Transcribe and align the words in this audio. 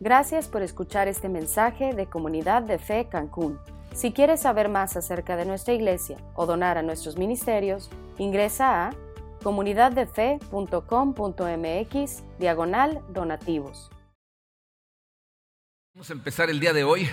Gracias 0.00 0.46
por 0.46 0.62
escuchar 0.62 1.08
este 1.08 1.28
mensaje 1.28 1.92
de 1.92 2.06
Comunidad 2.06 2.62
de 2.62 2.78
Fe 2.78 3.08
Cancún. 3.10 3.58
Si 3.92 4.12
quieres 4.12 4.42
saber 4.42 4.68
más 4.68 4.96
acerca 4.96 5.36
de 5.36 5.44
nuestra 5.44 5.74
iglesia 5.74 6.18
o 6.36 6.46
donar 6.46 6.78
a 6.78 6.82
nuestros 6.82 7.16
ministerios, 7.16 7.90
ingresa 8.16 8.86
a 8.86 8.92
comunidaddefe.com.mx 9.42 12.22
diagonal 12.38 13.02
donativos. 13.08 13.90
Vamos 15.94 16.10
a 16.10 16.12
empezar 16.12 16.48
el 16.48 16.60
día 16.60 16.72
de 16.72 16.84
hoy 16.84 17.08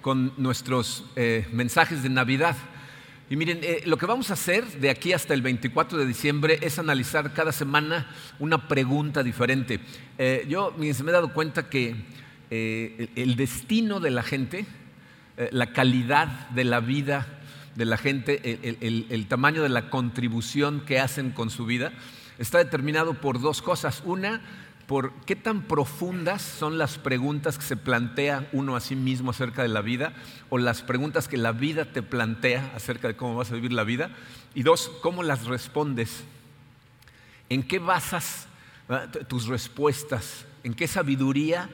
con 0.00 0.32
nuestros 0.36 1.10
eh, 1.16 1.44
mensajes 1.50 2.04
de 2.04 2.08
Navidad. 2.08 2.54
Y 3.30 3.36
miren, 3.36 3.60
eh, 3.62 3.84
lo 3.86 3.96
que 3.96 4.06
vamos 4.06 4.30
a 4.30 4.32
hacer 4.32 4.66
de 4.66 4.90
aquí 4.90 5.12
hasta 5.12 5.34
el 5.34 5.40
24 5.40 5.98
de 5.98 6.04
diciembre 6.04 6.58
es 6.62 6.80
analizar 6.80 7.32
cada 7.32 7.52
semana 7.52 8.10
una 8.40 8.66
pregunta 8.66 9.22
diferente. 9.22 9.78
Eh, 10.18 10.46
yo 10.48 10.74
me 10.76 10.88
he 10.88 11.12
dado 11.12 11.32
cuenta 11.32 11.70
que 11.70 11.94
eh, 12.50 13.08
el, 13.14 13.36
destino 13.36 14.00
de 14.00 14.10
la 14.10 14.24
gente, 14.24 14.66
la 15.52 15.72
calidad 15.72 16.48
de 16.50 16.64
la 16.64 16.80
vida 16.80 17.40
de 17.76 17.84
la 17.84 17.96
gente, 17.96 18.58
el 18.80 19.26
tamaño 19.28 19.62
de 19.62 19.68
la 19.68 19.90
contribución 19.90 20.80
que 20.80 20.98
hacen 20.98 21.30
con 21.30 21.50
su 21.50 21.66
vida, 21.66 21.92
está 22.40 22.58
determinado 22.58 23.14
por 23.14 23.40
dos 23.40 23.62
cosas. 23.62 24.02
Una, 24.04 24.42
por 24.90 25.12
qué 25.24 25.36
tan 25.36 25.62
profundas 25.62 26.42
son 26.42 26.76
las 26.76 26.98
preguntas 26.98 27.56
que 27.56 27.62
se 27.62 27.76
plantea 27.76 28.48
uno 28.50 28.74
a 28.74 28.80
sí 28.80 28.96
mismo 28.96 29.30
acerca 29.30 29.62
de 29.62 29.68
la 29.68 29.82
vida 29.82 30.14
o 30.48 30.58
las 30.58 30.82
preguntas 30.82 31.28
que 31.28 31.36
la 31.36 31.52
vida 31.52 31.84
te 31.84 32.02
plantea 32.02 32.72
acerca 32.74 33.06
de 33.06 33.14
cómo 33.14 33.36
vas 33.36 33.52
a 33.52 33.54
vivir 33.54 33.72
la 33.72 33.84
vida. 33.84 34.10
Y 34.52 34.64
dos, 34.64 34.90
cómo 35.00 35.22
las 35.22 35.44
respondes. 35.44 36.24
¿En 37.48 37.62
qué 37.62 37.78
basas 37.78 38.48
tus 39.28 39.46
respuestas? 39.46 40.44
¿En 40.64 40.74
qué 40.74 40.88
sabiduría 40.88 41.70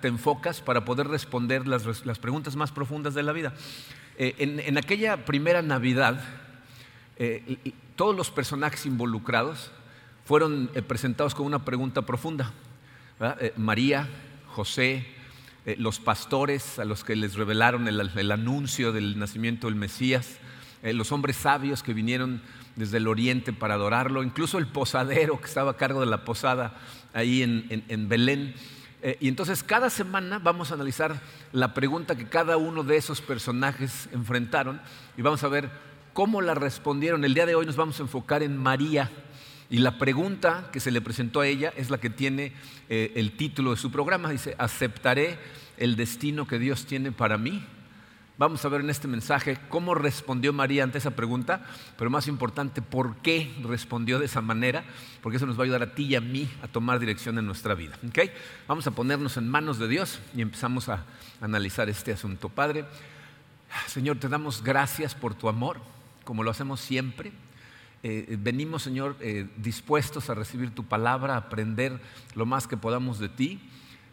te 0.00 0.06
enfocas 0.06 0.60
para 0.60 0.84
poder 0.84 1.08
responder 1.08 1.66
las, 1.66 1.82
preguntas 2.20 2.54
más 2.54 2.70
profundas 2.70 3.14
de 3.14 3.24
la 3.24 3.32
vida? 3.32 3.54
Eh, 4.18 4.36
en, 4.38 4.78
aquella 4.78 5.24
primera 5.24 5.62
Navidad, 5.62 6.22
eh, 7.16 7.74
todos 7.96 8.14
los 8.14 8.30
personajes 8.30 8.86
involucrados, 8.86 9.72
fueron 10.32 10.70
eh, 10.72 10.80
presentados 10.80 11.34
con 11.34 11.44
una 11.44 11.62
pregunta 11.62 12.00
profunda. 12.00 12.54
Eh, 13.20 13.52
María, 13.58 14.08
José, 14.46 15.06
eh, 15.66 15.76
los 15.78 15.98
pastores 15.98 16.78
a 16.78 16.86
los 16.86 17.04
que 17.04 17.16
les 17.16 17.34
revelaron 17.34 17.86
el, 17.86 18.32
anuncio 18.32 18.92
del 18.92 19.18
nacimiento 19.18 19.66
del 19.66 19.76
Mesías, 19.76 20.38
los 20.84 21.12
hombres 21.12 21.36
sabios 21.36 21.82
que 21.82 21.92
vinieron 21.92 22.40
desde 22.76 22.96
el 22.96 23.08
oriente 23.08 23.52
para 23.52 23.74
adorarlo, 23.74 24.22
incluso 24.22 24.56
el 24.56 24.66
posadero 24.66 25.38
que 25.38 25.48
estaba 25.48 25.72
a 25.72 25.76
cargo 25.76 26.00
de 26.00 26.06
la 26.06 26.24
posada 26.24 26.78
ahí 27.12 27.42
en, 27.42 28.08
Belén. 28.08 28.54
y 29.20 29.28
entonces 29.28 29.62
cada 29.62 29.90
semana 29.90 30.38
vamos 30.38 30.70
a 30.70 30.76
analizar 30.76 31.20
la 31.52 31.74
pregunta 31.74 32.16
que 32.16 32.26
cada 32.26 32.56
uno 32.56 32.84
de 32.84 32.96
esos 32.96 33.20
personajes 33.20 34.08
enfrentaron 34.12 34.80
y 35.18 35.20
vamos 35.20 35.44
a 35.44 35.48
ver 35.48 35.68
cómo 36.14 36.40
la 36.40 36.54
respondieron. 36.54 37.22
El 37.22 37.34
día 37.34 37.44
de 37.44 37.54
hoy 37.54 37.66
nos 37.66 37.76
vamos 37.76 38.00
a 38.00 38.04
enfocar 38.04 38.42
en 38.42 38.56
María 38.56 39.10
y 39.72 39.78
la 39.78 39.96
pregunta 39.96 40.68
que 40.70 40.80
se 40.80 40.90
le 40.90 41.00
presentó 41.00 41.40
a 41.40 41.46
ella 41.46 41.72
es 41.78 41.88
la 41.88 41.96
que 41.96 42.10
tiene 42.10 42.52
eh, 42.90 43.10
el 43.16 43.32
título 43.32 43.70
de 43.70 43.78
su 43.78 43.90
programa. 43.90 44.28
Dice, 44.28 44.54
¿aceptaré 44.58 45.38
el 45.78 45.96
destino 45.96 46.46
que 46.46 46.58
Dios 46.58 46.84
tiene 46.84 47.10
para 47.10 47.38
mí? 47.38 47.64
Vamos 48.36 48.62
a 48.66 48.68
ver 48.68 48.82
en 48.82 48.90
este 48.90 49.08
mensaje 49.08 49.56
cómo 49.70 49.94
respondió 49.94 50.52
María 50.52 50.84
ante 50.84 50.98
esa 50.98 51.12
pregunta, 51.12 51.64
pero 51.96 52.10
más 52.10 52.28
importante, 52.28 52.82
por 52.82 53.16
qué 53.22 53.50
respondió 53.62 54.18
de 54.18 54.26
esa 54.26 54.42
manera, 54.42 54.84
porque 55.22 55.38
eso 55.38 55.46
nos 55.46 55.56
va 55.56 55.62
a 55.62 55.64
ayudar 55.64 55.82
a 55.82 55.94
ti 55.94 56.04
y 56.04 56.16
a 56.16 56.20
mí 56.20 56.50
a 56.62 56.68
tomar 56.68 56.98
dirección 56.98 57.38
en 57.38 57.46
nuestra 57.46 57.74
vida. 57.74 57.98
¿okay? 58.06 58.30
Vamos 58.68 58.86
a 58.86 58.90
ponernos 58.90 59.38
en 59.38 59.48
manos 59.48 59.78
de 59.78 59.88
Dios 59.88 60.20
y 60.36 60.42
empezamos 60.42 60.90
a 60.90 61.06
analizar 61.40 61.88
este 61.88 62.12
asunto. 62.12 62.50
Padre, 62.50 62.84
Señor, 63.86 64.18
te 64.18 64.28
damos 64.28 64.62
gracias 64.62 65.14
por 65.14 65.34
tu 65.34 65.48
amor, 65.48 65.80
como 66.24 66.42
lo 66.42 66.50
hacemos 66.50 66.78
siempre. 66.78 67.32
Eh, 68.04 68.36
venimos, 68.40 68.82
Señor, 68.82 69.16
eh, 69.20 69.48
dispuestos 69.56 70.28
a 70.28 70.34
recibir 70.34 70.74
tu 70.74 70.84
palabra, 70.84 71.34
a 71.34 71.38
aprender 71.38 72.00
lo 72.34 72.46
más 72.46 72.66
que 72.66 72.76
podamos 72.76 73.20
de 73.20 73.28
ti. 73.28 73.60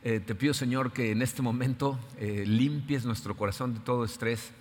Eh, 0.04 0.20
te 0.20 0.36
pido, 0.36 0.54
Señor, 0.54 0.94
que 0.94 1.12
en 1.12 1.24
este 1.24 1.42
momento 1.42 2.00
limpies 2.20 3.06
nuestro 3.06 3.36
corazón 3.36 3.74
de 3.74 3.80
todo 3.80 4.06
estrés, 4.06 4.52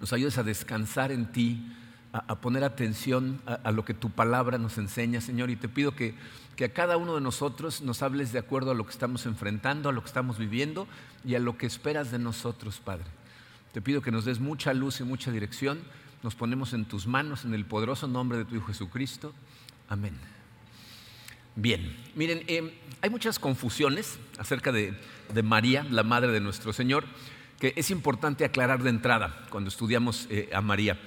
nos 0.00 0.12
ayudes 0.12 0.38
a 0.38 0.42
descansar 0.42 1.10
en 1.10 1.32
ti, 1.32 1.72
a, 2.12 2.40
poner 2.40 2.62
atención 2.64 3.40
a, 3.46 3.70
lo 3.72 3.84
que 3.84 3.94
tu 3.94 4.10
palabra 4.10 4.58
nos 4.58 4.78
enseña, 4.78 5.20
Señor, 5.20 5.50
y 5.50 5.56
te 5.56 5.68
pido 5.68 5.94
que, 5.94 6.14
que 6.56 6.66
a 6.66 6.72
cada 6.72 6.96
uno 6.96 7.14
de 7.14 7.20
nosotros 7.20 7.82
nos 7.82 8.02
hables 8.02 8.32
de 8.32 8.38
acuerdo 8.38 8.70
a 8.70 8.74
lo 8.74 8.84
que 8.84 8.92
estamos 8.92 9.26
enfrentando, 9.26 9.88
a 9.88 9.92
lo 9.92 10.00
que 10.02 10.08
estamos 10.08 10.38
viviendo 10.38 10.86
y 11.24 11.34
a 11.34 11.38
lo 11.38 11.56
que 11.56 11.66
esperas 11.66 12.10
de 12.10 12.18
nosotros, 12.18 12.80
Padre. 12.80 13.06
Te 13.72 13.80
pido 13.80 14.02
que 14.02 14.10
nos 14.10 14.24
des 14.24 14.40
mucha 14.40 14.74
luz 14.74 15.00
y 15.00 15.04
mucha 15.04 15.30
dirección 15.30 15.80
nos 16.22 16.34
ponemos 16.34 16.72
en 16.72 16.84
tus 16.84 17.06
manos 17.06 17.44
en 17.44 17.54
el 17.54 17.64
poderoso 17.64 18.06
nombre 18.06 18.38
de 18.38 18.44
tu 18.44 18.54
Hijo 18.54 18.66
Jesucristo. 18.66 19.34
Amén. 19.88 20.14
Bien, 21.54 21.96
miren, 22.14 22.44
eh, 22.46 22.78
hay 23.02 23.10
muchas 23.10 23.38
confusiones 23.38 24.18
acerca 24.38 24.72
de, 24.72 24.94
María, 25.42 25.84
la 25.90 26.02
madre 26.02 26.32
de 26.32 26.40
nuestro 26.40 26.72
Señor, 26.72 27.04
que 27.58 27.74
es 27.76 27.90
importante 27.90 28.44
aclarar 28.44 28.82
de 28.82 28.90
entrada 28.90 29.46
cuando 29.50 29.68
estudiamos 29.68 30.26
eh, 30.30 30.48
a 30.54 30.62
María. 30.62 30.98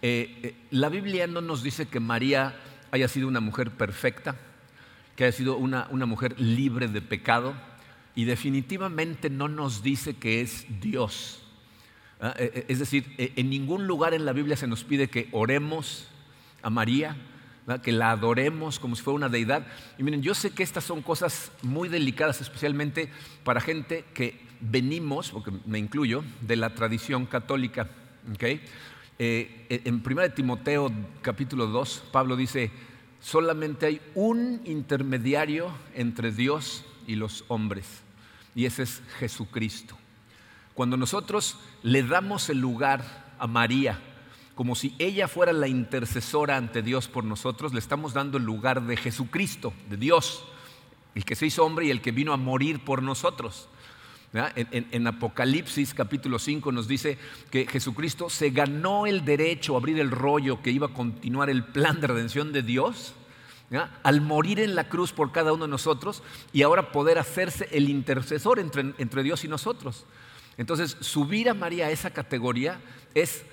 Eh, 0.00 0.56
la 0.70 0.88
Biblia 0.88 1.26
no 1.26 1.40
nos 1.40 1.62
dice 1.62 1.86
que 1.86 2.00
María 2.00 2.56
haya 2.90 3.06
sido 3.06 3.28
una 3.28 3.40
mujer 3.40 3.70
perfecta, 3.70 4.36
que 5.14 5.24
haya 5.24 5.32
sido 5.32 5.56
una, 5.56 5.86
una 5.90 6.06
mujer 6.06 6.38
libre 6.40 6.88
de 6.88 7.00
pecado, 7.00 7.54
y 8.14 8.24
definitivamente 8.24 9.30
no 9.30 9.48
nos 9.48 9.82
dice 9.82 10.14
que 10.14 10.40
es 10.40 10.66
Dios. 10.80 11.41
Eh, 12.22 12.34
eh, 12.54 12.64
es 12.68 12.78
decir, 12.78 13.12
eh, 13.18 13.32
en 13.34 13.50
ningún 13.50 13.88
lugar 13.88 14.14
en 14.14 14.24
la 14.24 14.32
Biblia 14.32 14.56
se 14.56 14.68
nos 14.68 14.84
pide 14.84 15.08
que 15.08 15.28
oremos 15.32 16.06
a 16.62 16.70
María, 16.70 17.16
que 17.82 17.92
la 17.92 18.12
adoremos 18.12 18.78
como 18.78 18.94
si 18.94 19.02
fuera 19.02 19.16
una 19.16 19.28
deidad. 19.28 19.66
Y 19.98 20.02
miren, 20.04 20.22
yo 20.22 20.34
sé 20.34 20.50
que 20.50 20.62
estas 20.62 20.84
son 20.84 21.02
cosas 21.02 21.50
muy 21.62 21.88
delicadas, 21.88 22.40
especialmente 22.40 23.08
para 23.44 23.60
gente 23.60 24.04
que 24.14 24.40
venimos, 24.60 25.30
porque 25.30 25.52
me 25.66 25.78
incluyo, 25.78 26.24
de 26.40 26.56
la 26.56 26.74
tradición 26.74 27.26
católica. 27.26 27.88
en 29.18 30.02
1 30.04 30.30
Timoteo 30.32 30.92
capítulo 31.22 31.66
2, 31.66 32.04
Pablo 32.12 32.36
dice, 32.36 32.70
solamente 33.20 33.86
hay 33.86 34.00
un 34.14 34.60
intermediario 34.64 35.72
entre 35.94 36.32
Dios 36.32 36.84
y 37.06 37.14
los 37.14 37.44
hombres, 37.46 37.86
y 38.56 38.66
ese 38.66 38.82
es 38.82 39.02
Jesucristo. 39.18 39.96
Cuando 40.74 40.96
nosotros 40.96 41.58
le 41.82 42.02
damos 42.02 42.48
el 42.48 42.58
lugar 42.58 43.34
a 43.38 43.46
María, 43.46 44.00
como 44.54 44.74
si 44.74 44.94
ella 44.98 45.28
fuera 45.28 45.52
la 45.52 45.68
intercesora 45.68 46.56
ante 46.56 46.82
Dios 46.82 47.08
por 47.08 47.24
nosotros, 47.24 47.72
le 47.72 47.78
estamos 47.78 48.14
dando 48.14 48.38
el 48.38 48.44
lugar 48.44 48.82
de 48.82 48.96
Jesucristo, 48.96 49.72
de 49.88 49.96
Dios, 49.96 50.44
el 51.14 51.24
que 51.24 51.34
se 51.34 51.46
hizo 51.46 51.64
hombre 51.64 51.86
y 51.86 51.90
el 51.90 52.00
que 52.00 52.12
vino 52.12 52.32
a 52.32 52.36
morir 52.36 52.84
por 52.84 53.02
nosotros. 53.02 53.68
En, 54.34 55.06
Apocalipsis 55.06 55.92
capítulo 55.92 56.38
5 56.38 56.72
nos 56.72 56.88
dice 56.88 57.18
que 57.50 57.66
Jesucristo 57.66 58.30
se 58.30 58.48
ganó 58.48 59.06
el 59.06 59.26
derecho 59.26 59.74
a 59.74 59.78
abrir 59.78 60.00
el 60.00 60.10
rollo 60.10 60.62
que 60.62 60.70
iba 60.70 60.86
a 60.86 60.94
continuar 60.94 61.50
el 61.50 61.64
plan 61.64 62.00
de 62.00 62.06
redención 62.06 62.50
de 62.50 62.62
Dios 62.62 63.12
al 64.02 64.22
morir 64.22 64.60
en 64.60 64.74
la 64.74 64.88
cruz 64.88 65.12
por 65.12 65.32
cada 65.32 65.52
uno 65.52 65.64
de 65.64 65.70
nosotros 65.70 66.22
y 66.52 66.62
ahora 66.62 66.92
poder 66.92 67.18
hacerse 67.18 67.68
el 67.72 67.90
intercesor 67.90 68.58
entre 68.58 69.22
Dios 69.22 69.44
y 69.44 69.48
nosotros. 69.48 70.06
Entonces, 70.56 70.96
subir 71.00 71.48
a 71.48 71.54
María 71.54 71.86
a 71.86 71.90
esa 71.90 72.10
categoría 72.10 72.80
es 73.14 73.44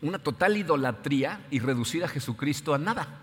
una 0.00 0.18
total 0.18 0.56
idolatría 0.56 1.46
y 1.50 1.58
reducir 1.60 2.04
a 2.04 2.08
Jesucristo 2.08 2.74
a 2.74 2.78
nada. 2.78 3.20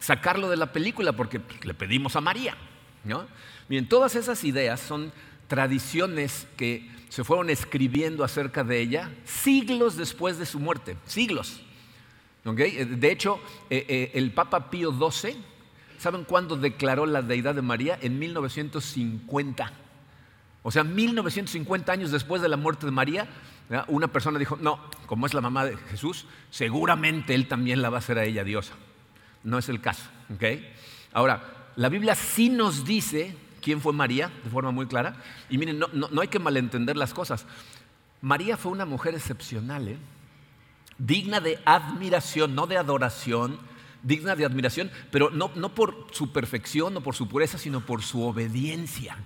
Sacarlo 0.00 0.48
de 0.48 0.56
la 0.56 0.72
película 0.72 1.12
porque 1.12 1.40
le 1.62 1.74
pedimos 1.74 2.16
a 2.16 2.20
María. 2.20 2.56
¿no? 3.04 3.26
Miren, 3.68 3.88
todas 3.88 4.14
esas 4.14 4.44
ideas 4.44 4.80
son 4.80 5.12
tradiciones 5.48 6.46
que 6.56 6.88
se 7.08 7.24
fueron 7.24 7.50
escribiendo 7.50 8.22
acerca 8.22 8.64
de 8.64 8.80
ella 8.80 9.10
siglos 9.24 9.96
después 9.96 10.38
de 10.38 10.46
su 10.46 10.58
muerte, 10.58 10.96
siglos. 11.06 11.60
De 12.44 13.10
hecho, 13.10 13.40
eh, 13.68 13.84
eh, 13.88 14.10
el 14.14 14.32
Papa 14.32 14.70
Pío 14.70 14.92
XII, 14.92 15.36
¿saben 15.98 16.24
cuándo 16.24 16.56
declaró 16.56 17.04
la 17.04 17.22
deidad 17.22 17.54
de 17.54 17.62
María? 17.62 17.98
En 18.00 18.18
1950. 18.18 19.72
O 20.68 20.70
sea, 20.70 20.84
1950 20.84 21.90
años 21.90 22.10
después 22.10 22.42
de 22.42 22.48
la 22.50 22.58
muerte 22.58 22.84
de 22.84 22.92
María, 22.92 23.26
una 23.86 24.08
persona 24.08 24.38
dijo, 24.38 24.58
no, 24.60 24.78
como 25.06 25.24
es 25.24 25.32
la 25.32 25.40
mamá 25.40 25.64
de 25.64 25.78
Jesús, 25.78 26.26
seguramente 26.50 27.34
él 27.34 27.48
también 27.48 27.80
la 27.80 27.88
va 27.88 27.96
a 27.96 28.00
hacer 28.00 28.18
a 28.18 28.24
ella 28.24 28.44
diosa. 28.44 28.74
No 29.44 29.56
es 29.56 29.70
el 29.70 29.80
caso. 29.80 30.02
Ahora, 31.14 31.70
la 31.74 31.88
Biblia 31.88 32.14
sí 32.14 32.50
nos 32.50 32.84
dice 32.84 33.34
quién 33.62 33.80
fue 33.80 33.94
María, 33.94 34.30
de 34.44 34.50
forma 34.50 34.70
muy 34.70 34.84
clara. 34.84 35.16
Y 35.48 35.56
miren, 35.56 35.78
no, 35.78 36.20
hay 36.20 36.28
que 36.28 36.38
malentender 36.38 36.98
las 36.98 37.14
cosas. 37.14 37.46
María 38.20 38.58
fue 38.58 38.70
una 38.70 38.84
mujer 38.84 39.14
excepcional, 39.14 39.88
¿eh? 39.88 39.96
digna 40.98 41.40
de 41.40 41.58
admiración, 41.64 42.54
no 42.54 42.66
de 42.66 42.76
adoración, 42.76 43.58
digna 44.02 44.36
de 44.36 44.44
admiración, 44.44 44.90
pero 45.10 45.30
no, 45.30 45.50
no 45.54 45.74
por 45.74 46.08
su 46.12 46.30
perfección 46.30 46.94
o 46.98 47.00
por 47.00 47.14
su 47.14 47.26
pureza, 47.26 47.56
sino 47.56 47.80
por 47.80 48.02
su 48.02 48.22
obediencia. 48.22 49.16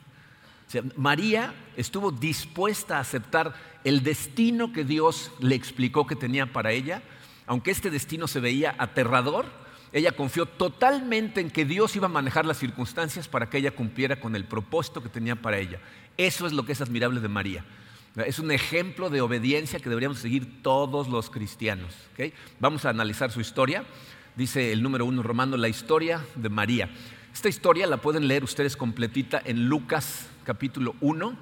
María 0.96 1.54
estuvo 1.76 2.10
dispuesta 2.10 2.96
a 2.96 3.00
aceptar 3.00 3.54
el 3.84 4.02
destino 4.02 4.72
que 4.72 4.84
Dios 4.84 5.30
le 5.40 5.54
explicó 5.54 6.06
que 6.06 6.16
tenía 6.16 6.52
para 6.52 6.72
ella, 6.72 7.02
aunque 7.46 7.70
este 7.70 7.90
destino 7.90 8.28
se 8.28 8.40
veía 8.40 8.74
aterrador, 8.78 9.46
ella 9.92 10.12
confió 10.12 10.46
totalmente 10.46 11.40
en 11.40 11.50
que 11.50 11.64
Dios 11.64 11.94
iba 11.96 12.06
a 12.06 12.10
manejar 12.10 12.46
las 12.46 12.58
circunstancias 12.58 13.28
para 13.28 13.50
que 13.50 13.58
ella 13.58 13.72
cumpliera 13.72 14.20
con 14.20 14.34
el 14.34 14.44
propósito 14.44 15.02
que 15.02 15.08
tenía 15.08 15.36
para 15.36 15.58
ella. 15.58 15.80
Eso 16.16 16.46
es 16.46 16.52
lo 16.52 16.64
que 16.64 16.72
es 16.72 16.80
admirable 16.80 17.20
de 17.20 17.28
María. 17.28 17.64
Es 18.16 18.38
un 18.38 18.50
ejemplo 18.50 19.10
de 19.10 19.20
obediencia 19.20 19.80
que 19.80 19.88
deberíamos 19.88 20.18
seguir 20.18 20.62
todos 20.62 21.08
los 21.08 21.28
cristianos. 21.30 21.94
Vamos 22.60 22.84
a 22.84 22.90
analizar 22.90 23.30
su 23.30 23.40
historia. 23.40 23.84
Dice 24.36 24.72
el 24.72 24.82
número 24.82 25.04
uno 25.04 25.22
romano, 25.22 25.56
la 25.58 25.68
historia 25.68 26.24
de 26.36 26.48
María. 26.48 26.90
Esta 27.34 27.48
historia 27.48 27.86
la 27.86 27.98
pueden 27.98 28.28
leer 28.28 28.44
ustedes 28.44 28.76
completita 28.76 29.42
en 29.44 29.66
Lucas 29.66 30.28
capítulo 30.44 30.94
1, 31.00 31.36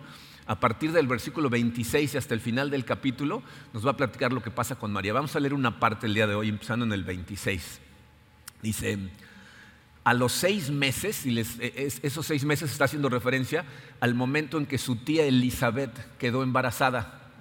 a 0.46 0.60
partir 0.60 0.92
del 0.92 1.06
versículo 1.06 1.48
26 1.48 2.14
y 2.14 2.18
hasta 2.18 2.34
el 2.34 2.40
final 2.40 2.70
del 2.70 2.84
capítulo, 2.84 3.42
nos 3.72 3.86
va 3.86 3.92
a 3.92 3.96
platicar 3.96 4.32
lo 4.32 4.42
que 4.42 4.50
pasa 4.50 4.76
con 4.76 4.92
María. 4.92 5.12
Vamos 5.12 5.36
a 5.36 5.40
leer 5.40 5.54
una 5.54 5.78
parte 5.78 6.06
el 6.06 6.14
día 6.14 6.26
de 6.26 6.34
hoy, 6.34 6.48
empezando 6.48 6.84
en 6.84 6.92
el 6.92 7.04
26. 7.04 7.80
Dice, 8.62 8.98
a 10.02 10.14
los 10.14 10.32
seis 10.32 10.70
meses, 10.70 11.24
y 11.26 11.38
e, 11.38 11.88
esos 12.02 12.26
seis 12.26 12.44
meses 12.44 12.72
está 12.72 12.84
haciendo 12.84 13.08
referencia 13.08 13.64
al 14.00 14.14
momento 14.14 14.58
en 14.58 14.66
que 14.66 14.78
su 14.78 14.96
tía 14.96 15.24
Elizabeth 15.24 16.16
quedó 16.18 16.42
embarazada. 16.42 17.32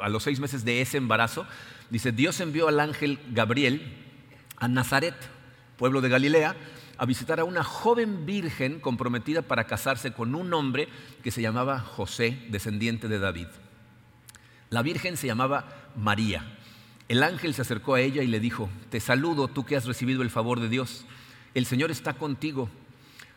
a 0.00 0.08
los 0.08 0.22
seis 0.22 0.40
meses 0.40 0.64
de 0.64 0.80
ese 0.80 0.96
embarazo, 0.96 1.46
dice, 1.90 2.12
Dios 2.12 2.40
envió 2.40 2.68
al 2.68 2.80
ángel 2.80 3.18
Gabriel 3.32 3.82
a 4.56 4.68
Nazaret, 4.68 5.14
pueblo 5.76 6.00
de 6.00 6.08
Galilea, 6.08 6.56
a 6.98 7.06
visitar 7.06 7.40
a 7.40 7.44
una 7.44 7.62
joven 7.62 8.26
virgen 8.26 8.80
comprometida 8.80 9.42
para 9.42 9.66
casarse 9.66 10.12
con 10.12 10.34
un 10.34 10.52
hombre 10.54 10.88
que 11.22 11.30
se 11.30 11.42
llamaba 11.42 11.80
José, 11.80 12.46
descendiente 12.50 13.08
de 13.08 13.18
David. 13.18 13.48
La 14.70 14.82
virgen 14.82 15.16
se 15.16 15.26
llamaba 15.26 15.90
María. 15.96 16.44
El 17.08 17.22
ángel 17.22 17.54
se 17.54 17.62
acercó 17.62 17.94
a 17.94 18.00
ella 18.00 18.22
y 18.22 18.26
le 18.26 18.40
dijo, 18.40 18.68
te 18.90 19.00
saludo 19.00 19.48
tú 19.48 19.64
que 19.64 19.76
has 19.76 19.84
recibido 19.84 20.22
el 20.22 20.30
favor 20.30 20.60
de 20.60 20.68
Dios. 20.68 21.04
El 21.54 21.66
Señor 21.66 21.90
está 21.90 22.14
contigo. 22.14 22.68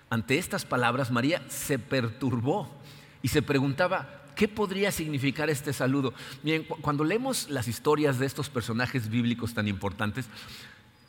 Ante 0.10 0.40
estas 0.40 0.66
palabras, 0.66 1.12
María 1.12 1.44
se 1.50 1.78
perturbó 1.78 2.70
y 3.22 3.28
se 3.28 3.44
preguntaba, 3.44 4.24
¿qué 4.36 4.48
podría 4.48 4.92
significar 4.92 5.50
este 5.50 5.72
saludo? 5.72 6.14
Miren, 6.42 6.64
cuando 6.64 7.04
leemos 7.04 7.50
las 7.50 7.68
historias 7.68 8.18
de 8.18 8.26
estos 8.26 8.50
personajes 8.50 9.10
bíblicos 9.10 9.54
tan 9.54 9.68
importantes, 9.68 10.26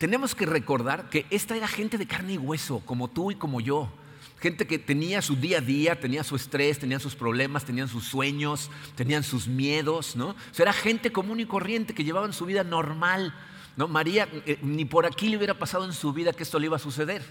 tenemos 0.00 0.34
que 0.34 0.46
recordar 0.46 1.10
que 1.10 1.26
esta 1.28 1.54
era 1.54 1.68
gente 1.68 1.98
de 1.98 2.06
carne 2.06 2.32
y 2.32 2.38
hueso, 2.38 2.80
como 2.86 3.08
tú 3.08 3.30
y 3.30 3.34
como 3.34 3.60
yo. 3.60 3.92
Gente 4.38 4.66
que 4.66 4.78
tenía 4.78 5.20
su 5.20 5.36
día 5.36 5.58
a 5.58 5.60
día, 5.60 6.00
tenía 6.00 6.24
su 6.24 6.36
estrés, 6.36 6.78
tenían 6.78 7.00
sus 7.00 7.14
problemas, 7.14 7.66
tenían 7.66 7.86
sus 7.86 8.04
sueños, 8.04 8.70
tenían 8.94 9.22
sus 9.22 9.46
miedos, 9.46 10.16
¿no? 10.16 10.28
O 10.28 10.36
sea, 10.52 10.62
era 10.62 10.72
gente 10.72 11.12
común 11.12 11.40
y 11.40 11.44
corriente 11.44 11.92
que 11.92 12.02
llevaban 12.02 12.32
su 12.32 12.46
vida 12.46 12.64
normal. 12.64 13.34
¿no? 13.76 13.88
María 13.88 14.26
eh, 14.46 14.58
ni 14.62 14.86
por 14.86 15.04
aquí 15.04 15.28
le 15.28 15.36
hubiera 15.36 15.58
pasado 15.58 15.84
en 15.84 15.92
su 15.92 16.14
vida 16.14 16.32
que 16.32 16.44
esto 16.44 16.58
le 16.58 16.64
iba 16.64 16.76
a 16.76 16.80
suceder. 16.80 17.22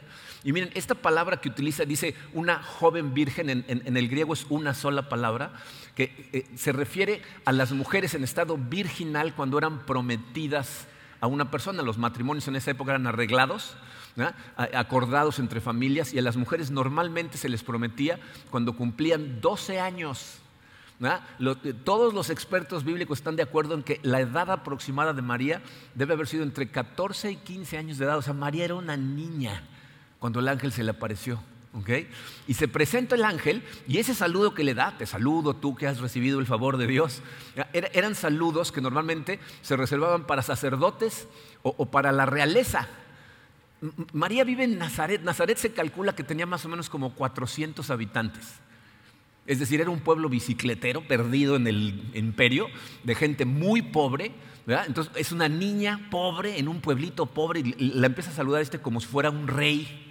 Y 0.44 0.54
miren, 0.54 0.70
esta 0.76 0.94
palabra 0.94 1.42
que 1.42 1.50
utiliza 1.50 1.86
dice 1.86 2.14
una 2.34 2.62
joven 2.62 3.16
virgen, 3.16 3.50
en, 3.50 3.98
el 3.98 4.08
griego 4.10 4.34
es 4.34 4.46
una 4.48 4.76
sola 4.76 5.10
palabra, 5.10 5.54
que 5.96 6.30
eh, 6.34 6.46
se 6.56 6.72
refiere 6.72 7.24
a 7.46 7.52
las 7.52 7.72
mujeres 7.72 8.14
en 8.14 8.24
estado 8.24 8.58
virginal 8.58 9.34
cuando 9.34 9.58
eran 9.58 9.88
prometidas 9.88 10.88
a 11.22 11.28
una 11.28 11.52
persona. 11.52 11.84
Los 11.84 11.98
matrimonios 11.98 12.48
en 12.48 12.56
esa 12.56 12.72
época 12.72 12.92
eran 12.92 13.08
arreglados, 13.08 13.76
acordados 14.56 15.40
entre 15.40 15.62
familias, 15.62 16.14
y 16.14 16.20
a 16.20 16.22
las 16.22 16.38
mujeres 16.38 16.72
normalmente 16.72 17.38
se 17.38 17.50
les 17.50 17.64
prometía 17.64 18.20
cuando 18.50 18.76
cumplían 18.76 19.42
12 19.42 19.80
años. 19.80 20.40
todos 21.84 22.14
los 22.14 22.30
expertos 22.30 22.84
bíblicos 22.84 23.20
están 23.20 23.36
de 23.36 23.44
acuerdo 23.44 23.76
en 23.76 23.84
que 23.84 24.00
la 24.04 24.20
edad 24.20 24.52
aproximada 24.52 25.14
de 25.14 25.22
María 25.22 25.62
debe 25.96 26.14
haber 26.14 26.28
sido 26.28 26.44
entre 26.44 26.70
14 26.70 27.32
y 27.32 27.36
15 27.38 27.78
años 27.78 27.98
de 27.98 28.06
edad. 28.06 28.18
O 28.18 28.22
sea, 28.22 28.34
María 28.34 28.66
era 28.66 28.76
una 28.76 28.98
niña 28.98 29.64
cuando 30.20 30.40
el 30.40 30.48
ángel 30.48 30.72
se 30.72 30.84
le 30.84 30.92
apareció. 30.92 31.40
Y 32.48 32.56
se 32.56 32.68
presenta 32.68 33.16
el 33.16 33.24
ángel 33.24 33.64
y 33.88 34.00
ese 34.00 34.16
saludo 34.16 34.54
que 34.54 34.64
le 34.64 34.74
da, 34.74 34.98
te 34.98 35.06
saludo 35.06 35.56
tú 35.56 35.76
que 35.76 35.88
has 35.88 36.00
recibido 36.00 36.40
el 36.40 36.46
favor 36.46 36.78
de 36.78 36.88
Dios, 36.88 37.22
eran 37.74 38.16
saludos 38.16 38.72
que 38.72 38.82
normalmente 38.82 39.40
se 39.62 39.78
reservaban 39.78 40.26
para 40.26 40.42
sacerdotes 40.42 41.28
o, 41.62 41.86
para 41.86 42.12
la 42.12 42.26
realeza. 42.26 42.88
María 44.14 44.44
vive 44.44 44.66
en 44.66 44.78
Nazaret. 44.78 45.22
Nazaret 45.22 45.58
se 45.58 45.72
calcula 45.72 46.14
que 46.14 46.24
tenía 46.24 46.46
más 46.46 46.66
o 46.66 46.70
menos 46.70 46.90
como 46.90 47.14
400 47.14 47.90
habitantes. 47.92 48.56
Es 49.46 49.60
decir, 49.60 49.80
era 49.80 49.90
un 49.90 50.02
pueblo 50.02 50.28
bicicletero 50.28 51.08
perdido 51.08 51.56
en 51.56 51.66
el 51.68 52.12
imperio, 52.14 52.68
de 53.04 53.16
gente 53.16 53.46
muy 53.46 53.82
pobre. 53.84 54.32
Entonces 54.68 55.14
es 55.16 55.32
una 55.32 55.48
niña 55.48 56.08
pobre 56.12 56.60
en 56.60 56.68
un 56.68 56.82
pueblito 56.82 57.26
pobre 57.28 57.62
y 57.62 57.94
la 57.94 58.08
empieza 58.08 58.32
a 58.32 58.34
saludar 58.34 58.62
este 58.62 58.80
como 58.80 59.00
si 59.00 59.08
fuera 59.08 59.30
un 59.30 59.48
rey. 59.48 60.09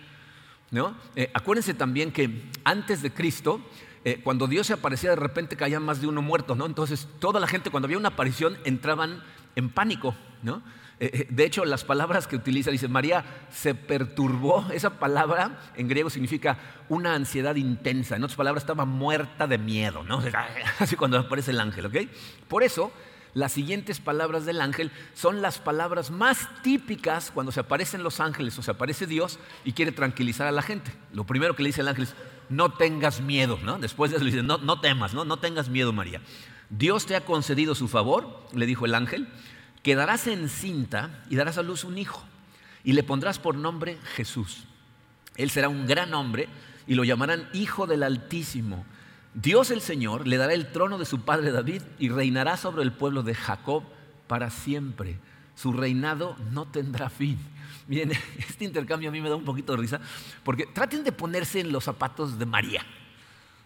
¿No? 0.70 0.94
Eh, 1.16 1.30
acuérdense 1.34 1.74
también 1.74 2.12
que 2.12 2.50
antes 2.64 3.02
de 3.02 3.12
Cristo, 3.12 3.60
eh, 4.04 4.20
cuando 4.22 4.46
Dios 4.46 4.66
se 4.66 4.74
aparecía 4.74 5.10
de 5.10 5.16
repente 5.16 5.56
caían 5.56 5.82
más 5.82 6.00
de 6.00 6.06
uno 6.06 6.22
muerto, 6.22 6.54
¿no? 6.54 6.66
Entonces 6.66 7.08
toda 7.18 7.40
la 7.40 7.46
gente 7.46 7.70
cuando 7.70 7.86
había 7.86 7.98
una 7.98 8.08
aparición 8.08 8.58
entraban 8.64 9.22
en 9.56 9.70
pánico, 9.70 10.14
¿no? 10.42 10.62
Eh, 11.00 11.26
de 11.30 11.44
hecho, 11.44 11.64
las 11.64 11.84
palabras 11.84 12.26
que 12.26 12.34
utiliza, 12.34 12.70
dice, 12.70 12.88
María 12.88 13.24
se 13.50 13.74
perturbó. 13.74 14.66
Esa 14.72 14.98
palabra 14.98 15.60
en 15.76 15.86
griego 15.86 16.10
significa 16.10 16.58
una 16.88 17.14
ansiedad 17.14 17.54
intensa. 17.54 18.16
En 18.16 18.24
otras 18.24 18.36
palabras, 18.36 18.64
estaba 18.64 18.84
muerta 18.84 19.46
de 19.46 19.58
miedo, 19.58 20.02
¿no? 20.02 20.20
Así 20.78 20.96
cuando 20.96 21.18
aparece 21.18 21.52
el 21.52 21.60
ángel, 21.60 21.86
¿ok? 21.86 21.96
Por 22.48 22.64
eso, 22.64 22.90
las 23.38 23.52
siguientes 23.52 24.00
palabras 24.00 24.44
del 24.44 24.60
ángel 24.60 24.90
son 25.14 25.40
las 25.40 25.58
palabras 25.58 26.10
más 26.10 26.48
típicas 26.62 27.30
cuando 27.30 27.52
se 27.52 27.60
aparecen 27.60 28.02
los 28.02 28.18
ángeles 28.18 28.58
o 28.58 28.62
se 28.62 28.72
aparece 28.72 29.06
Dios 29.06 29.38
y 29.64 29.72
quiere 29.72 29.92
tranquilizar 29.92 30.48
a 30.48 30.52
la 30.52 30.60
gente. 30.60 30.92
Lo 31.12 31.24
primero 31.24 31.54
que 31.54 31.62
le 31.62 31.68
dice 31.68 31.82
el 31.82 31.88
ángel 31.88 32.04
es, 32.04 32.14
no 32.48 32.72
tengas 32.72 33.20
miedo, 33.20 33.58
¿no? 33.62 33.78
Después 33.78 34.10
de 34.10 34.16
eso 34.16 34.24
le 34.24 34.32
dice, 34.32 34.42
no, 34.42 34.80
temas, 34.80 35.14
¿no? 35.14 35.24
no 35.24 35.36
tengas 35.36 35.68
miedo, 35.68 35.92
María. 35.92 36.20
Dios 36.68 37.06
te 37.06 37.14
ha 37.14 37.24
concedido 37.24 37.76
su 37.76 37.86
favor, 37.86 38.44
le 38.52 38.66
dijo 38.66 38.86
el 38.86 38.94
ángel, 38.94 39.28
quedarás 39.84 40.26
encinta 40.26 41.22
y 41.30 41.36
darás 41.36 41.58
a 41.58 41.62
luz 41.62 41.84
un 41.84 41.96
hijo 41.96 42.24
y 42.82 42.92
le 42.92 43.04
pondrás 43.04 43.38
por 43.38 43.54
nombre 43.54 43.98
Jesús. 44.16 44.64
Él 45.36 45.50
será 45.50 45.68
un 45.68 45.86
gran 45.86 46.12
hombre 46.12 46.48
y 46.88 46.94
lo 46.94 47.04
llamarán 47.04 47.48
Hijo 47.52 47.86
del 47.86 48.02
Altísimo 48.02 48.84
Dios 49.34 49.70
el 49.70 49.80
Señor 49.80 50.26
le 50.26 50.36
dará 50.36 50.54
el 50.54 50.72
trono 50.72 50.98
de 50.98 51.04
su 51.04 51.20
padre 51.20 51.52
David 51.52 51.82
y 51.98 52.08
reinará 52.08 52.56
sobre 52.56 52.82
el 52.82 52.92
pueblo 52.92 53.22
de 53.22 53.34
Jacob 53.34 53.84
para 54.26 54.50
siempre. 54.50 55.18
Su 55.54 55.72
reinado 55.72 56.36
no 56.52 56.66
tendrá 56.66 57.10
fin. 57.10 57.38
Miren, 57.86 58.12
este 58.38 58.64
intercambio 58.64 59.08
a 59.08 59.12
mí 59.12 59.20
me 59.20 59.28
da 59.28 59.36
un 59.36 59.44
poquito 59.44 59.72
de 59.72 59.82
risa, 59.82 60.00
porque 60.44 60.66
traten 60.66 61.04
de 61.04 61.12
ponerse 61.12 61.60
en 61.60 61.72
los 61.72 61.84
zapatos 61.84 62.38
de 62.38 62.46
María. 62.46 62.84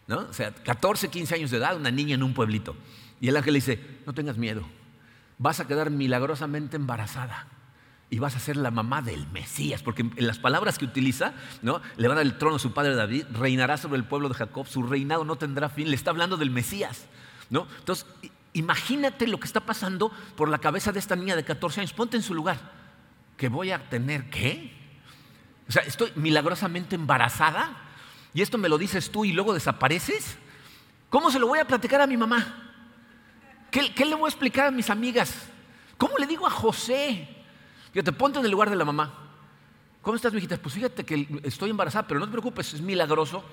¿no? 0.07 0.21
O 0.21 0.33
sea, 0.33 0.53
14, 0.53 1.09
15 1.09 1.35
años 1.35 1.51
de 1.51 1.59
edad, 1.59 1.77
una 1.77 1.91
niña 1.91 2.15
en 2.15 2.23
un 2.23 2.35
pueblito. 2.35 2.77
Y 3.21 3.29
el 3.29 3.37
ángel 3.37 3.53
le 3.53 3.59
dice, 3.59 3.81
no 4.07 4.13
tengas 4.13 4.37
miedo, 4.37 4.63
vas 5.39 5.61
a 5.61 5.67
quedar 5.67 5.91
milagrosamente 5.91 6.77
embarazada 6.77 7.47
y 8.12 8.19
vas 8.19 8.37
a 8.37 8.40
ser 8.40 8.59
la 8.59 8.71
mamá 8.71 9.00
del 9.00 9.26
Mesías, 9.28 9.83
porque 9.83 10.02
en 10.02 10.26
las 10.26 10.38
palabras 10.38 10.76
que 10.76 10.85
utiliza, 10.85 11.33
¿no? 11.62 11.81
le 11.97 12.09
van 12.09 12.19
a 12.19 12.21
dar 12.21 12.26
el 12.26 12.37
trono 12.37 12.57
a 12.57 12.59
su 12.59 12.75
padre 12.75 12.95
David, 12.95 13.25
reinará 13.33 13.78
sobre 13.78 13.97
el 13.97 14.04
pueblo 14.04 14.28
de 14.28 14.35
Jacob, 14.35 14.66
su 14.66 14.83
reinado 14.83 15.25
no 15.25 15.37
tendrá 15.37 15.71
fin, 15.71 15.88
le 15.88 15.97
está 15.97 16.11
hablando 16.11 16.37
del 16.37 16.50
Mesías. 16.50 17.07
¿no? 17.49 17.66
Entonces, 17.78 18.04
imagínate 18.52 19.26
lo 19.26 19.40
que 19.40 19.47
está 19.47 19.61
pasando 19.61 20.12
por 20.37 20.50
la 20.50 20.59
cabeza 20.59 20.92
de 20.92 20.99
esta 20.99 21.16
niña 21.16 21.37
de 21.37 21.45
14 21.45 21.81
años, 21.81 21.95
ponte 21.95 22.19
en 22.19 22.23
su 22.23 22.35
lugar, 22.35 22.59
que 23.38 23.49
voy 23.49 23.71
a 23.71 23.88
tener 23.88 24.28
qué? 24.28 24.76
O 25.66 25.73
sea, 25.73 25.83
estoy 25.85 26.12
milagrosamente 26.14 26.97
embarazada 26.97 27.78
y 28.35 28.42
esto 28.42 28.59
me 28.59 28.69
lo 28.69 28.76
dices 28.76 29.11
tú 29.11 29.25
y 29.25 29.33
luego 29.33 29.54
desapareces. 29.54 30.37
¿Cómo 31.09 31.31
se 31.31 31.38
lo 31.38 31.47
voy 31.47 31.61
a 31.61 31.66
platicar 31.66 32.02
a 32.02 32.07
mi 32.07 32.19
mamá? 32.19 32.75
¿Qué, 33.71 33.95
qué 33.95 34.04
le 34.04 34.16
voy 34.16 34.26
a 34.26 34.28
explicar 34.28 34.66
a 34.66 34.71
mis 34.71 34.90
amigas? 34.90 35.35
¿Cómo 35.97 36.19
le 36.19 36.26
digo 36.26 36.47
a 36.47 36.50
José? 36.50 37.42
Fíjate, 37.93 38.13
ponte 38.13 38.39
en 38.39 38.45
el 38.45 38.51
lugar 38.51 38.71
de 38.71 38.77
la 38.77 38.85
mamá. 38.85 39.13
¿Cómo 40.01 40.17
estás, 40.17 40.33
mijita? 40.33 40.57
Pues 40.57 40.75
fíjate 40.75 41.05
que 41.05 41.29
estoy 41.45 41.71
embarazada, 41.71 42.07
pero 42.09 42.19
no 42.19 42.27
te 42.27 42.33
preocupes, 42.33 42.75
es 42.75 42.81
milagroso. 42.81 43.45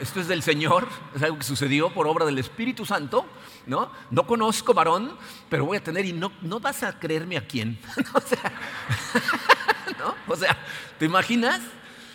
Esto 0.00 0.20
es 0.20 0.28
del 0.28 0.42
Señor, 0.42 0.86
es 1.16 1.22
algo 1.22 1.38
que 1.38 1.44
sucedió 1.44 1.92
por 1.92 2.06
obra 2.06 2.24
del 2.24 2.38
Espíritu 2.38 2.84
Santo. 2.84 3.24
No, 3.66 3.90
no 4.10 4.26
conozco 4.26 4.72
varón, 4.74 5.16
pero 5.48 5.64
voy 5.64 5.78
a 5.78 5.82
tener 5.82 6.04
y 6.04 6.12
no, 6.12 6.32
no 6.42 6.60
vas 6.60 6.82
a 6.82 6.98
creerme 6.98 7.36
a 7.36 7.46
quién. 7.46 7.78
o, 8.14 8.20
sea, 8.20 8.52
o 10.28 10.36
sea, 10.36 10.56
¿te 10.98 11.06
imaginas? 11.06 11.60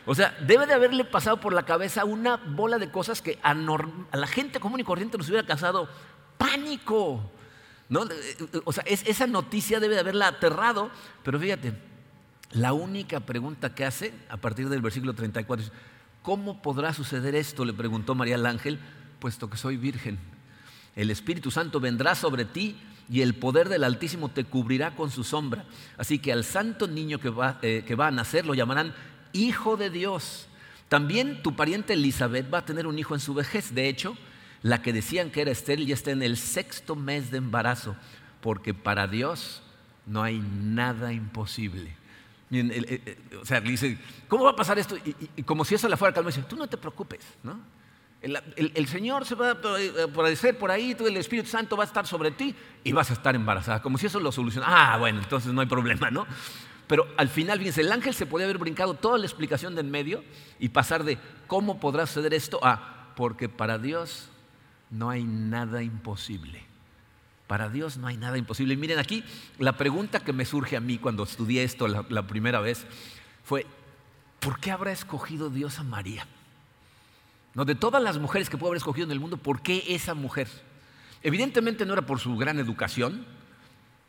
O 0.05 0.15
sea, 0.15 0.37
debe 0.41 0.65
de 0.67 0.73
haberle 0.73 1.03
pasado 1.03 1.37
por 1.37 1.53
la 1.53 1.63
cabeza 1.63 2.05
una 2.05 2.37
bola 2.37 2.77
de 2.77 2.91
cosas 2.91 3.21
que 3.21 3.39
a, 3.43 3.51
a 3.51 4.17
la 4.17 4.27
gente 4.27 4.61
común 4.61 4.79
y 4.79 4.83
corriente 4.83 5.17
nos 5.17 5.27
hubiera 5.27 5.45
causado 5.45 5.89
pánico. 6.37 7.29
O 8.65 8.73
sea, 8.73 8.83
esa 8.85 9.27
noticia 9.27 9.79
debe 9.79 9.95
de 9.95 10.01
haberla 10.01 10.27
aterrado, 10.27 10.91
pero 11.23 11.39
fíjate, 11.39 11.73
la 12.51 12.73
única 12.73 13.21
pregunta 13.21 13.73
que 13.75 13.85
hace 13.85 14.13
a 14.29 14.37
partir 14.37 14.69
del 14.69 14.81
versículo 14.81 15.13
34 15.13 15.65
es, 15.65 15.71
¿cómo 16.21 16.61
podrá 16.61 16.93
suceder 16.93 17.35
esto? 17.35 17.65
Le 17.65 17.73
preguntó 17.73 18.15
María 18.15 18.35
al 18.35 18.45
ángel, 18.45 18.79
puesto 19.19 19.49
que 19.49 19.57
soy 19.57 19.77
virgen. 19.77 20.19
El 20.95 21.11
Espíritu 21.11 21.51
Santo 21.51 21.79
vendrá 21.79 22.15
sobre 22.15 22.45
ti 22.45 22.77
y 23.09 23.21
el 23.21 23.35
poder 23.35 23.69
del 23.69 23.83
Altísimo 23.83 24.29
te 24.29 24.43
cubrirá 24.43 24.95
con 24.95 25.11
su 25.11 25.23
sombra. 25.23 25.65
Así 25.97 26.19
que 26.19 26.33
al 26.33 26.43
santo 26.43 26.87
niño 26.87 27.19
que 27.19 27.29
va, 27.29 27.59
eh, 27.61 27.83
que 27.87 27.95
va 27.95 28.07
a 28.07 28.11
nacer 28.11 28.45
lo 28.45 28.53
llamarán 28.53 28.93
Hijo 29.33 29.77
de 29.77 29.89
Dios. 29.89 30.47
También 30.89 31.43
tu 31.43 31.55
pariente 31.55 31.93
Elizabeth 31.93 32.51
va 32.51 32.59
a 32.59 32.65
tener 32.65 32.87
un 32.87 32.97
hijo 32.97 33.13
en 33.13 33.19
su 33.19 33.33
vejez. 33.33 33.73
De 33.73 33.87
hecho, 33.87 34.17
la 34.61 34.81
que 34.81 34.93
decían 34.93 35.31
que 35.31 35.41
era 35.41 35.51
estéril 35.51 35.87
ya 35.87 35.93
está 35.93 36.11
en 36.11 36.23
el 36.23 36.37
sexto 36.37 36.95
mes 36.95 37.31
de 37.31 37.37
embarazo, 37.37 37.95
porque 38.41 38.73
para 38.73 39.07
Dios 39.07 39.61
no 40.05 40.23
hay 40.23 40.39
nada 40.39 41.13
imposible. 41.13 41.95
o 42.49 43.45
sea, 43.45 43.59
le 43.59 43.71
dice, 43.71 43.97
¿cómo 44.27 44.45
va 44.45 44.51
a 44.51 44.55
pasar 44.55 44.79
esto? 44.79 44.95
Y, 45.35 45.43
como 45.43 45.65
si 45.65 45.75
eso 45.75 45.87
le 45.87 45.97
fuera 45.97 46.13
calma, 46.13 46.29
dice, 46.29 46.43
tú 46.43 46.55
no 46.55 46.67
te 46.67 46.77
preocupes, 46.77 47.21
¿no? 47.43 47.59
El, 48.19 48.87
Señor 48.87 49.25
se 49.25 49.35
va 49.35 49.51
a 49.51 50.03
aparecer 50.05 50.57
por 50.57 50.71
ahí, 50.71 50.97
el 50.99 51.17
Espíritu 51.17 51.49
Santo 51.49 51.77
va 51.77 51.83
a 51.83 51.87
estar 51.87 52.07
sobre 52.07 52.31
ti 52.31 52.55
y 52.83 52.91
vas 52.91 53.11
a 53.11 53.13
estar 53.13 53.35
embarazada, 53.35 53.81
como 53.81 53.97
si 53.97 54.07
eso 54.07 54.19
lo 54.19 54.31
soluciona. 54.31 54.65
Ah, 54.67 54.97
bueno, 54.97 55.19
entonces 55.19 55.53
no 55.53 55.61
hay 55.61 55.67
problema, 55.67 56.09
¿no? 56.09 56.25
Pero 56.87 57.05
al 57.17 57.29
final, 57.29 57.59
fíjense, 57.59 57.81
el 57.81 57.91
ángel 57.91 58.13
se 58.13 58.25
podía 58.25 58.45
haber 58.45 58.57
brincado 58.57 58.95
toda 58.95 59.17
la 59.17 59.25
explicación 59.25 59.75
de 59.75 59.81
en 59.81 59.91
medio 59.91 60.23
y 60.57 60.69
pasar 60.69 61.03
de 61.03 61.19
cómo 61.45 61.79
podrá 61.79 62.07
suceder 62.07 62.33
esto 62.33 62.59
a 62.63 63.13
porque 63.15 63.49
para 63.49 63.77
Dios 63.77 64.29
no 64.89 65.09
hay 65.09 65.23
nada 65.23 65.83
imposible. 65.83 66.65
Para 67.47 67.69
Dios 67.69 67.97
no 67.97 68.07
hay 68.07 68.17
nada 68.17 68.37
imposible. 68.37 68.73
Y 68.73 68.77
miren 68.77 68.99
aquí, 68.99 69.23
la 69.57 69.77
pregunta 69.77 70.19
que 70.19 70.33
me 70.33 70.45
surge 70.45 70.75
a 70.75 70.81
mí 70.81 70.97
cuando 70.97 71.23
estudié 71.23 71.63
esto 71.63 71.87
la, 71.87 72.27
primera 72.27 72.59
vez 72.59 72.85
fue, 73.43 73.65
¿por 74.39 74.59
qué 74.59 74.71
habrá 74.71 74.91
escogido 74.91 75.49
Dios 75.49 75.79
a 75.79 75.83
María? 75.83 76.27
No, 77.53 77.65
de 77.65 77.75
todas 77.75 78.03
las 78.03 78.19
mujeres 78.19 78.49
que 78.49 78.57
pudo 78.57 78.69
haber 78.69 78.77
escogido 78.77 79.05
en 79.05 79.11
el 79.11 79.19
mundo, 79.19 79.37
¿por 79.37 79.61
qué 79.61 79.83
esa 79.87 80.13
mujer? 80.13 80.47
Evidentemente 81.23 81.85
no 81.85 81.93
era 81.93 82.05
por 82.05 82.19
su 82.19 82.35
gran 82.37 82.59
educación, 82.59 83.25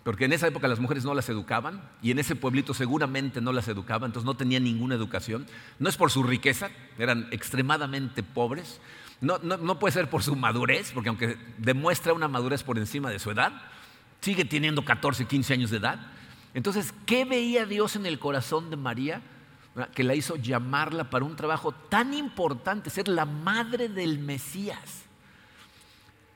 porque 0.02 0.25
en 0.25 0.32
esa 0.32 0.47
época 0.47 0.68
las 0.68 0.80
mujeres 0.80 1.04
no 1.04 1.14
las 1.14 1.28
educaban 1.28 1.82
y 2.02 2.11
en 2.11 2.18
ese 2.18 2.35
pueblito 2.35 2.75
seguramente 2.75 3.40
no 3.40 3.52
las 3.52 3.68
educaban, 3.68 4.08
entonces 4.08 4.26
no 4.26 4.37
tenían 4.37 4.64
ninguna 4.64 4.94
educación. 4.94 5.47
No 5.78 5.88
es 5.88 5.97
por 5.97 6.11
su 6.11 6.23
riqueza, 6.23 6.70
eran 6.99 7.28
extremadamente 7.30 8.23
pobres. 8.23 8.80
No, 9.20 9.78
puede 9.78 9.92
ser 9.92 10.08
por 10.08 10.22
su 10.22 10.37
madurez, 10.37 10.92
porque 10.92 11.08
aunque 11.08 11.37
demuestra 11.58 12.12
una 12.12 12.28
madurez 12.28 12.62
por 12.62 12.78
encima 12.78 13.10
de 13.10 13.18
su 13.18 13.30
edad, 13.30 13.52
sigue 14.20 14.44
teniendo 14.44 14.84
14, 14.84 15.26
15 15.26 15.54
años 15.54 15.70
de 15.70 15.78
edad. 15.78 15.98
Entonces, 16.54 16.94
¿qué 17.04 17.25
veía 17.25 17.66
Dios 17.66 17.96
en 17.96 18.06
el 18.06 18.18
corazón 18.18 18.70
de 18.70 18.76
María 18.76 19.22
que 19.94 20.04
la 20.04 20.14
hizo 20.14 20.37
llamarla 20.37 21.10
para 21.10 21.25
un 21.25 21.37
trabajo 21.37 21.72
tan 21.72 22.14
importante, 22.14 22.90
ser 22.90 23.08
la 23.08 23.25
madre 23.25 23.88
del 23.88 24.18
Mesías? 24.18 25.04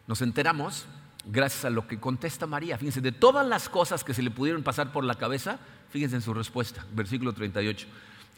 Nos 0.07 0.21
enteramos 0.21 0.87
gracias 1.25 1.65
a 1.65 1.71
lo 1.71 1.87
que 1.87 2.01
contesta 2.01 2.47
María. 2.47 2.79
Fíjense, 2.79 3.01
de 3.01 3.13
todas 3.13 3.47
las 3.47 3.69
cosas 3.69 4.03
que 4.03 4.15
se 4.15 4.23
le 4.23 4.31
pudieron 4.31 4.63
pasar 4.63 4.93
por 4.93 5.05
la 5.05 5.15
cabeza, 5.15 5.59
fíjense 5.91 6.17
en 6.17 6.23
su 6.23 6.35
respuesta, 6.35 6.85
versículo 6.93 7.33
38. 7.33 7.87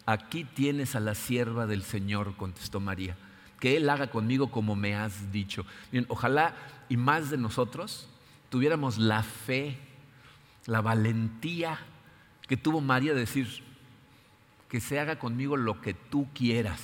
Aquí 0.06 0.44
tienes 0.44 0.94
a 0.94 1.00
la 1.00 1.14
sierva 1.14 1.66
del 1.66 1.82
Señor, 1.82 2.36
contestó 2.36 2.78
María, 2.78 3.16
que 3.64 3.78
Él 3.78 3.88
haga 3.88 4.08
conmigo 4.08 4.50
como 4.50 4.76
me 4.76 4.94
has 4.94 5.32
dicho. 5.32 5.64
Ojalá 6.08 6.54
y 6.90 6.98
más 6.98 7.30
de 7.30 7.38
nosotros 7.38 8.10
tuviéramos 8.50 8.98
la 8.98 9.22
fe, 9.22 9.78
la 10.66 10.82
valentía 10.82 11.78
que 12.46 12.58
tuvo 12.58 12.82
María 12.82 13.14
de 13.14 13.20
decir, 13.20 13.48
que 14.68 14.82
se 14.82 15.00
haga 15.00 15.18
conmigo 15.18 15.56
lo 15.56 15.80
que 15.80 15.94
tú 15.94 16.28
quieras. 16.34 16.78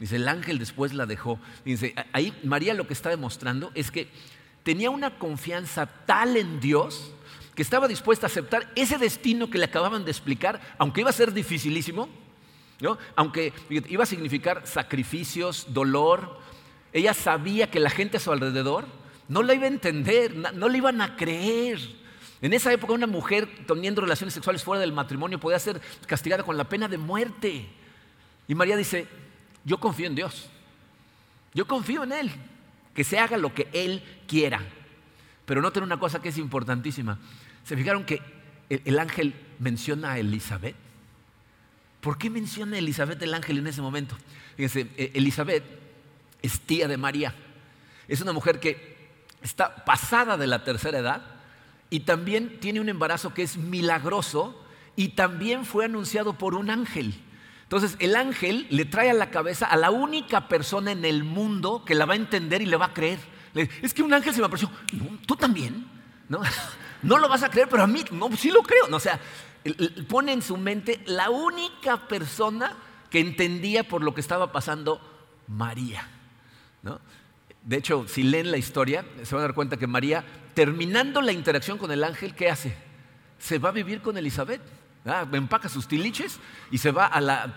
Dice, 0.00 0.16
el 0.16 0.26
ángel 0.26 0.58
después 0.58 0.92
la 0.92 1.06
dejó. 1.06 1.38
Dice, 1.64 1.94
ahí 2.12 2.36
María 2.42 2.74
lo 2.74 2.88
que 2.88 2.94
está 2.94 3.10
demostrando 3.10 3.70
es 3.76 3.92
que 3.92 4.08
tenía 4.64 4.90
una 4.90 5.20
confianza 5.20 5.86
tal 5.86 6.36
en 6.36 6.58
Dios 6.58 7.12
que 7.54 7.62
estaba 7.62 7.86
dispuesta 7.86 8.26
a 8.26 8.30
aceptar 8.30 8.72
ese 8.74 8.98
destino 8.98 9.50
que 9.50 9.58
le 9.58 9.66
acababan 9.66 10.04
de 10.04 10.10
explicar, 10.10 10.60
aunque 10.78 11.02
iba 11.02 11.10
a 11.10 11.12
ser 11.12 11.32
dificilísimo, 11.32 12.08
aunque 13.16 13.52
iba 13.68 14.02
a 14.02 14.06
significar 14.06 14.66
sacrificios, 14.66 15.66
dolor. 15.72 16.38
Ella 16.92 17.14
sabía 17.14 17.70
que 17.70 17.80
la 17.80 17.90
gente 17.90 18.16
a 18.16 18.20
su 18.20 18.32
alrededor 18.32 18.86
no 19.28 19.42
la 19.42 19.54
iba 19.54 19.64
a 19.64 19.68
entender, 19.68 20.34
no 20.34 20.68
le 20.68 20.78
iban 20.78 21.00
a 21.00 21.16
creer. 21.16 21.78
En 22.42 22.52
esa 22.52 22.72
época 22.72 22.92
una 22.92 23.06
mujer 23.06 23.48
teniendo 23.66 24.00
relaciones 24.00 24.34
sexuales 24.34 24.64
fuera 24.64 24.80
del 24.80 24.92
matrimonio 24.92 25.38
podía 25.38 25.58
ser 25.60 25.80
castigada 26.06 26.42
con 26.42 26.56
la 26.56 26.68
pena 26.68 26.88
de 26.88 26.98
muerte. 26.98 27.66
Y 28.48 28.54
María 28.54 28.76
dice, 28.76 29.06
yo 29.64 29.78
confío 29.78 30.08
en 30.08 30.16
Dios, 30.16 30.48
yo 31.54 31.66
confío 31.66 32.02
en 32.02 32.12
Él 32.12 32.32
que 32.94 33.04
se 33.04 33.18
haga 33.18 33.36
lo 33.36 33.54
que 33.54 33.68
Él 33.72 34.02
quiera. 34.26 34.60
Pero 35.46 35.62
noten 35.62 35.82
una 35.82 35.98
cosa 35.98 36.20
que 36.20 36.30
es 36.30 36.38
importantísima. 36.38 37.18
¿Se 37.64 37.76
fijaron 37.76 38.04
que 38.04 38.20
el, 38.68 38.98
ángel 38.98 39.34
menciona 39.58 40.12
a 40.12 40.18
Elizabeth? 40.18 40.74
¿Por 42.02 42.18
qué 42.18 42.30
menciona 42.30 42.74
a 42.74 42.78
Elizabeth 42.80 43.22
el 43.22 43.32
ángel 43.32 43.58
en 43.58 43.68
ese 43.68 43.80
momento? 43.80 44.16
Fíjense, 44.56 44.88
e, 44.96 45.12
Elizabeth 45.14 45.62
es 46.42 46.60
tía 46.60 46.88
de 46.88 46.96
María. 46.96 47.32
Es 48.08 48.20
una 48.20 48.32
mujer 48.32 48.58
que 48.58 49.08
está 49.40 49.84
pasada 49.84 50.36
de 50.36 50.48
la 50.48 50.64
tercera 50.64 50.98
edad 50.98 51.22
y 51.90 52.00
también 52.00 52.58
tiene 52.58 52.80
un 52.80 52.88
embarazo 52.88 53.32
que 53.32 53.44
es 53.44 53.56
milagroso 53.56 54.60
y 54.96 55.10
también 55.10 55.64
fue 55.64 55.84
anunciado 55.84 56.32
por 56.34 56.56
un 56.56 56.70
ángel. 56.70 57.14
Entonces 57.62 57.94
el 58.00 58.16
ángel 58.16 58.66
le 58.68 58.84
trae 58.84 59.08
a 59.08 59.14
la 59.14 59.30
cabeza 59.30 59.66
a 59.66 59.76
la 59.76 59.92
única 59.92 60.48
persona 60.48 60.90
en 60.90 61.04
el 61.04 61.22
mundo 61.22 61.84
que 61.86 61.94
la 61.94 62.04
va 62.04 62.14
a 62.14 62.16
entender 62.16 62.62
y 62.62 62.66
le 62.66 62.76
va 62.76 62.86
a 62.86 62.94
creer. 62.94 63.20
es 63.54 63.94
que 63.94 64.02
un 64.02 64.12
ángel 64.12 64.34
se 64.34 64.40
me 64.40 64.46
apareció. 64.46 64.72
¿Tú 65.24 65.36
también? 65.36 65.86
¿No? 66.28 66.40
no 67.02 67.18
lo 67.18 67.28
vas 67.28 67.44
a 67.44 67.48
creer, 67.50 67.68
pero 67.68 67.84
a 67.84 67.86
mí 67.86 68.04
no, 68.10 68.28
sí 68.36 68.50
lo 68.50 68.62
creo. 68.64 68.88
No, 68.88 68.96
o 68.96 69.00
sea, 69.00 69.20
pone 70.08 70.32
en 70.32 70.42
su 70.42 70.56
mente 70.56 71.00
la 71.06 71.30
única 71.30 72.08
persona 72.08 72.76
que 73.10 73.20
entendía 73.20 73.84
por 73.84 74.02
lo 74.02 74.14
que 74.14 74.20
estaba 74.20 74.52
pasando 74.52 75.00
María. 75.46 76.08
De 77.62 77.76
hecho, 77.76 78.06
si 78.08 78.22
leen 78.22 78.50
la 78.50 78.56
historia, 78.56 79.04
se 79.22 79.34
van 79.34 79.44
a 79.44 79.48
dar 79.48 79.54
cuenta 79.54 79.76
que 79.76 79.86
María, 79.86 80.24
terminando 80.54 81.20
la 81.20 81.32
interacción 81.32 81.78
con 81.78 81.92
el 81.92 82.02
ángel, 82.02 82.34
¿qué 82.34 82.50
hace? 82.50 82.74
Se 83.38 83.58
va 83.58 83.68
a 83.68 83.72
vivir 83.72 84.02
con 84.02 84.16
Elizabeth. 84.16 84.60
Ah, 85.04 85.26
empaca 85.32 85.68
sus 85.68 85.88
tiliches 85.88 86.38
y 86.70 86.78
se 86.78 86.92
va 86.92 87.06
a, 87.06 87.52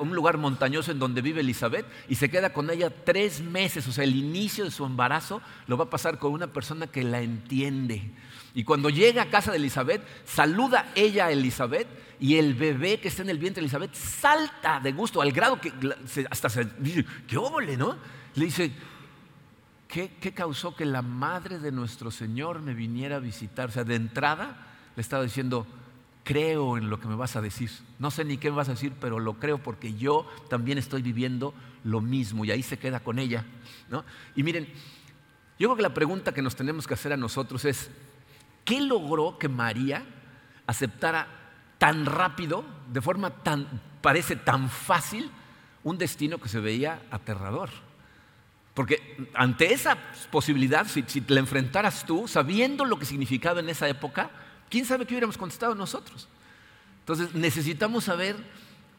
un 0.00 0.14
lugar 0.16 0.36
montañoso 0.36 0.90
en 0.90 0.98
donde 0.98 1.22
vive 1.22 1.42
Elizabeth 1.42 1.86
y 2.08 2.16
se 2.16 2.28
queda 2.28 2.52
con 2.52 2.70
ella 2.70 2.90
tres 2.90 3.40
meses. 3.40 3.86
O 3.86 3.92
sea, 3.92 4.02
el 4.02 4.16
inicio 4.16 4.64
de 4.64 4.72
su 4.72 4.84
embarazo 4.84 5.40
lo 5.68 5.76
va 5.76 5.84
a 5.84 5.90
pasar 5.90 6.18
con 6.18 6.32
una 6.32 6.48
persona 6.48 6.88
que 6.88 7.04
la 7.04 7.20
entiende. 7.20 8.10
Y 8.58 8.64
cuando 8.64 8.90
llega 8.90 9.22
a 9.22 9.30
casa 9.30 9.52
de 9.52 9.58
Elizabeth, 9.58 10.02
saluda 10.24 10.90
ella 10.96 11.26
a 11.26 11.30
Elizabeth 11.30 11.86
y 12.18 12.38
el 12.38 12.54
bebé 12.54 12.98
que 12.98 13.06
está 13.06 13.22
en 13.22 13.30
el 13.30 13.38
vientre 13.38 13.60
de 13.60 13.66
Elizabeth 13.66 13.94
salta 13.94 14.80
de 14.80 14.90
gusto, 14.90 15.22
al 15.22 15.30
grado 15.30 15.60
que 15.60 15.72
hasta 16.28 16.48
se 16.48 16.64
dice, 16.80 17.04
qué 17.28 17.36
óvole, 17.36 17.76
¿no? 17.76 17.96
Le 18.34 18.46
dice, 18.46 18.72
¿qué, 19.86 20.10
¿qué 20.20 20.34
causó 20.34 20.74
que 20.74 20.84
la 20.84 21.02
madre 21.02 21.60
de 21.60 21.70
nuestro 21.70 22.10
Señor 22.10 22.60
me 22.60 22.74
viniera 22.74 23.18
a 23.18 23.20
visitar? 23.20 23.68
O 23.68 23.70
sea, 23.70 23.84
de 23.84 23.94
entrada 23.94 24.66
le 24.96 25.02
estaba 25.02 25.22
diciendo, 25.22 25.64
creo 26.24 26.76
en 26.78 26.90
lo 26.90 26.98
que 26.98 27.06
me 27.06 27.14
vas 27.14 27.36
a 27.36 27.40
decir. 27.40 27.70
No 28.00 28.10
sé 28.10 28.24
ni 28.24 28.38
qué 28.38 28.50
me 28.50 28.56
vas 28.56 28.68
a 28.68 28.72
decir, 28.72 28.92
pero 29.00 29.20
lo 29.20 29.34
creo 29.34 29.58
porque 29.58 29.94
yo 29.94 30.26
también 30.50 30.78
estoy 30.78 31.02
viviendo 31.02 31.54
lo 31.84 32.00
mismo 32.00 32.44
y 32.44 32.50
ahí 32.50 32.64
se 32.64 32.76
queda 32.76 32.98
con 32.98 33.20
ella. 33.20 33.44
Y 34.34 34.42
miren, 34.42 34.66
yo 35.60 35.68
creo 35.68 35.76
que 35.76 35.82
la 35.82 35.94
pregunta 35.94 36.34
que 36.34 36.42
nos 36.42 36.56
tenemos 36.56 36.88
que 36.88 36.94
hacer 36.94 37.12
a 37.12 37.16
nosotros 37.16 37.64
es, 37.64 37.88
¿qué 38.68 38.80
logró 38.82 39.38
que 39.38 39.48
María 39.48 40.04
aceptara 40.66 41.26
tan 41.78 42.04
rápido, 42.04 42.64
de 42.92 43.00
forma 43.00 43.30
tan, 43.30 43.80
parece 44.02 44.36
tan 44.36 44.68
fácil, 44.68 45.30
un 45.82 45.96
destino 45.96 46.36
que 46.36 46.50
se 46.50 46.60
veía 46.60 47.00
aterrador? 47.10 47.70
Porque 48.74 49.26
ante 49.32 49.72
esa 49.72 49.96
posibilidad, 50.30 50.86
si, 50.86 51.02
si 51.06 51.24
la 51.28 51.40
enfrentaras 51.40 52.04
tú, 52.04 52.28
sabiendo 52.28 52.84
lo 52.84 52.98
que 52.98 53.06
significaba 53.06 53.60
en 53.60 53.70
esa 53.70 53.88
época, 53.88 54.30
¿Quién 54.70 54.84
sabe 54.84 55.06
qué 55.06 55.14
hubiéramos 55.14 55.38
contestado 55.38 55.74
nosotros? 55.74 56.28
Entonces 57.00 57.34
necesitamos 57.34 58.04
saber 58.04 58.36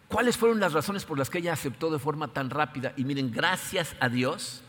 cuáles 0.08 0.38
fueron 0.38 0.60
las 0.60 0.74
razones 0.74 1.06
por 1.06 1.18
las 1.18 1.30
que 1.30 1.40
ella 1.40 1.54
aceptó 1.54 1.92
de 1.92 2.00
forma 2.00 2.30
tan 2.30 2.50
rápida. 2.50 2.94
Y 2.98 3.06
miren, 3.06 3.32
gracias 3.32 3.96
a 4.00 4.10
Dios, 4.10 4.64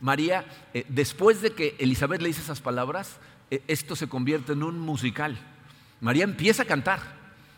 María, 0.00 0.44
eh, 0.72 0.86
después 0.88 1.42
de 1.42 1.52
que 1.52 1.76
Elizabeth 1.78 2.22
le 2.22 2.28
dice 2.28 2.42
esas 2.42 2.60
palabras, 2.60 3.18
esto 3.50 3.96
se 3.96 4.08
convierte 4.08 4.52
en 4.52 4.62
un 4.62 4.78
musical. 4.78 5.38
María 6.00 6.24
empieza 6.24 6.62
a 6.62 6.66
cantar, 6.66 7.00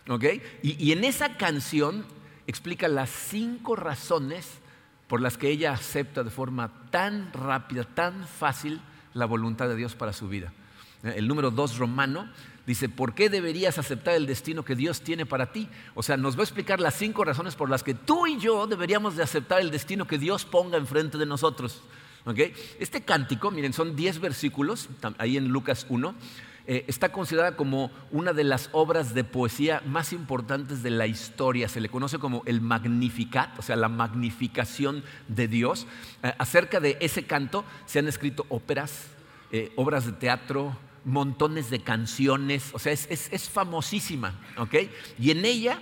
¿ok? 0.09 0.25
y 0.63 0.93
en 0.93 1.05
esa 1.05 1.37
canción 1.37 2.05
explica 2.47 2.89
las 2.89 3.11
cinco 3.11 3.77
razones 3.77 4.47
por 5.09 5.21
las 5.21 5.39
que 5.39 5.49
ella 5.49 5.73
acepta 5.73 6.25
de 6.25 6.31
forma 6.31 6.71
tan 6.91 7.33
rápida, 7.33 7.85
tan 7.85 8.27
fácil 8.27 8.81
la 9.15 9.27
voluntad 9.27 9.69
de 9.69 9.77
Dios 9.77 9.95
para 9.95 10.13
su 10.13 10.29
vida. 10.29 10.53
El 11.03 11.29
número 11.29 11.51
dos 11.51 11.79
romano 11.79 12.29
Dice, 12.67 12.89
¿por 12.89 13.15
qué 13.15 13.31
deberías 13.31 13.79
aceptar 13.79 14.15
el 14.15 14.27
destino 14.27 14.65
que 14.65 14.75
Dios 14.75 15.01
tiene 15.01 15.25
para 15.25 15.53
ti? 15.53 15.69
O 15.95 16.03
sea, 16.03 16.17
nos 16.17 16.37
va 16.37 16.41
a 16.41 16.45
explicar 16.45 16.81
las 16.81 16.95
cinco 16.95 17.25
razones 17.25 17.55
por 17.55 17.71
las 17.71 17.85
que 17.85 17.95
tú 17.95 18.27
y 18.27 18.39
yo 18.39 18.67
deberíamos 18.67 19.15
de 19.15 19.23
aceptar 19.23 19.61
el 19.61 19.71
destino 19.71 20.09
que 20.09 20.19
Dios 20.19 20.45
ponga 20.45 20.77
enfrente 20.77 21.17
de 21.17 21.27
nosotros. 21.27 21.83
Este 22.81 23.03
cántico, 23.03 23.53
miren, 23.53 23.73
son 23.73 23.95
diez 23.95 24.19
versículos, 24.19 24.89
ahí 25.19 25.37
en 25.37 25.49
Lucas 25.49 25.87
1, 25.89 26.15
eh, 26.69 26.85
está 26.89 27.13
considerada 27.13 27.55
como 27.55 27.93
una 28.11 28.33
de 28.33 28.43
las 28.43 28.69
obras 28.73 29.15
de 29.15 29.23
poesía 29.23 29.81
más 29.87 30.13
importantes 30.13 30.83
de 30.83 30.91
la 30.91 31.07
historia. 31.07 31.69
Se 31.69 31.81
le 31.81 31.89
conoce 31.89 32.19
como 32.19 32.43
el 32.47 32.61
Magnificat, 32.61 33.57
o 33.57 33.63
sea, 33.63 33.77
la 33.77 33.89
magnificación 33.89 35.05
de 35.29 35.47
Dios. 35.47 35.87
Eh, 36.25 36.33
acerca 36.39 36.81
de 36.81 36.97
ese 37.01 37.23
canto 37.23 37.65
se 37.87 38.01
han 38.01 38.09
escrito 38.09 38.45
óperas, 38.49 39.07
eh, 39.53 39.73
obras 39.77 40.05
de 40.07 40.13
teatro, 40.13 40.77
montones 41.05 41.71
de 41.71 41.79
canciones, 41.79 42.71
o 42.73 42.81
sea, 42.81 42.93
es, 42.93 43.49
famosísima, 43.49 44.35
¿ok? 44.57 44.75
Y 45.21 45.31
en 45.31 45.45
ella 45.45 45.79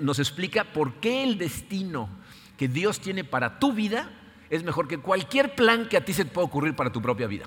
nos 0.00 0.18
explica 0.18 0.64
por 0.64 0.96
qué 0.96 1.24
el 1.24 1.38
destino 1.38 2.10
que 2.58 2.68
Dios 2.68 3.00
tiene 3.00 3.24
para 3.24 3.58
tu 3.58 3.72
vida 3.72 4.19
es 4.50 4.64
mejor 4.64 4.88
que 4.88 4.98
cualquier 4.98 5.54
plan 5.54 5.88
que 5.88 5.96
a 5.96 6.04
ti 6.04 6.12
se 6.12 6.24
te 6.24 6.30
pueda 6.30 6.46
ocurrir 6.46 6.74
para 6.74 6.90
tu 6.90 7.00
propia 7.00 7.28
vida. 7.28 7.46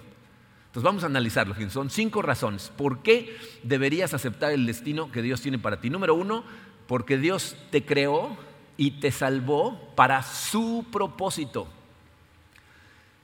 Entonces 0.68 0.84
vamos 0.84 1.04
a 1.04 1.08
analizarlo. 1.08 1.54
Son 1.70 1.90
cinco 1.90 2.24
razones. 2.24 2.72
¿Por 2.76 3.04
qué 3.04 3.38
deberías 3.62 4.14
aceptar 4.14 4.52
el 4.52 4.66
destino 4.66 5.12
que 5.12 5.22
Dios 5.22 5.42
tiene 5.42 5.60
para 5.60 5.80
ti? 5.80 5.90
Número 5.90 6.16
uno, 6.16 6.44
porque 6.88 7.18
Dios 7.18 7.56
te 7.70 7.86
creó 7.86 8.36
y 8.76 9.00
te 9.00 9.12
salvó 9.12 9.94
para 9.96 10.24
su 10.24 10.86
propósito. 10.92 11.68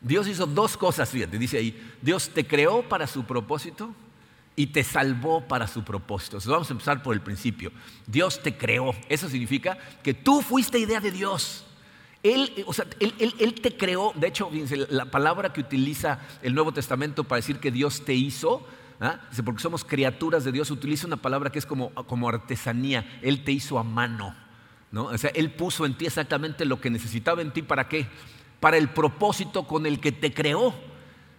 Dios 0.01 0.27
hizo 0.27 0.45
dos 0.45 0.77
cosas, 0.77 1.09
fíjate, 1.09 1.37
dice 1.37 1.57
ahí, 1.57 1.91
Dios 2.01 2.29
te 2.29 2.45
creó 2.45 2.83
para 2.87 3.07
su 3.07 3.25
propósito 3.25 3.93
y 4.55 4.67
te 4.67 4.83
salvó 4.83 5.47
para 5.47 5.67
su 5.67 5.83
propósito. 5.83 6.37
Entonces 6.37 6.51
vamos 6.51 6.69
a 6.69 6.73
empezar 6.73 7.01
por 7.01 7.15
el 7.15 7.21
principio. 7.21 7.71
Dios 8.05 8.43
te 8.43 8.55
creó. 8.55 8.93
Eso 9.07 9.29
significa 9.29 9.77
que 10.03 10.13
tú 10.13 10.41
fuiste 10.41 10.77
idea 10.77 10.99
de 10.99 11.11
Dios. 11.11 11.65
Él, 12.23 12.65
o 12.67 12.73
sea, 12.73 12.85
él, 12.99 13.53
te 13.61 13.77
creó, 13.77 14.11
de 14.15 14.27
hecho, 14.27 14.49
la 14.89 15.05
palabra 15.05 15.53
que 15.53 15.61
utiliza 15.61 16.19
el 16.41 16.53
Nuevo 16.53 16.73
Testamento 16.73 17.23
para 17.23 17.37
decir 17.37 17.59
que 17.59 17.71
Dios 17.71 18.03
te 18.03 18.13
hizo, 18.13 18.67
¿ah? 18.99 19.21
porque 19.45 19.61
somos 19.61 19.85
criaturas 19.85 20.43
de 20.43 20.51
Dios, 20.51 20.69
utiliza 20.69 21.07
una 21.07 21.17
palabra 21.17 21.49
que 21.49 21.59
es 21.59 21.65
como, 21.65 21.91
como 21.93 22.27
artesanía. 22.27 23.19
Él 23.21 23.43
te 23.43 23.53
hizo 23.53 23.79
a 23.79 23.83
mano. 23.83 24.35
¿no? 24.91 25.05
O 25.05 25.17
sea, 25.17 25.29
Él 25.33 25.51
puso 25.51 25.85
en 25.85 25.97
ti 25.97 26.07
exactamente 26.07 26.65
lo 26.65 26.81
que 26.81 26.89
necesitaba 26.89 27.41
en 27.41 27.51
ti. 27.51 27.61
¿Para 27.61 27.87
qué? 27.87 28.07
para 28.59 28.77
el 28.77 28.89
propósito 28.89 29.67
con 29.67 29.85
el 29.85 29.99
que 29.99 30.11
te 30.11 30.33
creó. 30.33 30.73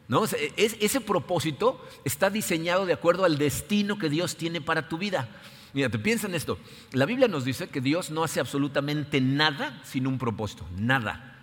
¿no? 0.09 0.25
ese 0.57 1.01
propósito 1.01 1.81
está 2.05 2.31
diseñado 2.31 2.85
de 2.85 2.93
acuerdo 2.93 3.25
al 3.25 3.39
destino 3.39 3.97
que 3.97 4.11
Dios 4.11 4.37
tiene 4.37 4.61
para 4.61 4.89
tu 4.89 4.99
vida. 4.99 5.29
Mira, 5.73 5.89
te 5.89 5.99
piensa 5.99 6.27
en 6.27 6.35
esto. 6.35 6.59
La 6.93 7.07
Biblia 7.07 7.29
nos 7.29 7.45
dice 7.45 7.69
que 7.69 7.81
Dios 7.81 8.11
no 8.11 8.25
hace 8.25 8.41
absolutamente 8.41 9.21
nada 9.21 9.81
sin 9.85 10.07
un 10.07 10.19
propósito, 10.19 10.67
nada. 10.77 11.39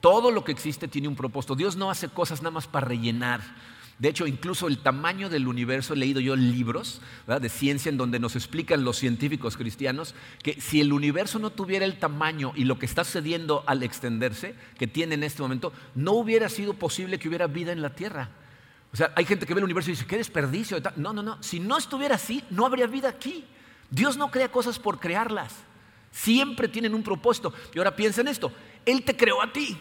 Todo 0.00 0.30
lo 0.30 0.44
que 0.44 0.52
existe 0.52 0.88
tiene 0.88 1.08
un 1.08 1.16
propósito. 1.16 1.54
Dios 1.54 1.76
no 1.76 1.90
hace 1.90 2.08
cosas 2.08 2.42
nada 2.42 2.50
más 2.50 2.66
para 2.66 2.86
rellenar. 2.86 3.40
De 3.98 4.08
hecho, 4.08 4.26
incluso 4.26 4.66
el 4.66 4.78
tamaño 4.78 5.28
del 5.28 5.46
universo, 5.46 5.94
he 5.94 5.96
leído 5.96 6.18
yo 6.18 6.34
libros 6.34 7.00
de 7.26 7.48
ciencia 7.48 7.88
en 7.88 7.96
donde 7.96 8.18
nos 8.18 8.34
explican 8.34 8.84
los 8.84 8.96
científicos 8.96 9.56
cristianos 9.56 10.16
que 10.42 10.60
si 10.60 10.80
el 10.80 10.92
universo 10.92 11.38
no 11.38 11.50
tuviera 11.50 11.84
el 11.84 11.98
tamaño 11.98 12.52
y 12.56 12.64
lo 12.64 12.80
que 12.80 12.86
está 12.86 13.04
sucediendo 13.04 13.62
al 13.66 13.84
extenderse, 13.84 14.56
que 14.76 14.88
tiene 14.88 15.14
en 15.14 15.22
este 15.22 15.40
momento, 15.40 15.72
no 15.94 16.12
hubiera 16.12 16.48
sido 16.48 16.74
posible 16.74 17.18
que 17.20 17.28
hubiera 17.28 17.46
vida 17.46 17.70
en 17.70 17.80
la 17.80 17.94
Tierra. 17.94 18.30
O 18.92 18.96
sea, 18.96 19.12
hay 19.14 19.24
gente 19.24 19.46
que 19.46 19.54
ve 19.54 19.60
el 19.60 19.64
universo 19.64 19.90
y 19.90 19.94
dice, 19.94 20.06
qué 20.06 20.16
desperdicio. 20.16 20.78
No, 20.96 21.12
no, 21.12 21.22
no. 21.22 21.40
Si 21.40 21.60
no 21.60 21.78
estuviera 21.78 22.16
así, 22.16 22.42
no 22.50 22.66
habría 22.66 22.86
vida 22.88 23.08
aquí. 23.08 23.44
Dios 23.92 24.16
no 24.16 24.30
crea 24.30 24.50
cosas 24.50 24.78
por 24.78 24.98
crearlas. 24.98 25.52
Siempre 26.10 26.66
tienen 26.66 26.94
un 26.94 27.02
propósito. 27.02 27.52
Y 27.74 27.78
ahora 27.78 27.94
piensa 27.94 28.22
en 28.22 28.28
esto. 28.28 28.50
Él 28.86 29.04
te 29.04 29.14
creó 29.14 29.42
a 29.42 29.52
ti. 29.52 29.78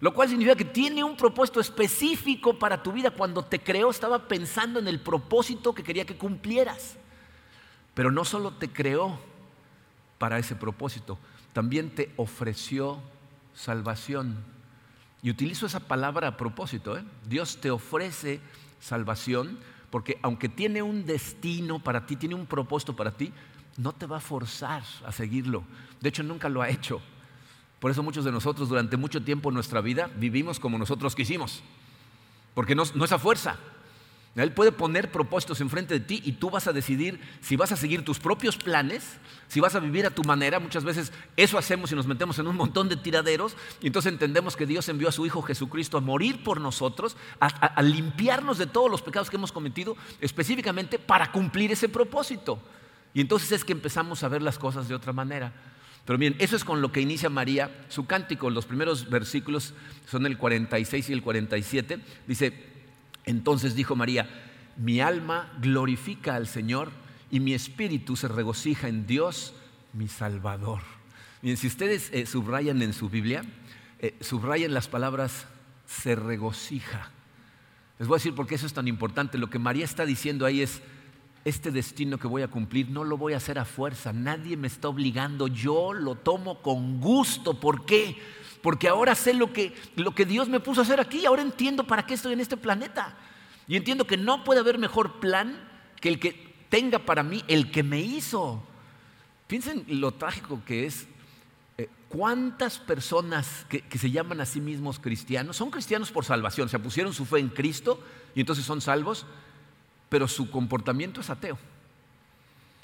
Lo 0.00 0.14
cual 0.14 0.30
significa 0.30 0.56
que 0.56 0.64
tiene 0.64 1.04
un 1.04 1.14
propósito 1.14 1.60
específico 1.60 2.58
para 2.58 2.82
tu 2.82 2.90
vida. 2.90 3.10
Cuando 3.10 3.44
te 3.44 3.60
creó 3.60 3.90
estaba 3.90 4.26
pensando 4.28 4.78
en 4.78 4.88
el 4.88 4.98
propósito 4.98 5.74
que 5.74 5.82
quería 5.82 6.06
que 6.06 6.16
cumplieras. 6.16 6.96
Pero 7.92 8.10
no 8.10 8.24
solo 8.24 8.52
te 8.52 8.70
creó 8.70 9.20
para 10.16 10.38
ese 10.38 10.56
propósito, 10.56 11.18
también 11.52 11.90
te 11.90 12.12
ofreció 12.16 12.98
salvación. 13.54 14.36
Y 15.22 15.30
utilizo 15.30 15.66
esa 15.66 15.80
palabra 15.80 16.28
a 16.28 16.36
propósito. 16.38 16.96
¿eh? 16.96 17.04
Dios 17.28 17.58
te 17.60 17.70
ofrece 17.70 18.40
salvación 18.80 19.58
porque 19.90 20.18
aunque 20.22 20.48
tiene 20.48 20.82
un 20.82 21.06
destino 21.06 21.78
para 21.78 22.06
ti, 22.06 22.16
tiene 22.16 22.34
un 22.34 22.46
propósito 22.46 22.94
para 22.94 23.12
ti, 23.12 23.32
no 23.76 23.92
te 23.92 24.06
va 24.06 24.18
a 24.18 24.20
forzar 24.20 24.82
a 25.06 25.12
seguirlo. 25.12 25.62
De 26.00 26.08
hecho, 26.08 26.22
nunca 26.22 26.48
lo 26.48 26.62
ha 26.62 26.68
hecho. 26.68 27.00
Por 27.80 27.90
eso 27.90 28.02
muchos 28.02 28.24
de 28.24 28.32
nosotros 28.32 28.68
durante 28.68 28.96
mucho 28.96 29.22
tiempo 29.22 29.50
en 29.50 29.54
nuestra 29.54 29.80
vida 29.80 30.10
vivimos 30.16 30.58
como 30.58 30.78
nosotros 30.78 31.14
quisimos, 31.14 31.62
porque 32.54 32.74
no, 32.74 32.82
es 32.82 33.12
a 33.12 33.18
fuerza. 33.18 33.56
Él 34.36 34.52
puede 34.52 34.70
poner 34.70 35.10
propósitos 35.10 35.60
enfrente 35.60 35.94
de 35.94 36.00
ti 36.00 36.22
y 36.24 36.32
tú 36.32 36.50
vas 36.50 36.68
a 36.68 36.72
decidir 36.72 37.20
si 37.40 37.56
vas 37.56 37.72
a 37.72 37.76
seguir 37.76 38.04
tus 38.04 38.20
propios 38.20 38.56
planes, 38.56 39.18
si 39.48 39.58
vas 39.58 39.74
a 39.74 39.80
vivir 39.80 40.06
a 40.06 40.10
tu 40.10 40.22
manera. 40.22 40.60
Muchas 40.60 40.84
veces 40.84 41.12
eso 41.36 41.58
hacemos 41.58 41.90
y 41.90 41.96
nos 41.96 42.06
metemos 42.06 42.38
en 42.38 42.46
un 42.46 42.54
montón 42.54 42.88
de 42.88 42.96
tiraderos 42.96 43.56
y 43.80 43.88
entonces 43.88 44.12
entendemos 44.12 44.56
que 44.56 44.66
Dios 44.66 44.88
envió 44.88 45.08
a 45.08 45.12
su 45.12 45.26
Hijo 45.26 45.42
Jesucristo 45.42 45.98
a 45.98 46.00
morir 46.00 46.44
por 46.44 46.60
nosotros, 46.60 47.16
a 47.40 47.82
limpiarnos 47.82 48.58
de 48.58 48.66
todos 48.66 48.90
los 48.90 49.02
pecados 49.02 49.28
que 49.28 49.36
hemos 49.36 49.50
cometido, 49.50 49.96
específicamente 50.20 50.98
para 50.98 51.32
cumplir 51.32 51.72
ese 51.72 51.88
propósito. 51.88 52.60
Y 53.14 53.20
entonces 53.20 53.50
es 53.50 53.64
que 53.64 53.72
empezamos 53.72 54.22
a 54.22 54.28
ver 54.28 54.42
las 54.42 54.58
cosas 54.58 54.86
de 54.88 54.94
otra 54.94 55.12
manera. 55.12 55.52
Pero 56.04 56.18
bien, 56.18 56.36
eso 56.38 56.56
es 56.56 56.64
con 56.64 56.80
lo 56.80 56.90
que 56.90 57.02
inicia 57.02 57.28
María 57.28 57.84
su 57.88 58.06
cántico. 58.06 58.48
Los 58.48 58.64
primeros 58.64 59.10
versículos 59.10 59.74
son 60.06 60.24
el 60.24 60.38
46 60.38 61.10
y 61.10 61.12
el 61.12 61.22
47. 61.22 61.98
Dice, 62.26 62.77
entonces 63.28 63.74
dijo 63.74 63.94
María, 63.94 64.28
mi 64.76 65.00
alma 65.00 65.52
glorifica 65.60 66.34
al 66.34 66.46
Señor 66.46 66.90
y 67.30 67.40
mi 67.40 67.52
espíritu 67.52 68.16
se 68.16 68.26
regocija 68.26 68.88
en 68.88 69.06
Dios, 69.06 69.54
mi 69.92 70.08
Salvador. 70.08 70.80
Bien, 71.42 71.56
si 71.56 71.66
ustedes 71.66 72.10
eh, 72.12 72.24
subrayan 72.24 72.80
en 72.80 72.94
su 72.94 73.10
Biblia, 73.10 73.44
eh, 73.98 74.16
subrayan 74.20 74.72
las 74.72 74.88
palabras 74.88 75.46
se 75.86 76.14
regocija. 76.14 77.10
Les 77.98 78.08
voy 78.08 78.16
a 78.16 78.18
decir 78.18 78.34
por 78.34 78.46
qué 78.46 78.54
eso 78.54 78.66
es 78.66 78.72
tan 78.72 78.88
importante. 78.88 79.36
Lo 79.36 79.50
que 79.50 79.58
María 79.58 79.84
está 79.84 80.06
diciendo 80.06 80.46
ahí 80.46 80.62
es, 80.62 80.80
este 81.44 81.70
destino 81.70 82.18
que 82.18 82.26
voy 82.26 82.42
a 82.42 82.48
cumplir 82.48 82.90
no 82.90 83.04
lo 83.04 83.16
voy 83.16 83.32
a 83.32 83.38
hacer 83.38 83.58
a 83.58 83.64
fuerza, 83.64 84.12
nadie 84.12 84.56
me 84.56 84.66
está 84.66 84.88
obligando, 84.88 85.48
yo 85.48 85.92
lo 85.92 86.14
tomo 86.14 86.62
con 86.62 87.00
gusto. 87.00 87.60
¿Por 87.60 87.84
qué? 87.84 88.16
Porque 88.62 88.88
ahora 88.88 89.14
sé 89.14 89.34
lo 89.34 89.52
que, 89.52 89.74
lo 89.96 90.14
que 90.14 90.24
Dios 90.24 90.48
me 90.48 90.60
puso 90.60 90.80
a 90.80 90.84
hacer 90.84 91.00
aquí, 91.00 91.24
ahora 91.26 91.42
entiendo 91.42 91.84
para 91.84 92.06
qué 92.06 92.14
estoy 92.14 92.32
en 92.32 92.40
este 92.40 92.56
planeta. 92.56 93.16
Y 93.66 93.76
entiendo 93.76 94.06
que 94.06 94.16
no 94.16 94.44
puede 94.44 94.60
haber 94.60 94.78
mejor 94.78 95.20
plan 95.20 95.68
que 96.00 96.08
el 96.08 96.18
que 96.18 96.54
tenga 96.68 96.98
para 96.98 97.22
mí 97.22 97.44
el 97.48 97.70
que 97.70 97.82
me 97.82 98.00
hizo. 98.00 98.62
Piensen 99.46 99.84
lo 99.88 100.12
trágico 100.12 100.62
que 100.66 100.86
es. 100.86 101.06
Eh, 101.76 101.88
¿Cuántas 102.08 102.78
personas 102.78 103.66
que, 103.68 103.82
que, 103.82 103.98
se 103.98 104.10
llaman 104.10 104.40
a 104.40 104.46
sí 104.46 104.60
mismos 104.60 104.98
cristianos 104.98 105.56
son 105.56 105.70
cristianos 105.70 106.10
por 106.10 106.24
salvación? 106.24 106.68
Se 106.68 106.78
pusieron 106.78 107.12
su 107.12 107.24
fe 107.24 107.38
en 107.38 107.48
Cristo 107.48 108.02
y 108.34 108.40
entonces 108.40 108.64
son 108.64 108.80
salvos 108.80 109.26
pero 110.08 110.26
su 110.28 110.50
comportamiento 110.50 111.20
es 111.20 111.30
ateo. 111.30 111.58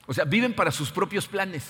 O 0.06 0.12
sea, 0.12 0.24
viven 0.24 0.54
para 0.54 0.70
sus 0.70 0.90
propios 0.90 1.26
planes. 1.26 1.64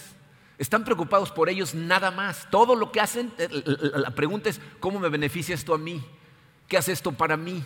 Están 0.58 0.84
preocupados 0.84 1.30
por 1.30 1.48
ellos 1.48 1.74
nada 1.74 2.10
más. 2.10 2.48
Todo 2.50 2.76
lo 2.76 2.92
que 2.92 3.00
hacen, 3.00 3.32
eh, 3.38 3.48
la 3.94 4.10
pregunta 4.10 4.50
es, 4.50 4.60
¿cómo 4.78 5.00
me 5.00 5.08
beneficia 5.08 5.54
esto 5.54 5.74
a 5.74 5.78
mí? 5.78 6.04
¿Qué 6.68 6.76
hace 6.76 6.92
esto 6.92 7.12
para 7.12 7.36
mí? 7.36 7.62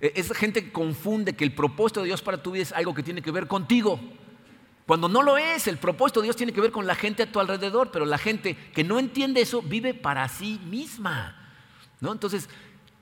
E, 0.00 0.12
esa 0.14 0.34
gente 0.34 0.64
que 0.64 0.72
confunde 0.72 1.34
que 1.34 1.44
el 1.44 1.54
propósito 1.54 2.00
de 2.00 2.06
Dios 2.06 2.22
para 2.22 2.42
tu 2.42 2.52
vida 2.52 2.62
es 2.62 2.72
algo 2.72 2.94
que 2.94 3.02
tiene 3.02 3.20
que 3.20 3.30
ver 3.30 3.46
contigo. 3.46 4.00
Cuando 4.86 5.08
no 5.08 5.22
lo 5.22 5.38
es, 5.38 5.66
el 5.66 5.78
propósito 5.78 6.20
de 6.20 6.24
Dios 6.24 6.36
tiene 6.36 6.52
que 6.52 6.60
ver 6.60 6.72
con 6.72 6.86
la 6.86 6.94
gente 6.94 7.22
a 7.22 7.30
tu 7.30 7.38
alrededor, 7.40 7.90
pero 7.90 8.04
la 8.04 8.18
gente 8.18 8.56
que 8.72 8.84
no 8.84 8.98
entiende 8.98 9.40
eso 9.40 9.62
vive 9.62 9.94
para 9.94 10.28
sí 10.28 10.60
misma. 10.64 11.36
¿no? 12.00 12.12
Entonces, 12.12 12.48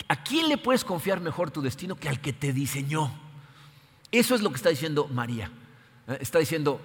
¿a 0.08 0.22
quién 0.22 0.48
le 0.48 0.58
puedes 0.58 0.84
confiar 0.84 1.20
mejor 1.20 1.50
tu 1.50 1.62
destino 1.62 1.96
que 1.96 2.08
al 2.08 2.20
que 2.20 2.32
te 2.32 2.52
diseñó? 2.52 3.10
Eso 4.10 4.34
es 4.34 4.42
lo 4.42 4.50
que 4.50 4.56
está 4.56 4.70
diciendo 4.70 5.06
María. 5.08 5.50
¿eh? 6.08 6.18
Está 6.20 6.38
diciendo, 6.38 6.80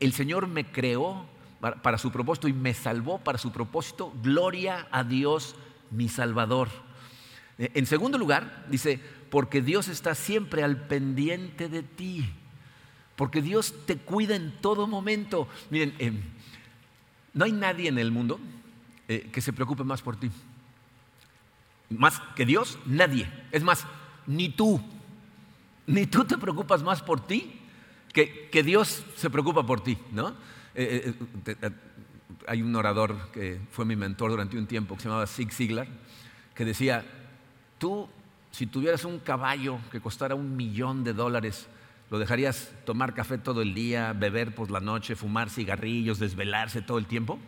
el 0.00 0.12
Señor 0.12 0.46
me 0.46 0.70
creó 0.70 1.26
para, 1.60 1.98
su 1.98 2.10
propósito 2.10 2.48
y 2.48 2.52
me 2.52 2.74
salvó 2.74 3.18
para 3.18 3.38
su 3.38 3.52
propósito. 3.52 4.12
Gloria 4.22 4.88
a 4.90 5.04
Dios, 5.04 5.56
mi 5.90 6.08
Salvador. 6.08 6.68
Eh, 7.58 7.70
en 7.74 7.86
segundo 7.86 8.18
lugar, 8.18 8.66
dice, 8.68 9.00
porque 9.30 9.62
Dios 9.62 9.88
está 9.88 10.14
siempre 10.14 10.62
al 10.62 10.86
pendiente 10.86 11.68
de 11.68 11.82
ti. 11.82 12.28
Porque 13.16 13.42
Dios 13.42 13.74
te 13.86 13.96
cuida 13.96 14.36
en 14.36 14.52
todo 14.60 14.86
momento. 14.86 15.48
Miren, 15.70 15.94
em, 15.98 16.22
no 17.34 17.44
hay 17.44 17.52
nadie 17.52 17.88
en 17.88 17.98
el 17.98 18.12
mundo 18.12 18.38
eh, 19.08 19.28
que 19.32 19.40
se 19.40 19.52
preocupe 19.52 19.84
más 19.84 20.02
por 20.02 20.16
ti. 20.16 20.30
Más 21.90 22.20
que 22.36 22.46
Dios, 22.46 22.78
nadie. 22.86 23.28
Es 23.50 23.62
más, 23.62 23.86
ni 24.26 24.50
tú 24.50 24.80
ni 25.88 26.06
tú 26.06 26.24
te 26.24 26.36
preocupas 26.36 26.82
más 26.82 27.02
por 27.02 27.26
ti 27.26 27.50
que, 28.12 28.48
que 28.50 28.62
Dios 28.62 29.04
se 29.16 29.30
preocupa 29.30 29.64
por 29.64 29.80
ti, 29.82 29.98
¿no? 30.12 30.34
Eh, 30.80 31.12
eh, 31.44 31.56
eh, 31.60 31.70
hay 32.46 32.62
un 32.62 32.74
orador 32.76 33.32
que 33.32 33.60
fue 33.72 33.84
mi 33.84 33.96
mentor 33.96 34.30
durante 34.30 34.56
un 34.56 34.68
tiempo 34.68 34.94
que 34.94 35.02
se 35.02 35.08
llamaba 35.08 35.26
Zig 35.26 35.52
Ziglar, 35.52 35.88
que 36.54 36.64
decía, 36.64 37.04
tú 37.78 38.08
si 38.52 38.68
tuvieras 38.68 39.04
un 39.04 39.18
caballo 39.18 39.80
que 39.90 40.00
costara 40.00 40.36
un 40.36 40.56
millón 40.56 41.02
de 41.02 41.14
dólares, 41.14 41.66
¿lo 42.10 42.20
dejarías 42.20 42.72
tomar 42.86 43.12
café 43.12 43.38
todo 43.38 43.60
el 43.60 43.74
día, 43.74 44.12
beber 44.12 44.54
por 44.54 44.70
la 44.70 44.78
noche, 44.78 45.16
fumar 45.16 45.50
cigarrillos, 45.50 46.20
desvelarse 46.20 46.80
todo 46.80 46.98
el 46.98 47.06
tiempo? 47.06 47.40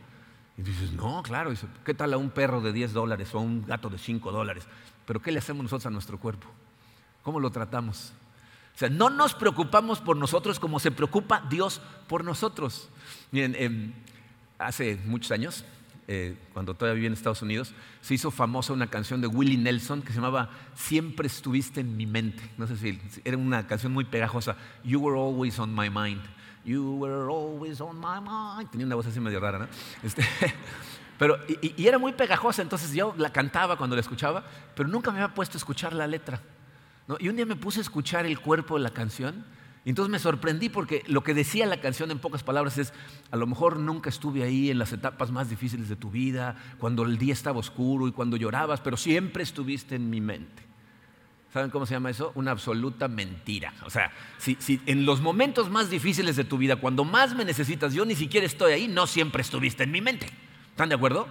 Y 0.59 0.63
dices, 0.63 0.91
no, 0.93 1.23
claro, 1.23 1.53
¿qué 1.85 1.95
tal 1.95 2.13
a 2.13 2.17
un 2.17 2.31
perro 2.31 2.61
de 2.61 2.73
10 2.73 2.93
dólares 2.93 3.33
o 3.33 3.39
a 3.39 3.43
un 3.43 3.65
gato 3.65 3.91
de 3.91 3.99
5 3.99 4.33
dólares? 4.33 4.67
Pero 5.07 5.23
¿qué 5.23 5.31
le 5.31 5.39
hacemos 5.39 5.63
nosotros 5.63 5.87
a 5.87 5.91
nuestro 5.91 6.19
cuerpo? 6.19 6.49
¿Cómo 7.23 7.39
lo 7.39 7.51
tratamos? 7.51 8.13
O 8.75 8.79
sea, 8.81 8.89
no 8.89 9.11
nos 9.11 9.35
preocupamos 9.35 10.01
por 10.01 10.17
nosotros 10.17 10.59
como 10.59 10.81
se 10.81 10.91
preocupa 10.91 11.45
Dios 11.51 11.81
por 12.09 12.25
nosotros. 12.25 12.89
Miren, 13.31 13.55
em, 13.59 13.93
hace 14.59 14.99
muchos 15.05 15.31
años, 15.33 15.65
eh, 16.09 16.37
cuando 16.53 16.75
todavía 16.75 16.95
vivía 16.95 17.07
en 17.09 17.13
Estados 17.13 17.43
Unidos, 17.43 17.73
se 18.01 18.15
hizo 18.15 18.31
famosa 18.31 18.73
una 18.73 18.89
canción 18.89 19.21
de 19.21 19.27
Willie 19.27 19.57
Nelson 19.57 20.03
que 20.03 20.09
se 20.09 20.17
llamaba 20.17 20.51
Siempre 20.75 21.27
estuviste 21.27 21.81
en 21.81 21.97
mi 21.97 22.07
mente. 22.07 22.43
No 22.59 22.67
sé 22.67 22.77
si 22.77 23.01
era 23.25 23.37
una 23.37 23.67
canción 23.67 23.93
muy 23.93 24.05
pegajosa. 24.05 24.57
You 24.83 25.01
were 25.01 25.17
always 25.17 25.59
on 25.59 25.73
my 25.75 25.89
mind. 25.89 26.23
You 26.65 26.97
were 26.99 27.31
always 27.31 27.81
on 27.81 27.97
my 27.99 28.21
mind. 28.21 28.71
Tenía 28.71 28.87
una 28.87 28.97
voz 28.97 29.07
así 29.07 29.21
medio 29.21 29.41
rara, 29.41 29.61
¿no? 29.61 29.69
Este, 30.03 30.25
pero, 31.19 31.39
y, 31.63 31.87
era 31.87 31.99
muy 31.99 32.13
pegajosa, 32.13 32.63
entonces 32.63 32.93
yo 32.93 33.15
la 33.17 33.31
cantaba 33.33 33.77
cuando 33.77 33.97
la 33.97 34.01
escuchaba, 34.01 34.45
pero 34.75 34.89
nunca 34.89 35.11
me 35.11 35.21
había 35.21 35.35
puesto 35.35 35.57
a 35.57 35.59
escuchar 35.59 35.93
la 35.93 36.07
letra. 36.07 36.41
Y 37.19 37.29
un 37.29 37.37
día 37.37 37.47
me 37.47 37.57
puse 37.57 37.81
a 37.81 37.83
escuchar 37.83 38.27
el 38.27 38.39
cuerpo 38.39 38.77
de 38.77 38.83
la 38.83 38.91
canción 38.91 39.45
y 39.85 39.91
entonces 39.91 40.11
me 40.11 40.19
sorprendí 40.19 40.69
porque 40.69 41.03
lo 41.07 41.23
que 41.23 41.33
decía 41.33 41.65
la 41.67 41.81
canción 41.81 42.11
en 42.11 42.19
pocas 42.19 42.43
palabras 42.43 42.77
es, 42.77 42.93
a 43.31 43.37
lo 43.37 43.47
mejor 43.47 43.79
nunca 43.79 44.11
estuve 44.11 44.43
ahí 44.43 44.71
en 44.71 44.79
las 44.79 44.93
etapas 44.93 45.31
más 45.31 45.49
difíciles 45.49 45.89
de 45.89 45.97
tu 45.97 46.11
vida, 46.11 46.57
cuando 46.79 47.05
el 47.05 47.17
día 47.17 47.33
estaba 47.33 47.59
oscuro 47.59 48.07
y 48.07 48.13
cuando 48.13 48.37
llorabas, 48.37 48.81
pero 48.81 48.99
siempre 48.99 49.43
estuviste 49.43 49.95
en 49.95 50.11
mi 50.11 50.21
mente. 50.21 50.63
¿Saben 51.53 51.71
cómo 51.71 51.87
se 51.87 51.95
llama 51.95 52.11
eso? 52.11 52.31
Una 52.35 52.53
absoluta 52.53 53.09
mentira. 53.09 53.73
O 53.85 53.91
sea, 53.91 54.13
si, 54.39 54.57
si, 54.61 54.81
en 54.87 55.05
los 55.05 55.21
momentos 55.21 55.71
más 55.71 55.91
difíciles 55.91 56.37
de 56.37 56.45
tu 56.45 56.59
vida, 56.59 56.77
cuando 56.77 57.05
más 57.05 57.35
me 57.35 57.45
necesitas, 57.45 57.95
yo 57.95 58.05
ni 58.05 58.15
siquiera 58.15 58.47
estoy 58.47 58.73
ahí, 58.73 58.87
no 58.87 59.07
siempre 59.07 59.43
estuviste 59.43 59.83
en 59.83 59.91
mi 59.91 60.01
mente. 60.01 60.27
¿Están 60.71 60.91
de 60.91 60.95
acuerdo? 60.95 61.27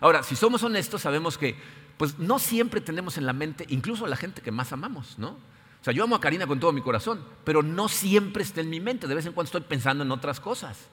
Ahora, 0.00 0.22
si 0.22 0.36
somos 0.36 0.62
honestos, 0.62 1.02
sabemos 1.02 1.38
que 1.38 1.56
pues 1.96 2.18
no 2.18 2.38
siempre 2.38 2.80
tenemos 2.80 3.18
en 3.18 3.26
la 3.26 3.32
mente, 3.32 3.66
incluso 3.68 4.06
la 4.06 4.16
gente 4.16 4.42
que 4.42 4.50
más 4.50 4.72
amamos, 4.72 5.18
¿no? 5.18 5.28
O 5.30 5.84
sea, 5.86 5.92
yo 5.92 6.04
amo 6.04 6.16
a 6.16 6.20
Karina 6.20 6.46
con 6.46 6.58
todo 6.58 6.72
mi 6.72 6.82
corazón, 6.82 7.24
pero 7.44 7.62
no 7.62 7.88
siempre 7.88 8.42
está 8.42 8.60
en 8.60 8.70
mi 8.70 8.80
mente. 8.80 9.06
De 9.06 9.14
vez 9.14 9.24
en 9.26 9.32
cuando 9.32 9.46
estoy 9.46 9.60
pensando 9.60 10.02
en 10.02 10.10
otras 10.10 10.40
cosas. 10.40 10.88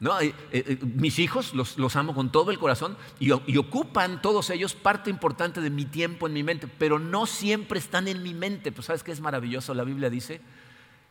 ¿No? 0.00 0.18
Eh, 0.20 0.34
eh, 0.50 0.78
mis 0.82 1.18
hijos 1.18 1.54
los, 1.54 1.96
amo 1.96 2.14
con 2.14 2.32
todo 2.32 2.50
el 2.50 2.58
corazón 2.58 2.96
y, 3.20 3.28
y, 3.46 3.56
ocupan 3.58 4.20
todos 4.22 4.50
ellos 4.50 4.74
parte 4.74 5.08
importante 5.08 5.60
de 5.60 5.70
mi 5.70 5.84
tiempo 5.84 6.26
en 6.26 6.32
mi 6.32 6.42
mente, 6.42 6.66
pero 6.66 6.98
no 6.98 7.26
siempre 7.26 7.78
están 7.78 8.08
en 8.08 8.22
mi 8.22 8.34
mente. 8.34 8.72
Pues 8.72 8.86
sabes 8.86 9.02
qué 9.02 9.12
es 9.12 9.20
maravilloso, 9.20 9.72
la 9.74 9.84
Biblia 9.84 10.10
dice 10.10 10.40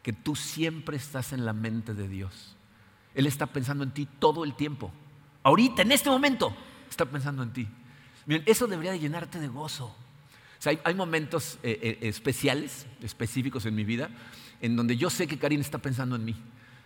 que 0.02 0.12
tú 0.12 0.36
siempre 0.36 0.98
estás 0.98 1.34
en 1.34 1.46
la 1.46 1.54
mente 1.54 1.94
de 1.94 2.08
Dios. 2.08 2.56
Él 3.16 3.26
está 3.26 3.46
pensando 3.48 3.84
en 3.84 3.92
ti 3.92 4.08
todo 4.20 4.44
el 4.44 4.56
tiempo. 4.56 4.92
Ahorita, 5.44 5.82
en 5.82 5.92
este 5.92 6.10
momento, 6.10 6.56
está 6.90 7.06
pensando 7.06 7.42
en 7.44 7.54
ti. 7.54 7.68
Miren, 8.26 8.44
eso 8.46 8.68
debería 8.68 8.92
de 8.92 9.00
llenarte 9.00 9.40
de 9.40 9.48
gozo. 9.48 9.86
O 9.86 10.62
sea, 10.64 10.80
hay, 10.84 10.96
momentos 10.96 11.60
eh, 11.62 11.80
eh, 11.82 12.08
especiales, 12.08 12.86
específicos 13.02 13.66
en 13.66 13.76
mi 13.76 13.84
vida, 13.84 14.10
en 14.62 14.76
donde 14.76 14.96
yo 14.96 15.10
sé 15.10 15.28
que 15.28 15.38
Karina 15.38 15.62
está 15.62 15.78
pensando 15.78 16.16
en 16.16 16.26
mí. 16.26 16.36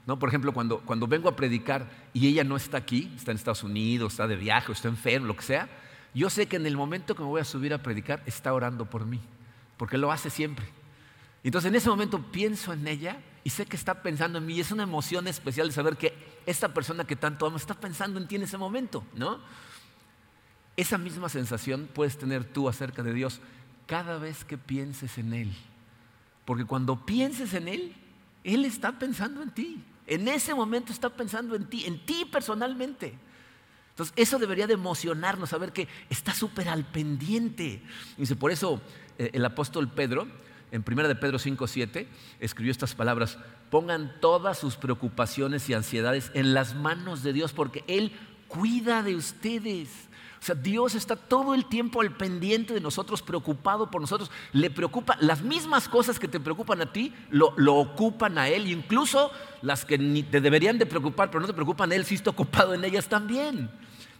¿No? 0.07 0.17
Por 0.17 0.29
ejemplo, 0.29 0.53
cuando, 0.53 0.79
cuando 0.79 1.05
vengo 1.05 1.27
a 1.27 1.35
predicar 1.35 1.89
y 2.13 2.27
ella 2.27 2.43
no 2.45 2.55
está 2.55 2.77
aquí, 2.77 3.11
está 3.15 3.31
en 3.31 3.37
Estados 3.37 3.63
Unidos, 3.63 4.13
está 4.13 4.25
de 4.25 4.37
viaje, 4.37 4.71
está 4.71 4.87
enfermo, 4.87 5.27
lo 5.27 5.35
que 5.35 5.43
sea, 5.43 5.69
yo 6.13 6.29
sé 6.29 6.47
que 6.47 6.55
en 6.55 6.65
el 6.65 6.77
momento 6.77 7.13
que 7.13 7.21
me 7.21 7.27
voy 7.27 7.41
a 7.41 7.43
subir 7.43 7.73
a 7.73 7.83
predicar 7.83 8.23
está 8.25 8.53
orando 8.53 8.89
por 8.89 9.05
mí, 9.05 9.19
porque 9.75 9.97
lo 9.97 10.11
hace 10.11 10.29
siempre. 10.29 10.65
Entonces 11.43 11.69
en 11.69 11.75
ese 11.75 11.89
momento 11.89 12.21
pienso 12.31 12.73
en 12.73 12.87
ella 12.87 13.17
y 13.43 13.49
sé 13.49 13.65
que 13.65 13.75
está 13.75 14.01
pensando 14.01 14.39
en 14.39 14.45
mí. 14.45 14.55
Y 14.55 14.61
es 14.61 14.71
una 14.71 14.83
emoción 14.83 15.27
especial 15.27 15.71
saber 15.71 15.95
que 15.95 16.13
esta 16.45 16.73
persona 16.73 17.05
que 17.05 17.15
tanto 17.15 17.45
amo 17.45 17.57
está 17.57 17.73
pensando 17.73 18.19
en 18.19 18.27
ti 18.27 18.35
en 18.35 18.43
ese 18.43 18.57
momento, 18.57 19.03
¿no? 19.13 19.39
Esa 20.77 20.97
misma 20.97 21.27
sensación 21.27 21.89
puedes 21.93 22.17
tener 22.17 22.45
tú 22.45 22.69
acerca 22.69 23.03
de 23.03 23.13
Dios 23.13 23.41
cada 23.87 24.19
vez 24.19 24.45
que 24.45 24.57
pienses 24.57 25.17
en 25.17 25.33
Él. 25.33 25.51
Porque 26.45 26.65
cuando 26.65 27.05
pienses 27.05 27.53
en 27.53 27.67
Él, 27.67 27.95
Él 28.43 28.63
está 28.63 28.97
pensando 28.97 29.41
en 29.41 29.51
ti. 29.51 29.83
En 30.05 30.27
ese 30.27 30.53
momento 30.53 30.93
está 30.93 31.09
pensando 31.09 31.55
en 31.55 31.65
ti, 31.65 31.83
en 31.85 32.05
ti 32.05 32.25
personalmente. 32.31 33.13
Entonces, 33.89 34.13
eso 34.15 34.37
debería 34.37 34.67
de 34.67 34.75
emocionarnos, 34.75 35.49
saber 35.49 35.73
que 35.73 35.87
está 36.09 36.33
súper 36.33 36.69
al 36.69 36.85
pendiente. 36.85 37.81
Dice, 38.15 38.35
por 38.35 38.51
eso 38.51 38.79
eh, 39.17 39.31
el 39.33 39.43
apóstol 39.43 39.89
Pedro, 39.89 40.27
en 40.71 40.85
1 40.87 41.07
de 41.07 41.15
Pedro 41.15 41.39
5, 41.39 41.65
7, 41.65 42.07
escribió 42.39 42.71
estas 42.71 42.93
palabras, 42.93 43.39
pongan 43.71 44.13
todas 44.21 44.59
sus 44.59 44.75
preocupaciones 44.75 45.67
y 45.67 45.73
ansiedades 45.73 46.29
en 46.35 46.53
las 46.53 46.75
manos 46.75 47.23
de 47.23 47.33
Dios, 47.33 47.53
porque 47.53 47.83
Él 47.87 48.11
cuida 48.47 49.01
de 49.01 49.15
ustedes. 49.15 49.89
O 50.39 50.43
sea, 50.47 50.55
Dios 50.55 50.95
está 50.95 51.15
todo 51.15 51.55
el 51.55 51.65
tiempo 51.65 52.01
al 52.01 52.15
pendiente 52.15 52.73
de 52.73 52.79
nosotros, 52.79 53.21
preocupado 53.21 53.89
por 53.89 54.01
nosotros. 54.01 54.31
Le 54.53 54.69
preocupa, 54.69 55.17
las 55.19 55.41
mismas 55.41 55.89
cosas 55.89 56.19
que 56.19 56.27
te 56.27 56.39
preocupan 56.39 56.81
a 56.81 56.91
ti, 56.91 57.13
lo, 57.29 57.53
ocupan 57.75 58.37
a 58.37 58.47
Él. 58.47 58.69
Incluso 58.69 59.31
las 59.61 59.83
que 59.83 59.97
ni 59.97 60.23
te 60.23 60.39
deberían 60.39 60.77
de 60.77 60.85
preocupar, 60.85 61.29
pero 61.29 61.41
no 61.41 61.47
te 61.47 61.53
preocupan, 61.53 61.91
Él 61.91 62.05
sí 62.05 62.15
está 62.15 62.29
ocupado 62.29 62.73
en 62.73 62.83
ellas 62.83 63.07
también. 63.07 63.69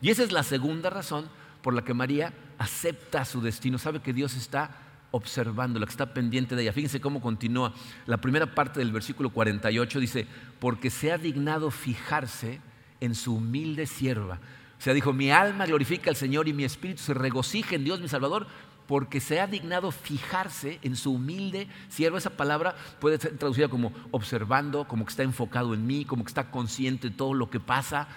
Y 0.01 0.09
esa 0.09 0.23
es 0.23 0.31
la 0.31 0.43
segunda 0.43 0.89
razón 0.89 1.29
por 1.61 1.73
la 1.73 1.83
que 1.83 1.93
María 1.93 2.33
acepta 2.57 3.23
su 3.23 3.41
destino. 3.41 3.77
Sabe 3.77 4.01
que 4.01 4.13
Dios 4.13 4.35
está 4.35 4.71
observando, 5.11 5.79
la 5.79 5.85
que 5.85 5.91
está 5.91 6.13
pendiente 6.13 6.55
de 6.55 6.63
ella. 6.63 6.73
Fíjense 6.73 6.99
cómo 6.99 7.21
continúa. 7.21 7.73
La 8.05 8.17
primera 8.17 8.53
parte 8.53 8.79
del 8.79 8.91
versículo 8.91 9.29
48 9.29 9.99
dice, 9.99 10.27
porque 10.59 10.89
se 10.89 11.11
ha 11.11 11.17
dignado 11.17 11.71
fijarse 11.71 12.59
en 12.99 13.15
su 13.15 13.35
humilde 13.35 13.85
sierva. 13.85 14.39
O 14.79 14.81
sea, 14.81 14.93
dijo, 14.93 15.11
mi 15.13 15.31
alma 15.31 15.65
glorifica 15.65 16.09
al 16.09 16.15
Señor 16.15 16.47
y 16.47 16.53
mi 16.53 16.63
espíritu 16.63 17.01
se 17.01 17.13
regocija 17.13 17.75
en 17.75 17.83
Dios 17.83 17.99
mi 17.99 18.07
Salvador, 18.07 18.47
porque 18.87 19.19
se 19.19 19.41
ha 19.41 19.47
dignado 19.47 19.91
fijarse 19.91 20.79
en 20.81 20.95
su 20.95 21.13
humilde 21.13 21.67
siervo. 21.89 22.17
Esa 22.17 22.29
palabra 22.29 22.75
puede 22.99 23.17
ser 23.17 23.37
traducida 23.37 23.67
como 23.67 23.91
observando, 24.11 24.87
como 24.87 25.05
que 25.05 25.09
está 25.09 25.23
enfocado 25.23 25.73
en 25.73 25.85
mí, 25.85 26.05
como 26.05 26.23
que 26.23 26.29
está 26.29 26.49
consciente 26.51 27.09
de 27.09 27.15
todo 27.15 27.33
lo 27.33 27.49
que 27.49 27.59
pasa. 27.59 28.07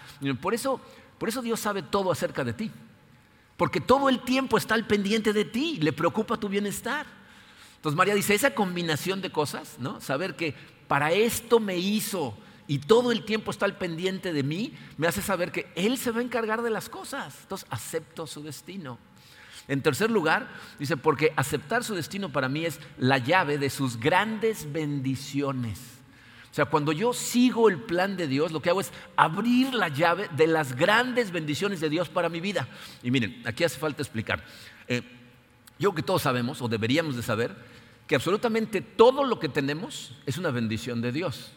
Por 0.41 0.55
eso, 0.55 0.81
por 1.19 1.29
eso 1.29 1.43
Dios 1.43 1.59
sabe 1.59 1.83
todo 1.83 2.13
acerca 2.13 2.45
de 2.45 2.53
ti. 2.53 2.71
Porque 3.57 3.81
todo 3.81 4.09
el 4.09 4.21
tiempo 4.21 4.57
está 4.57 4.75
al 4.75 4.87
pendiente 4.87 5.33
de 5.33 5.45
ti, 5.45 5.79
le 5.81 5.93
preocupa 5.93 6.39
tu 6.39 6.49
bienestar. 6.49 7.05
Entonces 7.77 7.97
María 7.97 8.15
dice, 8.15 8.35
esa 8.35 8.55
combinación 8.55 9.21
de 9.21 9.31
cosas, 9.31 9.77
¿no? 9.79 10.01
Saber 10.01 10.37
que 10.37 10.55
para 10.87 11.13
esto 11.13 11.61
me 11.61 11.77
hizo, 11.79 12.37
y 12.71 12.79
todo 12.79 13.11
el 13.11 13.25
tiempo 13.25 13.51
está 13.51 13.65
al 13.67 13.77
pendiente 13.77 14.33
de 14.33 14.45
mí, 14.45 14.73
me 14.97 15.09
hace 15.09 15.23
saber 15.23 15.51
que 15.51 15.73
Él 15.75 15.99
se 15.99 16.13
va 16.13 16.21
a 16.21 16.23
encargar 16.23 16.63
de 16.63 16.71
las 16.71 16.89
cosas. 16.89 17.37
Entonces 17.43 17.67
acepto 17.69 18.29
su 18.29 18.45
destino. 18.45 18.97
En 19.67 19.83
tercer 19.83 20.09
lugar, 20.09 20.49
dice, 20.79 20.97
porque 20.97 21.33
aceptar 21.35 21.83
su 21.83 21.97
destino 21.97 22.31
para 22.31 22.49
mí 22.49 22.65
es 22.65 22.79
la 22.97 23.19
llave 23.19 23.59
de 23.59 23.71
sus 23.71 23.99
grandes 23.99 24.73
bendiciones. 24.73 25.81
O 26.49 26.55
sea, 26.55 26.67
cuando 26.67 26.93
yo 26.93 27.13
sigo 27.13 27.69
el 27.69 27.81
plan 27.81 28.17
de 28.17 28.29
Dios, 28.29 28.53
lo 28.53 28.63
que 28.63 28.71
hago 28.71 28.83
es 28.83 28.93
abrir 29.17 29.75
la 29.75 29.89
llave 29.89 30.29
de 30.37 30.47
las 30.47 30.77
grandes 30.77 31.33
bendiciones 31.33 31.81
de 31.81 31.91
Dios 31.91 32.09
para 32.09 32.29
mi 32.29 32.39
vida. 32.39 32.69
Y 33.03 33.11
miren, 33.11 33.43
aquí 33.47 33.65
hace 33.65 33.81
falta 33.81 34.01
explicar. 34.01 34.45
Eh, 34.87 35.03
yo 35.77 35.93
que 35.93 36.05
todos 36.05 36.23
sabemos, 36.23 36.63
o 36.63 36.69
deberíamos 36.69 37.17
de 37.17 37.25
saber, 37.25 37.57
que 38.07 38.15
absolutamente 38.15 38.81
todo 38.81 39.25
lo 39.25 39.41
que 39.41 39.49
tenemos 39.49 40.15
es 40.25 40.39
una 40.39 40.53
bendición 40.53 41.01
de 41.01 41.11
Dios. 41.11 41.51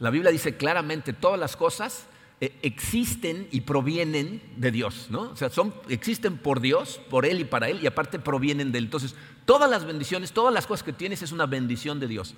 La 0.00 0.10
Biblia 0.10 0.32
dice 0.32 0.56
claramente, 0.56 1.12
todas 1.12 1.38
las 1.38 1.56
cosas 1.56 2.06
eh, 2.40 2.58
existen 2.62 3.46
y 3.50 3.60
provienen 3.60 4.42
de 4.56 4.70
Dios, 4.70 5.08
¿no? 5.10 5.22
O 5.22 5.36
sea, 5.36 5.50
son, 5.50 5.74
existen 5.90 6.38
por 6.38 6.60
Dios, 6.60 7.00
por 7.10 7.26
Él 7.26 7.40
y 7.40 7.44
para 7.44 7.68
Él, 7.68 7.80
y 7.82 7.86
aparte 7.86 8.18
provienen 8.18 8.72
de 8.72 8.78
Él. 8.78 8.84
Entonces, 8.84 9.14
todas 9.44 9.70
las 9.70 9.84
bendiciones, 9.84 10.32
todas 10.32 10.54
las 10.54 10.66
cosas 10.66 10.82
que 10.82 10.94
tienes 10.94 11.20
es 11.20 11.32
una 11.32 11.44
bendición 11.44 12.00
de 12.00 12.08
Dios. 12.08 12.34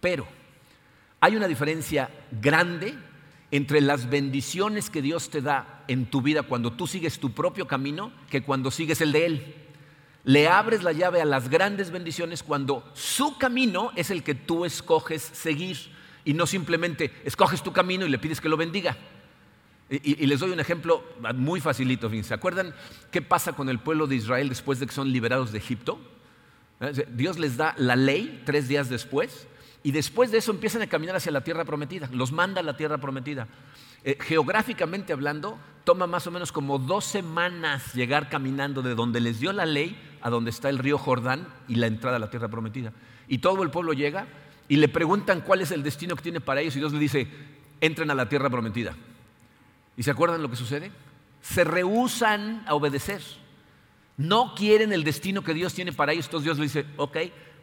Pero 0.00 0.28
hay 1.18 1.34
una 1.34 1.48
diferencia 1.48 2.10
grande 2.30 2.94
entre 3.50 3.80
las 3.80 4.10
bendiciones 4.10 4.90
que 4.90 5.00
Dios 5.00 5.30
te 5.30 5.40
da 5.40 5.84
en 5.88 6.06
tu 6.10 6.20
vida 6.20 6.42
cuando 6.42 6.74
tú 6.74 6.86
sigues 6.86 7.18
tu 7.18 7.32
propio 7.32 7.66
camino 7.66 8.12
que 8.28 8.42
cuando 8.42 8.70
sigues 8.70 9.00
el 9.00 9.12
de 9.12 9.24
Él. 9.24 9.54
Le 10.24 10.46
abres 10.46 10.82
la 10.82 10.92
llave 10.92 11.22
a 11.22 11.24
las 11.24 11.48
grandes 11.48 11.90
bendiciones 11.90 12.42
cuando 12.42 12.84
su 12.92 13.38
camino 13.38 13.92
es 13.96 14.10
el 14.10 14.22
que 14.22 14.34
tú 14.34 14.66
escoges 14.66 15.22
seguir 15.22 15.96
y 16.28 16.34
no 16.34 16.46
simplemente 16.46 17.10
escoges 17.24 17.62
tu 17.62 17.72
camino 17.72 18.04
y 18.04 18.10
le 18.10 18.18
pides 18.18 18.38
que 18.38 18.50
lo 18.50 18.58
bendiga. 18.58 18.98
Y, 19.88 20.26
les 20.26 20.40
doy 20.40 20.50
un 20.50 20.60
ejemplo 20.60 21.02
muy 21.34 21.58
facilito. 21.62 22.10
¿Se 22.22 22.34
acuerdan 22.34 22.74
qué 23.10 23.22
pasa 23.22 23.54
con 23.54 23.70
el 23.70 23.78
pueblo 23.78 24.06
de 24.06 24.16
Israel 24.16 24.50
después 24.50 24.78
de 24.78 24.86
que 24.86 24.92
son 24.92 25.10
liberados 25.10 25.52
de 25.52 25.58
Egipto? 25.58 25.98
¿Eh? 26.80 27.06
Dios 27.14 27.38
les 27.38 27.56
da 27.56 27.74
la 27.78 27.96
ley 27.96 28.42
tres 28.44 28.68
días 28.68 28.90
después 28.90 29.48
Y 29.82 29.92
después 29.92 30.30
de 30.30 30.36
eso 30.36 30.50
empiezan 30.50 30.82
a 30.82 30.86
caminar 30.86 31.16
hacia 31.16 31.32
la 31.32 31.42
tierra 31.42 31.64
prometida, 31.64 32.10
los 32.12 32.30
manda 32.30 32.60
a 32.60 32.62
la 32.62 32.76
tierra 32.76 32.98
prometida. 32.98 33.48
Eh, 34.04 34.18
geográficamente 34.20 35.14
hablando, 35.14 35.58
toma 35.84 36.06
más 36.06 36.26
o 36.26 36.30
menos 36.30 36.52
como 36.52 36.78
dos 36.78 37.06
semanas 37.06 37.94
llegar 37.94 38.28
caminando 38.28 38.82
de 38.82 38.94
donde 38.94 39.20
les 39.20 39.40
dio 39.40 39.54
la 39.54 39.64
ley 39.64 39.98
a 40.20 40.28
donde 40.28 40.50
está 40.50 40.68
el 40.68 40.76
río 40.76 40.98
Jordán 40.98 41.48
y 41.68 41.76
la 41.76 41.86
entrada 41.86 42.16
a 42.16 42.20
la 42.20 42.28
tierra 42.28 42.48
prometida. 42.48 42.92
Y 43.28 43.38
todo 43.38 43.62
el 43.62 43.70
pueblo 43.70 43.94
llega 43.94 44.26
y 44.68 44.76
le 44.76 44.88
preguntan 44.88 45.40
cuál 45.40 45.62
es 45.62 45.70
el 45.70 45.82
destino 45.82 46.14
que 46.14 46.22
tiene 46.22 46.40
para 46.40 46.60
ellos 46.60 46.76
y 46.76 46.78
Dios 46.78 46.92
le 46.92 46.98
dice, 46.98 47.26
entren 47.80 48.10
a 48.10 48.14
la 48.14 48.28
tierra 48.28 48.50
prometida. 48.50 48.94
¿Y 49.96 50.02
se 50.02 50.10
acuerdan 50.10 50.42
lo 50.42 50.50
que 50.50 50.56
sucede? 50.56 50.92
Se 51.40 51.64
rehusan 51.64 52.62
a 52.66 52.74
obedecer. 52.74 53.22
No 54.16 54.54
quieren 54.54 54.92
el 54.92 55.04
destino 55.04 55.42
que 55.42 55.54
Dios 55.54 55.74
tiene 55.74 55.92
para 55.92 56.12
ellos. 56.12 56.26
Entonces 56.26 56.44
Dios 56.44 56.58
le 56.58 56.64
dice, 56.64 56.86
ok, 56.96 57.16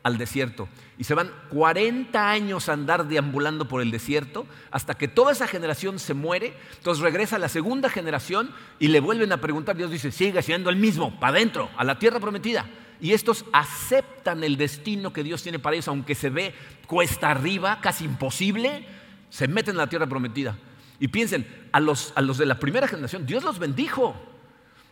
al 0.03 0.17
desierto. 0.17 0.67
Y 0.97 1.03
se 1.03 1.13
van 1.13 1.31
40 1.49 2.29
años 2.29 2.69
a 2.69 2.73
andar 2.73 3.07
deambulando 3.07 3.67
por 3.67 3.81
el 3.81 3.91
desierto 3.91 4.47
hasta 4.71 4.95
que 4.95 5.07
toda 5.07 5.31
esa 5.31 5.47
generación 5.47 5.99
se 5.99 6.13
muere. 6.13 6.53
Entonces 6.77 7.03
regresa 7.03 7.39
la 7.39 7.49
segunda 7.49 7.89
generación 7.89 8.51
y 8.79 8.87
le 8.87 8.99
vuelven 8.99 9.31
a 9.31 9.41
preguntar. 9.41 9.75
Dios 9.75 9.91
dice, 9.91 10.11
sigue 10.11 10.41
siendo 10.41 10.69
el 10.69 10.75
mismo, 10.75 11.19
para 11.19 11.37
adentro, 11.37 11.69
a 11.77 11.83
la 11.83 11.99
tierra 11.99 12.19
prometida. 12.19 12.65
Y 13.01 13.13
estos 13.13 13.45
aceptan 13.51 14.43
el 14.43 14.57
destino 14.57 15.11
que 15.11 15.23
Dios 15.23 15.43
tiene 15.43 15.59
para 15.59 15.75
ellos, 15.75 15.87
aunque 15.87 16.15
se 16.15 16.29
ve 16.29 16.53
cuesta 16.87 17.31
arriba, 17.31 17.79
casi 17.81 18.05
imposible, 18.05 18.85
se 19.29 19.47
meten 19.47 19.71
en 19.71 19.77
la 19.77 19.87
tierra 19.87 20.07
prometida. 20.07 20.57
Y 20.99 21.09
piensen, 21.09 21.45
a 21.71 21.79
los, 21.79 22.13
a 22.15 22.21
los 22.21 22.37
de 22.37 22.45
la 22.45 22.59
primera 22.59 22.87
generación, 22.87 23.25
Dios 23.25 23.43
los 23.43 23.59
bendijo. 23.59 24.15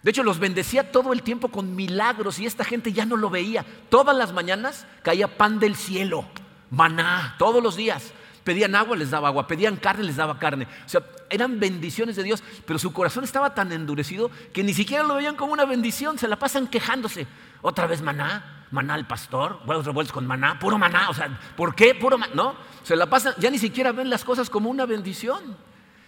De 0.02 0.12
hecho, 0.12 0.24
los 0.24 0.40
bendecía 0.40 0.92
todo 0.92 1.14
el 1.14 1.24
tiempo 1.24 1.48
con 1.48 1.76
milagros 1.76 2.40
y 2.40 2.46
esta 2.46 2.66
gente 2.66 2.92
ya 2.92 3.06
no 3.06 3.16
lo 3.16 3.30
veía. 3.30 3.66
Todas 3.90 4.16
las 4.16 4.34
mañanas 4.34 4.86
caía 5.02 5.38
pan 5.38 5.60
del 5.60 5.78
cielo, 5.78 6.26
maná, 6.70 7.36
todos 7.40 7.64
los 7.64 7.78
días. 7.78 8.12
Pedían 8.44 8.76
agua, 8.76 8.98
les 8.98 9.12
daba 9.12 9.30
agua, 9.30 9.48
pedían 9.48 9.78
carne, 9.78 10.04
les 10.04 10.18
daba 10.18 10.38
carne. 10.38 10.68
O 10.86 10.90
sea, 10.90 11.02
eran 11.30 11.60
bendiciones 11.60 12.16
de 12.16 12.24
Dios, 12.24 12.44
pero 12.66 12.78
su 12.78 12.92
corazón 12.92 13.24
estaba 13.24 13.54
tan 13.54 13.72
endurecido 13.72 14.30
que 14.52 14.64
ni 14.64 14.74
siquiera 14.74 15.04
lo 15.04 15.16
veían 15.16 15.36
como 15.36 15.54
una 15.54 15.66
bendición, 15.66 16.18
se 16.18 16.28
la 16.28 16.38
pasan 16.38 16.68
quejándose. 16.68 17.26
Otra 17.62 17.88
vez 17.88 18.02
maná, 18.02 18.66
maná 18.72 18.96
al 18.96 19.08
pastor, 19.08 19.62
huevos 19.66 19.86
revueltos 19.86 20.14
con 20.14 20.28
maná, 20.28 20.60
puro 20.60 20.78
maná, 20.78 21.10
o 21.10 21.14
sea, 21.14 21.40
¿por 21.56 21.74
qué 21.76 21.96
puro 21.96 22.18
maná? 22.18 22.34
No, 22.36 22.56
se 22.84 22.96
la 22.96 23.06
pasan, 23.06 23.34
ya 23.38 23.50
ni 23.50 23.58
siquiera 23.58 23.92
ven 23.92 24.10
las 24.10 24.26
cosas 24.26 24.50
como 24.50 24.70
una 24.70 24.86
bendición. 24.86 25.58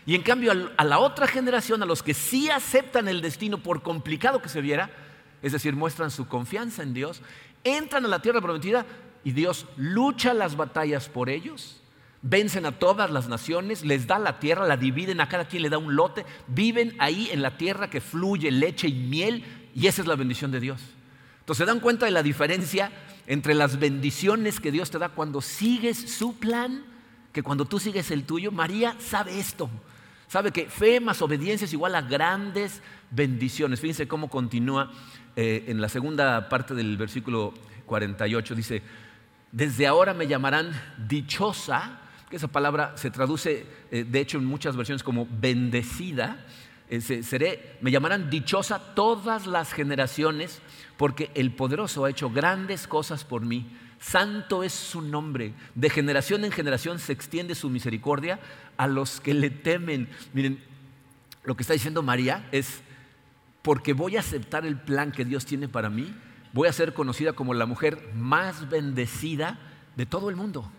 Y 0.06 0.14
en 0.14 0.22
cambio 0.22 0.52
a 0.78 0.84
la 0.84 1.00
otra 1.00 1.26
generación, 1.28 1.82
a 1.82 1.86
los 1.86 2.04
que 2.04 2.14
sí 2.14 2.50
aceptan 2.50 3.08
el 3.08 3.22
destino 3.22 3.58
por 3.58 3.82
complicado 3.82 4.42
que 4.42 4.50
se 4.50 4.62
viera, 4.62 4.92
es 5.42 5.52
decir, 5.52 5.76
muestran 5.76 6.12
su 6.12 6.28
confianza 6.28 6.84
en 6.84 6.94
Dios, 6.94 7.22
entran 7.64 8.06
a 8.06 8.08
la 8.08 8.20
tierra 8.20 8.42
prometida 8.42 8.86
y 9.24 9.32
Dios 9.32 9.66
lucha 9.78 10.34
las 10.34 10.56
batallas 10.56 11.10
por 11.10 11.30
ellos, 11.30 11.82
vencen 12.28 12.66
a 12.66 12.72
todas 12.72 13.12
las 13.12 13.30
naciones, 13.30 13.86
les 13.86 14.08
da 14.08 14.18
la 14.18 14.40
tierra, 14.40 14.66
la 14.66 14.78
dividen, 14.78 15.22
a 15.22 15.30
cada 15.30 15.46
quien 15.46 15.62
le 15.62 15.70
da 15.70 15.78
un 15.78 15.96
lote, 15.96 16.26
viven 16.48 16.96
ahí 16.98 17.30
en 17.32 17.44
la 17.44 17.58
tierra 17.58 17.90
que 17.90 18.02
fluye 18.02 18.50
leche 18.50 18.88
y 18.88 18.94
miel 18.94 19.44
y 19.76 19.86
esa 19.86 20.02
es 20.02 20.08
la 20.08 20.16
bendición 20.16 20.52
de 20.52 20.60
Dios. 20.60 20.82
Entonces 21.40 21.64
se 21.64 21.72
dan 21.72 21.80
cuenta 21.80 22.06
de 22.06 22.12
la 22.12 22.24
diferencia 22.24 22.92
entre 23.28 23.54
las 23.54 23.78
bendiciones 23.78 24.60
que 24.60 24.72
Dios 24.72 24.90
te 24.90 24.98
da 24.98 25.10
cuando 25.10 25.42
sigues 25.42 25.98
su 26.18 26.40
plan 26.40 26.84
que 27.32 27.44
cuando 27.44 27.66
tú 27.66 27.80
sigues 27.80 28.10
el 28.12 28.24
tuyo. 28.24 28.52
María 28.52 28.96
sabe 28.98 29.38
esto. 29.38 29.70
Sabe 30.28 30.52
que 30.52 30.70
fe 30.70 31.02
más 31.02 31.22
obediencia 31.22 31.66
es 31.66 31.74
igual 31.74 31.94
a 31.94 32.02
grandes 32.02 32.82
bendiciones. 33.12 33.82
Fíjense 33.82 34.08
cómo 34.08 34.30
continúa 34.30 34.92
eh, 35.36 35.66
en 35.68 35.82
la 35.82 35.90
segunda 35.90 36.48
parte 36.48 36.74
del 36.74 36.96
versículo 36.96 37.54
48. 37.86 38.56
Dice, 38.56 38.82
desde 39.52 39.86
ahora 39.86 40.14
me 40.14 40.28
llamarán 40.28 40.72
dichosa, 41.10 42.00
esa 42.32 42.48
palabra 42.48 42.94
se 42.98 43.12
traduce, 43.12 43.66
eh, 43.92 44.04
de 44.04 44.20
hecho, 44.20 44.38
en 44.38 44.46
muchas 44.46 44.76
versiones 44.76 45.04
como 45.04 45.28
bendecida. 45.30 46.46
Eh, 46.90 47.02
seré, 47.02 47.78
me 47.82 47.92
llamarán 47.92 48.30
dichosa 48.30 48.94
todas 48.96 49.48
las 49.48 49.74
generaciones, 49.74 50.62
porque 50.98 51.32
el 51.34 51.52
poderoso 51.54 52.06
ha 52.06 52.10
hecho 52.10 52.30
grandes 52.30 52.88
cosas 52.88 53.24
por 53.24 53.42
mí 53.42 53.68
Santo 54.00 54.64
es 54.64 54.74
su 54.74 55.02
nombre. 55.02 55.54
De 55.74 55.90
generación 55.90 56.46
en 56.46 56.52
generación 56.52 57.00
se 57.00 57.12
extiende 57.12 57.56
su 57.56 57.70
misericordia 57.70 58.40
a 58.78 58.88
los 58.88 59.20
que 59.20 59.34
le 59.34 59.50
temen. 59.50 60.10
Miren, 60.34 60.64
lo 61.44 61.56
que 61.56 61.64
está 61.64 61.74
diciendo 61.74 62.04
María 62.04 62.48
es, 62.52 62.82
porque 63.62 63.94
voy 63.94 64.18
a 64.18 64.20
aceptar 64.20 64.66
el 64.66 64.80
plan 64.80 65.12
que 65.12 65.26
Dios 65.26 65.46
tiene 65.46 65.68
para 65.68 65.90
mí, 65.90 66.14
voy 66.54 66.68
a 66.68 66.74
ser 66.74 66.94
conocida 66.94 67.34
como 67.34 67.54
la 67.56 67.66
mujer 67.66 68.12
más 68.14 68.70
bendecida 68.70 69.60
de 69.96 70.06
todo 70.06 70.30
el 70.30 70.36
mundo. 70.36 70.72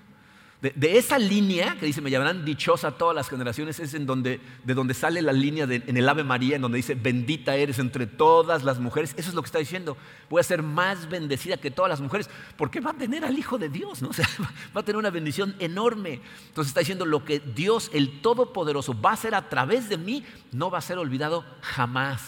De, 0.63 0.97
esa 0.97 1.19
línea 1.19 1.77
que 1.79 1.85
dice, 1.85 2.01
me 2.01 2.11
llamarán 2.11 2.45
dichosa 2.45 2.93
todas 2.93 3.15
las 3.15 3.29
generaciones, 3.29 3.79
es 3.79 3.93
en 3.93 4.07
donde, 4.07 4.41
de 4.65 4.75
donde 4.75 4.95
sale 4.95 5.21
la 5.21 5.33
línea 5.33 5.65
en 5.65 5.97
el 5.97 6.09
Ave 6.09 6.25
María, 6.25 6.57
en 6.57 6.63
donde 6.63 6.77
dice, 6.77 6.95
bendita 6.95 7.55
eres 7.55 7.79
entre 7.79 8.07
todas 8.07 8.65
las 8.65 8.81
mujeres. 8.81 9.15
Eso 9.19 9.29
es 9.29 9.35
lo 9.35 9.43
que 9.43 9.47
está 9.47 9.59
diciendo. 9.59 9.99
Voy 10.31 10.41
a 10.41 10.43
ser 10.43 10.63
más 10.63 11.11
bendecida 11.11 11.59
que 11.59 11.71
todas 11.71 11.91
las 11.91 12.01
mujeres, 12.01 12.31
porque 12.57 12.81
va 12.81 12.93
a 12.93 12.95
tener 12.95 13.25
al 13.25 13.39
Hijo 13.39 13.59
de 13.59 13.69
Dios, 13.69 14.01
¿no? 14.01 14.11
Va 14.77 14.81
a 14.81 14.85
tener 14.85 14.97
una 14.97 15.11
bendición 15.11 15.55
enorme. 15.59 16.21
Entonces 16.49 16.69
está 16.69 16.81
diciendo, 16.81 17.05
lo 17.05 17.25
que 17.25 17.39
Dios, 17.39 17.91
el 17.93 18.23
Todopoderoso, 18.23 18.99
va 18.99 19.11
a 19.11 19.15
hacer 19.15 19.35
a 19.35 19.49
través 19.49 19.89
de 19.89 19.99
mí, 19.99 20.25
no 20.53 20.71
va 20.71 20.79
a 20.79 20.83
ser 20.83 20.99
olvidado 20.99 21.45
jamás, 21.61 22.23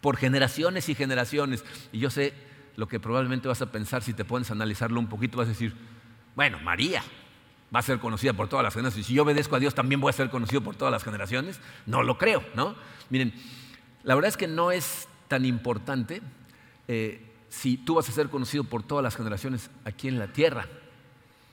por 0.00 0.16
generaciones 0.16 0.88
y 0.88 0.94
generaciones. 0.94 1.64
Y 1.92 1.98
yo 1.98 2.08
sé 2.08 2.32
lo 2.76 2.88
que 2.88 2.98
probablemente 2.98 3.46
vas 3.46 3.60
a 3.60 3.70
pensar 3.70 4.02
si 4.02 4.14
te 4.14 4.24
pones 4.24 4.50
a 4.50 4.54
analizarlo 4.54 4.98
un 5.00 5.08
poquito, 5.08 5.36
vas 5.36 5.46
a 5.46 5.50
decir, 5.50 5.74
bueno, 6.34 6.58
María, 6.60 7.02
va 7.74 7.80
a 7.80 7.82
ser 7.82 7.98
conocida 7.98 8.32
por 8.32 8.48
todas 8.48 8.64
las 8.64 8.74
generaciones. 8.74 9.06
Si 9.06 9.14
yo 9.14 9.22
obedezco 9.22 9.56
a 9.56 9.58
Dios, 9.58 9.74
también 9.74 10.00
voy 10.00 10.10
a 10.10 10.14
ser 10.14 10.30
conocido 10.30 10.62
por 10.62 10.76
todas 10.76 10.92
las 10.92 11.04
generaciones. 11.04 11.60
No 11.86 12.02
lo 12.02 12.18
creo, 12.18 12.42
¿no? 12.54 12.74
Miren, 13.10 13.34
la 14.02 14.14
verdad 14.14 14.28
es 14.28 14.36
que 14.36 14.48
no 14.48 14.70
es 14.70 15.08
tan 15.28 15.44
importante 15.44 16.22
eh, 16.88 17.24
si 17.48 17.76
tú 17.76 17.94
vas 17.94 18.08
a 18.08 18.12
ser 18.12 18.30
conocido 18.30 18.64
por 18.64 18.82
todas 18.82 19.02
las 19.02 19.16
generaciones 19.16 19.70
aquí 19.84 20.08
en 20.08 20.18
la 20.18 20.28
tierra. 20.28 20.66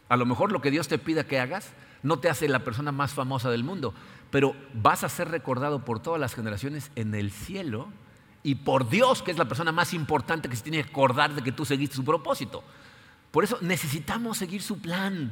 A 0.08 0.17
lo 0.17 0.25
mejor 0.25 0.51
lo 0.51 0.62
que 0.62 0.71
Dios 0.71 0.88
te 0.88 0.97
pida 0.97 1.25
que 1.25 1.39
hagas 1.39 1.73
no 2.04 2.19
te 2.19 2.30
hace 2.30 2.47
la 2.47 2.60
persona 2.60 2.91
más 2.91 3.13
famosa 3.13 3.49
del 3.49 3.63
mundo, 3.63 3.93
pero 4.30 4.56
vas 4.73 5.04
a 5.04 5.10
ser 5.10 5.30
recordado 5.30 5.84
por 5.84 5.99
todas 5.99 6.19
las 6.19 6.36
generaciones 6.36 6.91
en 6.95 7.15
el 7.15 7.32
cielo 7.32 7.88
y 8.43 8.56
por 8.56 8.89
Dios, 8.89 9.23
que 9.23 9.32
es 9.32 9.39
la 9.39 9.45
persona 9.45 9.71
más 9.71 9.93
importante 9.93 10.47
que 10.47 10.56
se 10.56 10.62
tiene 10.62 10.84
que 10.84 10.89
acordar 10.89 11.34
de 11.34 11.41
que 11.41 11.51
tú 11.51 11.65
seguiste 11.65 11.95
su 11.95 12.06
propósito. 12.06 12.63
Por 13.32 13.43
eso 13.43 13.58
necesitamos 13.62 14.38
seguir 14.38 14.62
su 14.62 14.80
plan. 14.80 15.32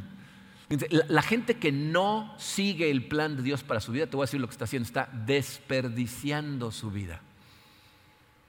La, 1.09 1.21
gente 1.21 1.55
que 1.55 1.71
no 1.71 2.33
sigue 2.37 2.89
el 2.89 3.05
plan 3.05 3.35
de 3.35 3.43
Dios 3.43 3.63
para 3.63 3.79
su 3.79 3.91
vida, 3.91 4.07
te 4.07 4.15
voy 4.15 4.23
a 4.23 4.27
decir 4.27 4.39
lo 4.39 4.47
que 4.47 4.53
está 4.53 4.65
haciendo, 4.65 4.87
está 4.87 5.09
desperdiciando 5.11 6.71
su 6.71 6.89
vida. 6.89 7.21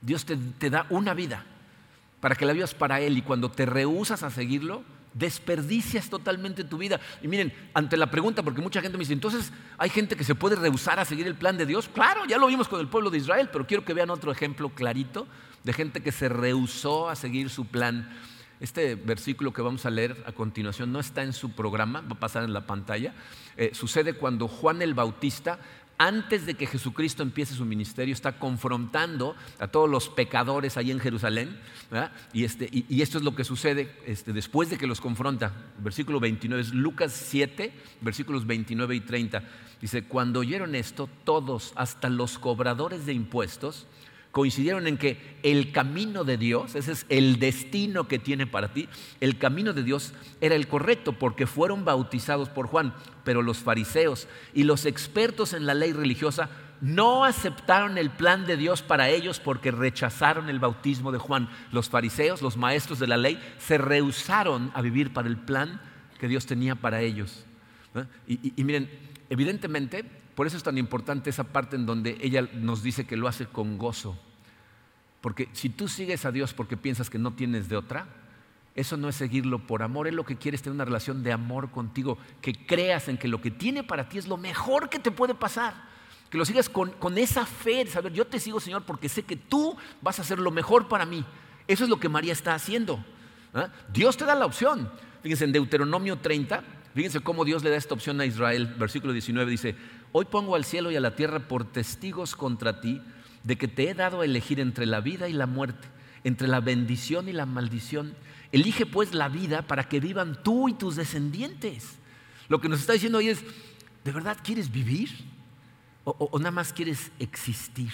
Dios 0.00 0.24
te, 0.24 0.70
da 0.70 0.86
una 0.90 1.12
vida 1.14 1.44
para 2.20 2.34
que 2.36 2.46
la 2.46 2.52
vivas 2.52 2.74
para 2.74 3.00
Él 3.00 3.18
y 3.18 3.22
cuando 3.22 3.50
te 3.50 3.66
rehusas 3.66 4.22
a 4.22 4.30
seguirlo, 4.30 4.82
desperdicias 5.12 6.08
totalmente 6.08 6.64
tu 6.64 6.78
vida. 6.78 7.00
Y 7.22 7.28
miren, 7.28 7.52
ante 7.74 7.96
la 7.96 8.10
pregunta, 8.10 8.42
porque 8.42 8.60
mucha 8.60 8.80
gente 8.80 8.96
me 8.96 9.02
dice, 9.02 9.12
entonces, 9.12 9.52
¿hay 9.76 9.90
gente 9.90 10.16
que 10.16 10.24
se 10.24 10.34
puede 10.34 10.56
rehusar 10.56 10.98
a 11.00 11.04
seguir 11.04 11.26
el 11.26 11.34
plan 11.34 11.56
de 11.56 11.66
Dios? 11.66 11.88
Claro, 11.88 12.24
ya 12.26 12.38
lo 12.38 12.46
vimos 12.46 12.68
con 12.68 12.80
el 12.80 12.88
pueblo 12.88 13.10
de 13.10 13.18
Israel, 13.18 13.48
pero 13.52 13.66
quiero 13.66 13.84
que 13.84 13.92
vean 13.92 14.10
otro 14.10 14.30
ejemplo 14.30 14.70
clarito 14.70 15.26
de 15.64 15.72
gente 15.72 16.02
que 16.02 16.12
se 16.12 16.28
rehusó 16.28 17.08
a 17.08 17.16
seguir 17.16 17.50
su 17.50 17.66
plan 17.66 18.08
este 18.60 18.94
versículo 18.94 19.52
que 19.52 19.62
vamos 19.62 19.86
a 19.86 19.90
leer 19.90 20.22
a 20.26 20.32
continuación 20.32 20.92
no 20.92 21.00
está 21.00 21.22
en 21.22 21.32
su 21.32 21.52
programa, 21.52 22.00
va 22.02 22.16
a 22.16 22.20
pasar 22.20 22.44
en 22.44 22.52
la 22.52 22.66
pantalla. 22.66 23.14
Eh, 23.56 23.70
sucede 23.74 24.14
cuando 24.14 24.48
Juan 24.48 24.82
el 24.82 24.94
Bautista, 24.94 25.58
antes 25.98 26.44
de 26.46 26.54
que 26.54 26.66
Jesucristo 26.66 27.22
empiece 27.22 27.54
su 27.54 27.64
ministerio, 27.64 28.12
está 28.12 28.38
confrontando 28.38 29.36
a 29.58 29.68
todos 29.68 29.88
los 29.88 30.08
pecadores 30.08 30.76
ahí 30.76 30.90
en 30.90 30.98
Jerusalén. 30.98 31.58
Y, 32.32 32.44
este, 32.44 32.68
y, 32.70 33.02
esto 33.02 33.18
es 33.18 33.24
lo 33.24 33.36
que 33.36 33.44
sucede 33.44 33.96
este, 34.06 34.32
después 34.32 34.70
de 34.70 34.78
que 34.78 34.86
los 34.86 35.00
confronta. 35.00 35.52
Versículo 35.78 36.18
29 36.18 36.62
es 36.62 36.74
Lucas 36.74 37.12
7, 37.12 37.72
versículos 38.00 38.46
29 38.46 38.96
y 38.96 39.00
30. 39.00 39.42
Dice, 39.80 40.04
cuando 40.04 40.40
oyeron 40.40 40.74
esto, 40.74 41.08
todos, 41.24 41.72
hasta 41.76 42.08
los 42.08 42.38
cobradores 42.38 43.06
de 43.06 43.12
impuestos, 43.12 43.86
coincidieron 44.34 44.88
en 44.88 44.98
que 44.98 45.38
el 45.44 45.70
camino 45.70 46.24
de 46.24 46.36
Dios, 46.36 46.74
ese 46.74 46.90
es 46.90 47.06
el 47.08 47.38
destino 47.38 48.08
que 48.08 48.18
tiene 48.18 48.48
para 48.48 48.72
ti, 48.72 48.88
el 49.20 49.38
camino 49.38 49.72
de 49.72 49.84
Dios 49.84 50.12
era 50.40 50.56
el 50.56 50.66
correcto 50.66 51.12
porque 51.12 51.46
fueron 51.46 51.84
bautizados 51.84 52.48
por 52.48 52.66
Juan, 52.66 52.94
pero 53.22 53.42
los 53.42 53.58
fariseos 53.58 54.26
y 54.52 54.64
los 54.64 54.86
expertos 54.86 55.52
en 55.52 55.66
la 55.66 55.74
ley 55.74 55.92
religiosa 55.92 56.50
no 56.80 57.24
aceptaron 57.24 57.96
el 57.96 58.10
plan 58.10 58.44
de 58.44 58.56
Dios 58.56 58.82
para 58.82 59.08
ellos 59.08 59.38
porque 59.38 59.70
rechazaron 59.70 60.50
el 60.50 60.58
bautismo 60.58 61.12
de 61.12 61.18
Juan. 61.18 61.48
Los 61.70 61.88
fariseos, 61.88 62.42
los 62.42 62.56
maestros 62.56 62.98
de 62.98 63.06
la 63.06 63.16
ley, 63.16 63.40
se 63.58 63.78
rehusaron 63.78 64.72
a 64.74 64.82
vivir 64.82 65.12
para 65.12 65.28
el 65.28 65.36
plan 65.36 65.80
que 66.18 66.26
Dios 66.26 66.44
tenía 66.44 66.74
para 66.74 67.02
ellos. 67.02 67.46
Y, 68.26 68.52
y 68.60 68.64
miren, 68.64 68.90
evidentemente 69.30 70.23
por 70.34 70.46
eso 70.46 70.56
es 70.56 70.62
tan 70.62 70.78
importante 70.78 71.30
esa 71.30 71.44
parte 71.44 71.76
en 71.76 71.86
donde 71.86 72.18
ella 72.20 72.48
nos 72.54 72.82
dice 72.82 73.06
que 73.06 73.16
lo 73.16 73.28
hace 73.28 73.46
con 73.46 73.78
gozo. 73.78 74.18
Porque 75.20 75.48
si 75.52 75.68
tú 75.68 75.88
sigues 75.88 76.24
a 76.24 76.32
Dios 76.32 76.52
porque 76.52 76.76
piensas 76.76 77.08
que 77.08 77.18
no 77.18 77.32
tienes 77.32 77.68
de 77.68 77.76
otra, 77.76 78.06
eso 78.74 78.96
no 78.96 79.08
es 79.08 79.14
seguirlo 79.14 79.66
por 79.66 79.82
amor, 79.82 80.08
Él 80.08 80.16
lo 80.16 80.24
que 80.24 80.36
quiere 80.36 80.56
es 80.56 80.62
tener 80.62 80.74
una 80.74 80.84
relación 80.84 81.22
de 81.22 81.32
amor 81.32 81.70
contigo, 81.70 82.18
que 82.40 82.52
creas 82.52 83.08
en 83.08 83.16
que 83.16 83.28
lo 83.28 83.40
que 83.40 83.50
tiene 83.50 83.84
para 83.84 84.08
ti 84.08 84.18
es 84.18 84.26
lo 84.26 84.36
mejor 84.36 84.90
que 84.90 84.98
te 84.98 85.12
puede 85.12 85.34
pasar, 85.34 85.74
que 86.28 86.36
lo 86.36 86.44
sigas 86.44 86.68
con, 86.68 86.92
esa 87.16 87.46
fe 87.46 87.84
de 87.84 87.90
saber, 87.90 88.12
yo 88.12 88.26
te 88.26 88.40
sigo 88.40 88.58
Señor 88.58 88.82
porque 88.82 89.08
sé 89.08 89.22
que 89.22 89.36
tú 89.36 89.76
vas 90.02 90.18
a 90.18 90.22
hacer 90.22 90.40
lo 90.40 90.50
mejor 90.50 90.88
para 90.88 91.06
mí. 91.06 91.24
Eso 91.68 91.84
es 91.84 91.90
lo 91.90 92.00
que 92.00 92.08
María 92.08 92.32
está 92.32 92.54
haciendo. 92.54 93.02
¿ah? 93.54 93.68
Dios 93.92 94.16
te 94.16 94.24
da 94.24 94.34
la 94.34 94.44
opción. 94.44 94.90
Fíjense 95.22 95.44
en 95.44 95.52
Deuteronomio 95.52 96.18
30, 96.18 96.62
fíjense 96.94 97.20
cómo 97.20 97.44
Dios 97.44 97.62
le 97.62 97.70
da 97.70 97.76
esta 97.76 97.94
opción 97.94 98.20
a 98.20 98.26
Israel. 98.26 98.74
Versículo 98.76 99.12
19 99.12 99.50
dice, 99.50 99.76
hoy 100.16 100.26
pongo 100.26 100.54
al 100.54 100.64
cielo 100.64 100.92
y 100.92 100.96
a 100.96 101.00
la 101.00 101.16
tierra 101.16 101.40
por 101.40 101.64
testigos 101.64 102.36
contra 102.36 102.80
ti 102.80 103.02
de 103.42 103.58
que 103.58 103.66
te 103.66 103.90
he 103.90 103.94
dado 103.94 104.20
a 104.20 104.24
elegir 104.24 104.60
entre 104.60 104.86
la 104.86 105.00
vida 105.00 105.28
y 105.28 105.32
la 105.32 105.48
muerte, 105.48 105.88
entre 106.22 106.46
la 106.46 106.60
bendición 106.60 107.28
y 107.28 107.32
la 107.32 107.46
maldición. 107.46 108.14
Elige 108.52 108.86
pues 108.86 109.12
la 109.12 109.28
vida 109.28 109.62
para 109.62 109.88
que 109.88 109.98
vivan 109.98 110.40
tú 110.44 110.68
y 110.68 110.74
tus 110.74 110.94
descendientes. 110.94 111.96
Lo 112.48 112.60
que 112.60 112.68
nos 112.68 112.78
está 112.78 112.92
diciendo 112.92 113.18
hoy 113.18 113.28
es, 113.28 113.42
¿de 114.04 114.12
verdad 114.12 114.38
quieres 114.40 114.70
vivir? 114.70 115.10
¿O, 116.04 116.38
nada 116.38 116.52
más 116.52 116.72
quieres 116.72 117.10
existir? 117.18 117.90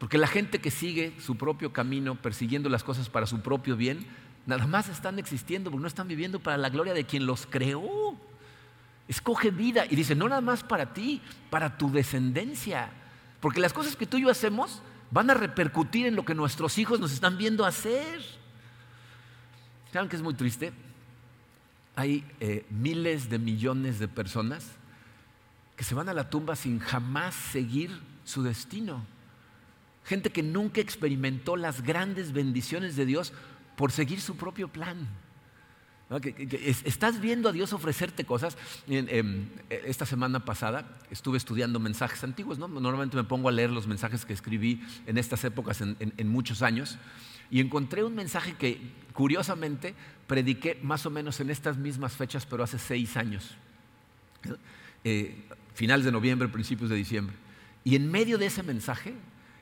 Porque 0.00 0.18
la 0.18 0.26
gente 0.26 0.60
que 0.60 0.72
sigue 0.72 1.14
su 1.20 1.36
propio 1.36 1.72
camino, 1.72 2.16
persiguiendo 2.16 2.68
las 2.68 2.82
cosas 2.82 3.08
para 3.08 3.26
su 3.26 3.40
propio 3.40 3.76
bien, 3.76 4.04
nada 4.46 4.66
más 4.66 4.88
están 4.88 5.20
existiendo 5.20 5.70
porque 5.70 5.82
no 5.82 5.86
están 5.86 6.08
viviendo 6.08 6.40
para 6.40 6.56
la 6.56 6.70
gloria 6.70 6.92
de 6.92 7.04
quien 7.04 7.24
los 7.24 7.46
creó. 7.46 8.18
Escoge 9.08 9.50
vida 9.50 9.84
y 9.88 9.96
dice, 9.96 10.14
no 10.14 10.28
nada 10.28 10.40
más 10.40 10.62
para 10.62 10.92
ti, 10.92 11.20
para 11.50 11.76
tu 11.76 11.90
descendencia. 11.90 12.90
Porque 13.40 13.60
las 13.60 13.72
cosas 13.72 13.96
que 13.96 14.06
tú 14.06 14.18
y 14.18 14.22
yo 14.22 14.30
hacemos 14.30 14.82
van 15.10 15.30
a 15.30 15.34
repercutir 15.34 16.06
en 16.06 16.16
lo 16.16 16.24
que 16.24 16.34
nuestros 16.34 16.78
hijos 16.78 17.00
nos 17.00 17.12
están 17.12 17.36
viendo 17.36 17.64
hacer. 17.64 18.20
¿Saben 19.92 20.08
que 20.08 20.16
es 20.16 20.22
muy 20.22 20.34
triste? 20.34 20.72
Hay 21.94 22.24
eh, 22.40 22.64
miles 22.70 23.28
de 23.28 23.38
millones 23.38 23.98
de 23.98 24.08
personas 24.08 24.64
que 25.76 25.84
se 25.84 25.94
van 25.94 26.08
a 26.08 26.14
la 26.14 26.30
tumba 26.30 26.56
sin 26.56 26.78
jamás 26.78 27.34
seguir 27.34 27.90
su 28.24 28.42
destino. 28.42 29.04
Gente 30.04 30.30
que 30.30 30.42
nunca 30.42 30.80
experimentó 30.80 31.56
las 31.56 31.82
grandes 31.82 32.32
bendiciones 32.32 32.96
de 32.96 33.04
Dios 33.04 33.32
por 33.76 33.92
seguir 33.92 34.20
su 34.20 34.36
propio 34.36 34.68
plan. 34.68 35.08
Estás 36.84 37.20
viendo 37.20 37.48
a 37.48 37.52
Dios 37.52 37.72
ofrecerte 37.72 38.24
cosas. 38.24 38.56
Em, 38.88 39.46
esta 39.68 40.06
semana 40.06 40.44
pasada 40.44 40.98
estuve 41.10 41.38
estudiando 41.38 41.80
mensajes 41.80 42.22
antiguos. 42.24 42.58
Normalmente 42.58 43.16
me 43.16 43.24
pongo 43.24 43.48
a 43.48 43.52
leer 43.52 43.70
los 43.70 43.86
mensajes 43.86 44.24
que 44.24 44.32
escribí 44.32 44.82
en 45.06 45.18
estas 45.18 45.44
épocas 45.44 45.80
en 45.80 46.28
muchos 46.28 46.62
años 46.62 46.98
y 47.52 47.60
encontré 47.60 48.02
un 48.02 48.14
mensaje 48.14 48.54
que 48.54 48.80
curiosamente 49.12 49.94
prediqué 50.26 50.78
más 50.82 51.04
o 51.04 51.10
menos 51.10 51.38
en 51.38 51.50
estas 51.50 51.76
mismas 51.76 52.16
fechas, 52.16 52.46
pero 52.46 52.64
hace 52.64 52.78
seis 52.78 53.14
años, 53.18 53.50
eh, 55.04 55.36
finales 55.74 56.06
de 56.06 56.12
noviembre, 56.12 56.48
principios 56.48 56.88
de 56.88 56.96
diciembre. 56.96 57.36
Y 57.84 57.94
en 57.94 58.10
medio 58.10 58.38
de 58.38 58.46
ese 58.46 58.62
mensaje 58.62 59.12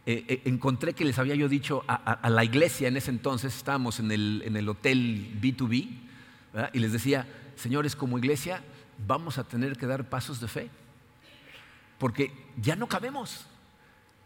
eh, 0.06 0.24
eh, 0.28 0.42
encontré 0.44 0.92
que 0.92 1.04
les 1.04 1.18
había 1.18 1.34
yo 1.34 1.48
dicho 1.48 1.82
a, 1.88 2.30
la 2.30 2.44
iglesia 2.44 2.86
en 2.86 2.96
ese 2.96 3.10
entonces, 3.10 3.56
estábamos 3.56 3.98
en 3.98 4.12
el, 4.12 4.44
en 4.46 4.56
el 4.56 4.68
hotel 4.68 5.36
B2B, 5.42 5.88
y 6.72 6.78
les 6.78 6.92
decía, 6.92 7.26
señores, 7.56 7.94
como 7.94 8.18
iglesia 8.18 8.62
vamos 9.06 9.38
a 9.38 9.44
tener 9.44 9.76
que 9.76 9.86
dar 9.86 10.08
pasos 10.08 10.40
de 10.40 10.48
fe, 10.48 10.70
porque 11.98 12.32
ya 12.60 12.76
no 12.76 12.86
cabemos. 12.86 13.46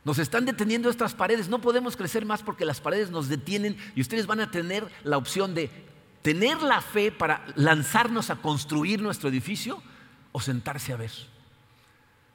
Nos 0.05 0.19
están 0.19 0.45
deteniendo 0.45 0.91
estas 0.91 1.15
paredes, 1.15 1.49
no 1.49 1.61
podemos 1.61 1.97
crecer 1.97 2.27
más 2.27 2.43
porque 2.43 2.67
las 2.67 2.81
paredes 2.81 3.11
nos 3.11 3.29
detienen 3.29 3.77
y 3.95 4.03
ustedes 4.03 4.27
van 4.27 4.41
a 4.41 4.51
tener 4.51 4.87
la 5.03 5.17
opción 5.17 5.55
de 5.55 5.71
tener 6.21 6.63
la 6.63 6.81
fe 6.81 7.13
para 7.13 7.45
lanzarnos 7.55 8.31
a 8.31 8.37
construir 8.37 9.03
nuestro 9.03 9.29
edificio 9.29 9.83
o 10.33 10.41
sentarse 10.41 10.93
a 10.93 10.97
ver. 10.97 11.13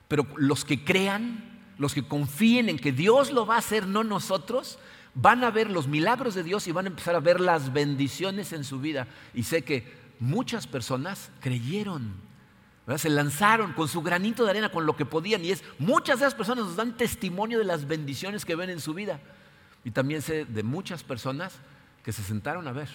Pero 0.08 0.28
los 0.36 0.66
que 0.66 0.84
crean, 0.84 1.60
los 1.78 1.94
que 1.94 2.08
confíen 2.08 2.70
en 2.70 2.78
que 2.78 2.92
Dios 2.92 3.32
lo 3.32 3.46
va 3.46 3.56
a 3.56 3.60
hacer, 3.60 3.88
no 3.88 4.04
nosotros, 4.04 4.80
van 5.14 5.44
a 5.44 5.52
ver 5.52 5.70
los 5.70 5.88
milagros 5.88 6.36
de 6.36 6.44
Dios 6.44 6.68
y 6.68 6.72
van 6.72 6.86
a 6.86 6.90
empezar 6.90 7.16
a 7.16 7.20
ver 7.20 7.40
las 7.40 7.74
bendiciones 7.74 8.54
en 8.54 8.64
su 8.64 8.80
vida. 8.80 9.08
Y 9.34 9.44
sé 9.44 9.64
que 9.64 9.92
muchas 10.20 10.68
personas 10.68 11.32
creyeron 11.40 12.30
se 12.98 13.10
lanzaron 13.10 13.74
con 13.74 13.88
su 13.88 14.02
granito 14.02 14.44
de 14.44 14.50
arena, 14.50 14.72
con 14.72 14.86
lo 14.86 14.96
que 14.96 15.06
podían. 15.06 15.46
Y 15.46 15.52
es, 15.52 15.64
muchas 15.78 16.20
de 16.20 16.26
esas 16.26 16.36
personas 16.36 16.66
nos 16.66 16.76
dan 16.76 16.98
testimonio 16.98 17.60
de 17.60 17.66
las 17.66 17.88
bendiciones 17.88 18.46
que 18.46 18.56
ven 18.56 18.72
en 18.72 18.80
su 18.80 18.94
vida. 18.94 19.20
Y 19.84 19.92
también 19.92 20.22
sé 20.22 20.46
de 20.46 20.64
muchas 20.64 21.04
personas 21.04 21.54
que 22.04 22.12
se 22.12 22.24
sentaron 22.24 22.68
a 22.68 22.72
ver. 22.72 22.90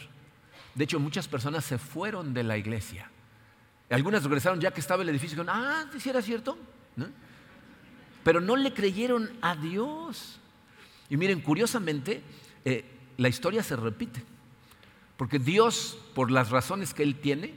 De 0.74 0.84
hecho, 0.84 0.98
muchas 0.98 1.28
personas 1.28 1.64
se 1.64 1.78
fueron 1.78 2.34
de 2.34 2.42
la 2.42 2.56
iglesia. 2.58 3.08
Algunas 3.88 4.24
regresaron 4.24 4.60
ya 4.60 4.72
que 4.72 4.80
estaba 4.80 5.02
el 5.02 5.08
edificio 5.08 5.36
y 5.36 5.40
dijeron, 5.40 5.62
ah, 5.64 5.86
si 5.96 6.10
era 6.10 6.20
cierto. 6.20 6.58
Pero 8.24 8.40
no 8.40 8.56
le 8.56 8.74
creyeron 8.74 9.30
a 9.42 9.54
Dios. 9.54 10.40
Y 11.08 11.16
miren, 11.16 11.40
curiosamente, 11.40 12.22
eh, 12.64 12.84
la 13.16 13.28
historia 13.28 13.62
se 13.62 13.76
repite. 13.76 14.22
Porque 15.16 15.38
Dios, 15.38 15.98
por 16.14 16.30
las 16.30 16.50
razones 16.50 16.94
que 16.94 17.02
Él 17.02 17.16
tiene, 17.20 17.54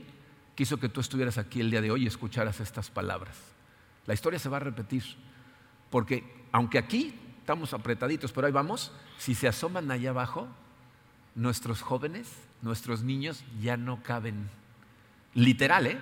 quiso 0.54 0.78
que 0.78 0.88
tú 0.88 1.00
estuvieras 1.00 1.38
aquí 1.38 1.60
el 1.60 1.70
día 1.70 1.80
de 1.80 1.90
hoy 1.90 2.04
y 2.04 2.06
escucharas 2.06 2.60
estas 2.60 2.90
palabras. 2.90 3.36
La 4.06 4.14
historia 4.14 4.38
se 4.38 4.48
va 4.48 4.56
a 4.56 4.60
repetir, 4.60 5.04
porque 5.90 6.24
aunque 6.52 6.78
aquí 6.78 7.14
estamos 7.40 7.74
apretaditos, 7.74 8.32
pero 8.32 8.46
ahí 8.46 8.52
vamos, 8.52 8.92
si 9.18 9.34
se 9.34 9.48
asoman 9.48 9.90
allá 9.90 10.10
abajo, 10.10 10.48
nuestros 11.34 11.82
jóvenes, 11.82 12.28
nuestros 12.62 13.02
niños 13.02 13.44
ya 13.60 13.76
no 13.76 14.02
caben. 14.02 14.48
Literal, 15.34 15.86
¿eh? 15.86 15.98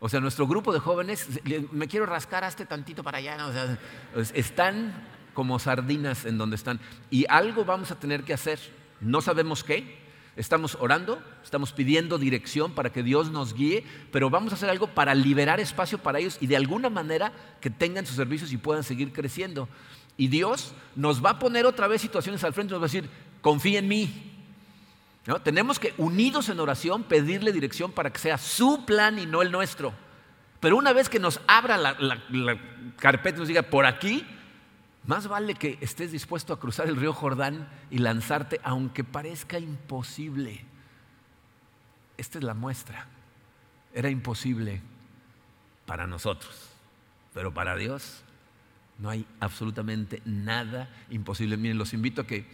O 0.00 0.08
sea, 0.08 0.20
nuestro 0.20 0.46
grupo 0.46 0.72
de 0.72 0.78
jóvenes, 0.78 1.28
me 1.72 1.86
quiero 1.88 2.06
rascar 2.06 2.44
hasta 2.44 2.64
tantito 2.64 3.02
para 3.02 3.18
allá, 3.18 3.46
o 3.46 3.52
sea, 3.52 3.78
están 4.34 4.94
como 5.34 5.58
sardinas 5.58 6.24
en 6.24 6.38
donde 6.38 6.56
están. 6.56 6.80
Y 7.10 7.26
algo 7.28 7.64
vamos 7.64 7.90
a 7.90 7.98
tener 7.98 8.24
que 8.24 8.34
hacer. 8.34 8.58
No 9.00 9.20
sabemos 9.20 9.64
qué, 9.64 10.00
Estamos 10.36 10.78
orando, 10.80 11.22
estamos 11.42 11.72
pidiendo 11.72 12.16
dirección 12.16 12.72
para 12.72 12.90
que 12.90 13.02
Dios 13.02 13.30
nos 13.30 13.52
guíe, 13.52 13.84
pero 14.12 14.30
vamos 14.30 14.52
a 14.52 14.56
hacer 14.56 14.70
algo 14.70 14.86
para 14.86 15.14
liberar 15.14 15.58
espacio 15.58 15.98
para 15.98 16.18
ellos 16.20 16.38
y 16.40 16.46
de 16.46 16.56
alguna 16.56 16.88
manera 16.88 17.32
que 17.60 17.68
tengan 17.68 18.06
sus 18.06 18.16
servicios 18.16 18.52
y 18.52 18.56
puedan 18.56 18.84
seguir 18.84 19.12
creciendo. 19.12 19.68
Y 20.16 20.28
Dios 20.28 20.72
nos 20.94 21.24
va 21.24 21.30
a 21.30 21.38
poner 21.38 21.66
otra 21.66 21.88
vez 21.88 22.00
situaciones 22.00 22.44
al 22.44 22.54
frente 22.54 22.72
nos 22.72 22.80
va 22.80 22.86
a 22.86 22.88
decir, 22.88 23.10
confía 23.40 23.80
en 23.80 23.88
mí. 23.88 24.32
¿No? 25.26 25.42
Tenemos 25.42 25.78
que, 25.78 25.92
unidos 25.98 26.48
en 26.48 26.60
oración, 26.60 27.02
pedirle 27.02 27.52
dirección 27.52 27.92
para 27.92 28.10
que 28.10 28.18
sea 28.18 28.38
su 28.38 28.86
plan 28.86 29.18
y 29.18 29.26
no 29.26 29.42
el 29.42 29.52
nuestro. 29.52 29.92
Pero 30.60 30.76
una 30.76 30.92
vez 30.92 31.08
que 31.08 31.18
nos 31.18 31.40
abra 31.46 31.76
la, 31.76 31.96
la 31.98 32.58
carpeta 32.96 33.36
y 33.36 33.40
nos 33.40 33.48
diga, 33.48 33.62
por 33.62 33.84
aquí, 33.84 34.26
más 35.06 35.26
vale 35.28 35.54
que 35.54 35.78
estés 35.80 36.12
dispuesto 36.12 36.52
a 36.52 36.60
cruzar 36.60 36.88
el 36.88 36.96
río 36.96 37.12
Jordán 37.12 37.68
y 37.90 37.98
lanzarte, 37.98 38.60
aunque 38.62 39.04
parezca 39.04 39.58
imposible. 39.58 40.64
Esta 42.16 42.38
es 42.38 42.44
la 42.44 42.54
muestra. 42.54 43.06
Era 43.94 44.10
imposible 44.10 44.82
para 45.86 46.06
nosotros, 46.06 46.70
pero 47.34 47.52
para 47.52 47.76
Dios 47.76 48.22
no 48.98 49.08
hay 49.08 49.26
absolutamente 49.40 50.22
nada 50.24 50.88
imposible. 51.08 51.56
Miren, 51.56 51.78
los 51.78 51.94
invito 51.94 52.20
a 52.20 52.26
que 52.26 52.46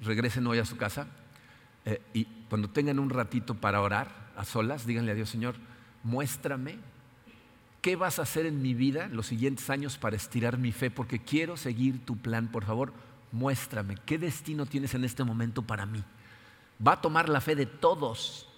regresen 0.00 0.46
hoy 0.46 0.58
a 0.58 0.64
su 0.64 0.76
casa 0.76 1.08
eh, 1.84 2.02
y 2.12 2.26
cuando 2.48 2.68
tengan 2.68 2.98
un 2.98 3.10
ratito 3.10 3.54
para 3.54 3.80
orar 3.80 4.30
a 4.36 4.44
solas, 4.44 4.86
díganle 4.86 5.12
a 5.12 5.14
Dios, 5.14 5.30
Señor, 5.30 5.56
muéstrame 6.02 6.78
¿Qué 7.80 7.96
vas 7.96 8.18
a 8.18 8.22
hacer 8.22 8.46
en 8.46 8.60
mi 8.60 8.74
vida 8.74 9.08
los 9.08 9.26
siguientes 9.26 9.70
años 9.70 9.98
para 9.98 10.16
estirar 10.16 10.58
mi 10.58 10.72
fe? 10.72 10.90
Porque 10.90 11.20
quiero 11.20 11.56
seguir 11.56 12.04
tu 12.04 12.16
plan. 12.16 12.48
Por 12.48 12.64
favor, 12.64 12.92
muéstrame. 13.30 13.96
¿Qué 14.04 14.18
destino 14.18 14.66
tienes 14.66 14.94
en 14.94 15.04
este 15.04 15.22
momento 15.22 15.62
para 15.62 15.86
mí? 15.86 16.02
Va 16.84 16.92
a 16.92 17.00
tomar 17.00 17.28
la 17.28 17.40
fe 17.40 17.54
de 17.54 17.66
todos 17.66 18.48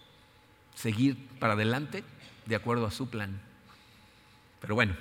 seguir 0.75 1.29
para 1.39 1.53
adelante 1.53 2.05
de 2.47 2.57
acuerdo 2.57 2.87
a 2.87 2.91
su 2.91 3.11
plan. 3.11 3.41
Pero 4.61 4.75
bueno, 4.75 4.97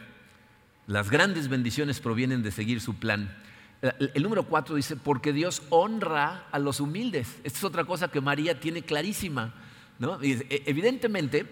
las 0.88 1.10
grandes 1.10 1.48
bendiciones 1.48 2.00
provienen 2.00 2.44
de 2.44 2.52
seguir 2.52 2.82
su 2.82 2.96
plan. 2.96 3.36
El, 3.82 4.24
número 4.24 4.44
cuatro 4.44 4.76
dice, 4.76 4.98
porque 4.98 5.32
Dios 5.32 5.62
honra 5.70 6.48
a 6.52 6.60
los 6.60 6.82
humildes. 6.82 7.38
Esta 7.44 7.60
es 7.60 7.64
otra 7.64 7.86
cosa 7.86 8.10
que 8.10 8.20
María 8.20 8.60
tiene 8.60 8.82
clarísima. 8.82 9.54
¿no? 10.00 10.22
E, 10.22 10.64
evidentemente, 10.66 11.46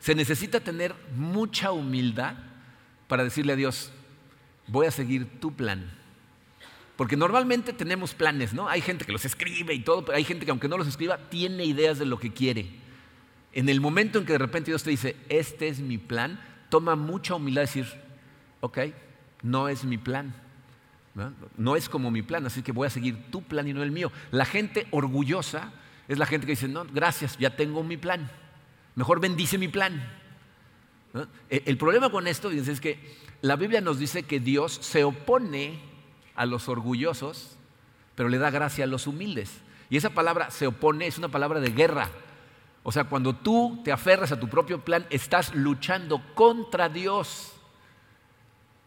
se 0.00 0.14
necesita 0.14 0.60
tener 0.60 0.94
mucha 1.14 1.72
humildad 1.72 2.34
para 3.06 3.22
decirle 3.22 3.52
a 3.52 3.56
Dios, 3.56 3.92
voy 4.66 4.86
a 4.86 4.90
seguir 4.90 5.40
tu 5.40 5.54
plan. 5.54 5.90
Porque 6.96 7.16
normalmente 7.16 7.72
tenemos 7.72 8.14
planes, 8.14 8.52
¿no? 8.52 8.68
Hay 8.68 8.80
gente 8.80 9.04
que 9.04 9.12
los 9.12 9.24
escribe 9.24 9.74
y 9.74 9.80
todo, 9.80 10.04
pero 10.04 10.16
hay 10.16 10.24
gente 10.24 10.44
que 10.44 10.50
aunque 10.50 10.68
no 10.68 10.76
los 10.76 10.86
escriba, 10.86 11.18
tiene 11.28 11.64
ideas 11.64 11.98
de 11.98 12.06
lo 12.06 12.18
que 12.18 12.32
quiere. 12.32 12.70
En 13.52 13.68
el 13.68 13.80
momento 13.80 14.18
en 14.18 14.26
que 14.26 14.32
de 14.32 14.38
repente 14.38 14.70
Dios 14.70 14.82
te 14.82 14.90
dice, 14.90 15.16
este 15.28 15.68
es 15.68 15.80
mi 15.80 15.98
plan, 15.98 16.40
toma 16.68 16.96
mucha 16.96 17.34
humildad 17.34 17.62
decir, 17.62 17.86
ok, 18.60 18.78
no 19.42 19.68
es 19.68 19.84
mi 19.84 19.98
plan. 19.98 20.34
¿no? 21.14 21.32
no 21.56 21.76
es 21.76 21.88
como 21.88 22.10
mi 22.10 22.22
plan, 22.22 22.46
así 22.46 22.62
que 22.62 22.72
voy 22.72 22.86
a 22.86 22.90
seguir 22.90 23.30
tu 23.30 23.42
plan 23.42 23.66
y 23.66 23.72
no 23.72 23.82
el 23.82 23.90
mío. 23.90 24.12
La 24.30 24.44
gente 24.44 24.86
orgullosa 24.90 25.72
es 26.08 26.18
la 26.18 26.26
gente 26.26 26.46
que 26.46 26.52
dice, 26.52 26.68
no, 26.68 26.84
gracias, 26.84 27.36
ya 27.38 27.56
tengo 27.56 27.82
mi 27.82 27.96
plan. 27.96 28.30
Mejor 29.00 29.18
bendice 29.18 29.56
mi 29.56 29.68
plan. 29.68 29.98
E, 31.48 31.62
el 31.64 31.78
problema 31.78 32.10
con 32.10 32.26
esto 32.26 32.50
es 32.50 32.82
que 32.82 33.00
la 33.40 33.56
Biblia 33.56 33.80
nos 33.80 33.98
dice 33.98 34.24
que 34.24 34.40
Dios 34.40 34.74
se 34.82 35.04
opone 35.04 35.80
a 36.34 36.44
los 36.44 36.68
orgullosos, 36.68 37.56
pero 38.14 38.28
le 38.28 38.36
da 38.36 38.50
gracia 38.50 38.84
a 38.84 38.86
los 38.86 39.06
humildes. 39.06 39.62
Y 39.88 39.96
esa 39.96 40.10
palabra 40.10 40.50
se 40.50 40.66
opone 40.66 41.06
es 41.06 41.16
una 41.16 41.28
palabra 41.28 41.60
de 41.60 41.70
guerra. 41.70 42.10
O 42.82 42.92
sea, 42.92 43.04
cuando 43.04 43.34
tú 43.34 43.80
te 43.82 43.90
aferras 43.90 44.32
a 44.32 44.38
tu 44.38 44.50
propio 44.50 44.84
plan, 44.84 45.06
estás 45.08 45.54
luchando 45.54 46.22
contra 46.34 46.90
Dios. 46.90 47.54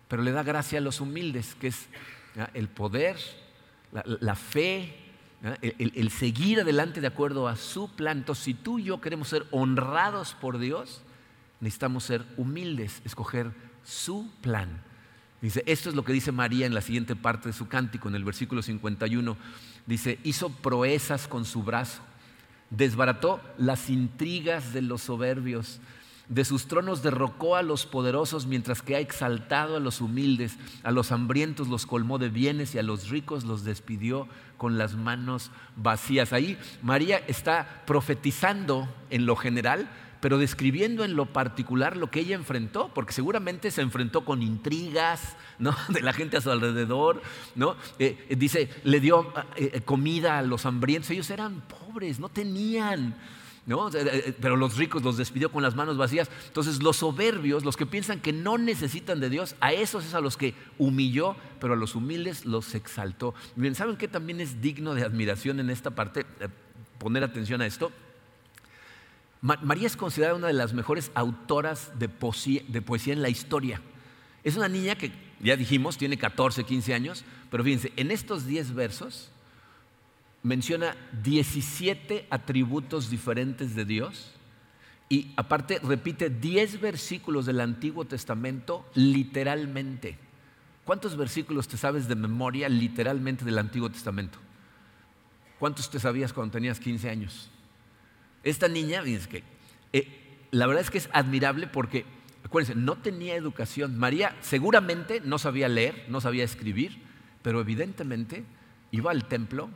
Pero 0.10 0.22
le 0.22 0.32
da 0.32 0.44
gracia 0.44 0.78
a 0.78 0.82
los 0.84 1.02
humildes, 1.02 1.56
que 1.56 1.70
es 1.70 1.88
el 2.54 2.68
poder, 2.68 3.18
la, 3.92 4.36
fe, 4.36 4.96
el, 5.62 6.10
seguir 6.10 6.62
adelante 6.62 7.02
de 7.02 7.08
acuerdo 7.08 7.48
a 7.48 7.56
su 7.56 7.90
plan. 7.90 8.20
Entonces, 8.20 8.46
si 8.46 8.54
tú 8.54 8.80
y 8.80 8.84
yo 8.84 9.02
queremos 9.02 9.28
ser 9.28 9.46
honrados 9.52 10.36
por 10.40 10.58
Dios, 10.58 11.02
necesitamos 11.60 12.06
ser 12.06 12.26
humildes, 12.38 13.02
escoger 13.04 13.52
su 13.84 14.30
plan. 14.42 14.82
Dice, 15.42 15.62
esto 15.66 15.90
es 15.90 15.96
lo 15.96 16.06
que 16.06 16.14
dice 16.14 16.32
María 16.32 16.66
en 16.66 16.74
la 16.74 16.82
siguiente 16.82 17.18
parte 17.18 17.50
de 17.50 17.54
su 17.54 17.68
cántico, 17.68 18.08
en 18.08 18.16
el 18.16 18.24
versículo 18.24 18.62
51. 18.62 19.36
Dice, 19.86 20.18
hizo 20.24 20.50
proezas 20.50 21.28
con 21.28 21.44
su 21.44 21.64
brazo, 21.64 22.02
desbarató 22.70 23.42
las 23.58 23.90
intrigas 23.90 24.72
de 24.72 24.82
los 24.82 25.02
soberbios, 25.02 25.82
de 26.30 26.46
sus 26.46 26.68
tronos 26.68 27.04
derrocó 27.04 27.58
a 27.58 27.62
los 27.62 27.86
poderosos, 27.86 28.48
mientras 28.48 28.82
que 28.82 28.96
ha 28.96 29.00
exaltado 29.00 29.76
a 29.76 29.82
los 29.82 30.00
humildes, 30.00 30.58
a 30.84 30.92
los 30.92 31.12
hambrientos 31.12 31.68
los 31.68 31.86
colmó 31.86 32.18
de 32.18 32.30
bienes 32.30 32.74
y 32.74 32.80
a 32.80 32.84
los 32.84 33.10
ricos 33.10 33.44
los 33.44 33.66
despidió 33.66 34.30
con 34.64 34.78
las 34.78 34.96
manos 34.96 35.52
vacías. 35.76 36.32
Ahí 36.32 36.58
María 36.82 37.18
está 37.28 37.84
profetizando 37.86 38.88
en 39.10 39.26
lo 39.26 39.36
general, 39.36 39.90
pero 40.22 40.38
describiendo 40.38 41.04
en 41.04 41.18
lo 41.18 41.26
particular 41.26 41.98
lo 41.98 42.10
que 42.10 42.22
ella 42.22 42.36
enfrentó, 42.36 42.88
porque 42.94 43.12
seguramente 43.12 43.72
se 43.72 43.82
enfrentó 43.82 44.24
con 44.24 44.42
intrigas 44.42 45.36
de 45.90 46.02
la 46.02 46.14
gente 46.14 46.38
a 46.38 46.42
su 46.42 46.50
alrededor, 46.50 47.22
¿no? 47.56 47.76
Eh, 48.00 48.26
eh, 48.30 48.38
dice, 48.38 48.70
le 48.86 49.02
dio 49.02 49.34
eh, 49.58 49.82
comida 49.82 50.38
a 50.38 50.44
los 50.44 50.66
hambrientos, 50.66 51.12
ellos 51.12 51.30
eran 51.30 51.60
pobres, 51.60 52.22
no 52.22 52.30
tenían, 52.30 53.18
¿no? 53.66 53.90
pero 54.42 54.56
los 54.56 54.78
ricos 54.78 55.04
los 55.04 55.18
despidió 55.18 55.52
con 55.52 55.64
las 55.64 55.76
manos 55.76 55.98
vacías. 55.98 56.30
Entonces 56.48 56.82
los 56.82 56.98
soberbios, 56.98 57.66
los 57.66 57.78
que 57.78 57.86
piensan 57.86 58.20
que 58.20 58.34
no 58.34 58.58
necesitan 58.58 59.20
de 59.20 59.30
Dios, 59.30 59.56
a 59.60 59.74
esos 59.74 60.06
es 60.06 60.14
a 60.14 60.22
los 60.22 60.38
que 60.38 60.54
humilló, 60.78 61.36
pero 61.60 61.74
a 61.74 61.78
los 61.78 61.96
humildes 61.96 62.46
los 62.46 62.76
exaltó. 62.76 63.34
Bien, 63.56 63.76
¿saben 63.76 63.98
qué 63.98 64.08
también 64.08 64.42
es 64.42 64.62
digno 64.62 64.96
de 64.96 65.04
admiración 65.04 65.60
en 65.60 65.70
esta 65.70 65.92
parte? 65.92 66.26
Poner 67.00 67.24
atención 67.24 67.62
a 67.62 67.66
esto 67.66 67.92
María 69.44 69.88
es 69.88 69.98
considerada 69.98 70.38
una 70.38 70.48
de 70.48 70.54
las 70.54 70.72
mejores 70.72 71.12
autoras 71.16 71.92
de 72.00 72.08
poesía, 72.08 72.62
en 73.14 73.22
la 73.22 73.28
historia. 73.28 73.82
Es 74.42 74.56
una 74.56 74.70
niña 74.70 74.96
que, 74.96 75.12
ya 75.42 75.58
dijimos, 75.58 75.98
tiene 75.98 76.18
14, 76.18 76.64
15 76.64 76.94
años, 76.94 77.26
pero 77.52 77.62
fíjense, 77.62 77.92
en 77.98 78.12
estos 78.12 78.46
10 78.46 78.74
versos 78.74 79.33
menciona 80.44 80.96
17 81.24 82.28
atributos 82.30 83.10
diferentes 83.10 83.76
de 83.76 83.86
Dios 83.86 84.32
y 85.10 85.32
aparte 85.38 85.80
repite 85.80 86.30
10 86.30 86.82
versículos 86.82 87.46
del 87.46 87.62
Antiguo 87.62 88.06
Testamento 88.06 88.86
literalmente. 88.94 90.18
¿Cuántos 90.84 91.16
versículos 91.16 91.68
te 91.68 91.78
sabes 91.78 92.08
de 92.08 92.16
memoria 92.16 92.68
literalmente 92.68 93.46
del 93.46 93.58
Antiguo 93.58 93.90
Testamento? 93.90 94.38
¿Cuántos 95.60 95.90
te 95.90 96.00
sabías 96.00 96.34
cuando 96.34 96.52
tenías 96.52 96.80
15 96.80 97.10
años? 97.10 97.50
Esta 98.44 98.68
niña, 98.68 99.02
que 99.04 99.44
eh, 99.94 100.48
la 100.52 100.68
verdad 100.68 100.82
es 100.82 100.92
que 100.92 100.98
es 100.98 101.10
admirable 101.14 101.68
porque, 101.68 102.06
acuérdense, 102.44 102.78
no 102.78 102.98
tenía 102.98 103.36
educación. 103.36 103.98
María 103.98 104.36
seguramente 104.42 105.22
no 105.22 105.40
sabía 105.40 105.70
leer, 105.70 106.06
no 106.10 106.20
sabía 106.20 106.44
escribir, 106.44 107.02
pero 107.42 107.62
evidentemente 107.62 108.44
iba 108.92 109.12
al 109.12 109.26
templo 109.30 109.70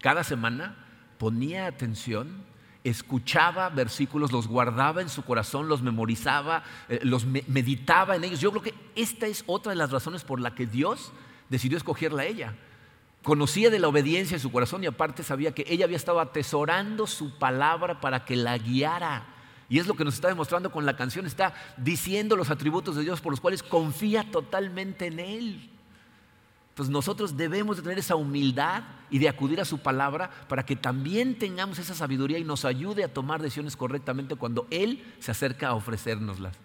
cada 0.00 0.24
semana, 0.24 0.76
ponía 1.18 1.66
atención, 1.66 2.44
escuchaba 2.84 3.68
versículos, 3.68 4.32
los 4.32 4.48
guardaba 4.48 5.02
en 5.02 5.08
su 5.08 5.22
corazón, 5.22 5.68
los 5.68 5.82
memorizaba, 5.82 6.62
eh, 6.88 7.00
los 7.02 7.26
meditaba 7.26 8.16
en 8.16 8.24
ellos. 8.24 8.40
Yo 8.40 8.50
creo 8.50 8.62
que 8.62 8.74
esta 8.96 9.26
es 9.26 9.44
otra 9.46 9.70
de 9.70 9.76
las 9.76 9.90
razones 9.90 10.24
por 10.24 10.40
la 10.40 10.54
que 10.54 10.66
Dios 10.66 11.12
decidió 11.48 11.76
escogerla 11.76 12.22
a 12.22 12.26
ella. 12.26 12.54
Conocía 13.22 13.68
de 13.68 13.78
la 13.78 13.88
obediencia 13.88 14.34
en 14.34 14.40
su 14.40 14.50
corazón 14.50 14.82
y 14.82 14.86
aparte 14.86 15.22
sabía 15.22 15.52
que 15.52 15.66
ella 15.68 15.84
había 15.84 15.98
estado 15.98 16.20
atesorando 16.20 17.06
su 17.06 17.38
palabra 17.38 18.00
para 18.00 18.24
que 18.24 18.36
la 18.36 18.56
guiara. 18.56 19.26
Y 19.68 19.78
es 19.78 19.86
lo 19.86 19.94
que 19.94 20.04
nos 20.04 20.14
está 20.14 20.28
demostrando 20.28 20.72
con 20.72 20.86
la 20.86 20.96
canción. 20.96 21.26
Está 21.26 21.54
diciendo 21.76 22.34
los 22.34 22.50
atributos 22.50 22.96
de 22.96 23.02
Dios 23.02 23.20
por 23.20 23.32
los 23.32 23.40
cuales 23.40 23.62
confía 23.62 24.24
totalmente 24.30 25.06
en 25.06 25.20
Él. 25.20 25.70
Entonces 26.80 26.92
nosotros 26.94 27.36
debemos 27.36 27.76
de 27.76 27.82
tener 27.82 27.98
esa 27.98 28.16
humildad 28.16 28.84
y 29.10 29.18
de 29.18 29.28
acudir 29.28 29.60
a 29.60 29.66
su 29.66 29.80
palabra 29.80 30.30
para 30.48 30.64
que 30.64 30.76
también 30.76 31.38
tengamos 31.38 31.78
esa 31.78 31.94
sabiduría 31.94 32.38
y 32.38 32.44
nos 32.44 32.64
ayude 32.64 33.04
a 33.04 33.12
tomar 33.12 33.42
decisiones 33.42 33.76
correctamente 33.76 34.34
cuando 34.34 34.66
Él 34.70 35.04
se 35.18 35.30
acerca 35.30 35.68
a 35.68 35.74
ofrecérnoslas. 35.74 36.56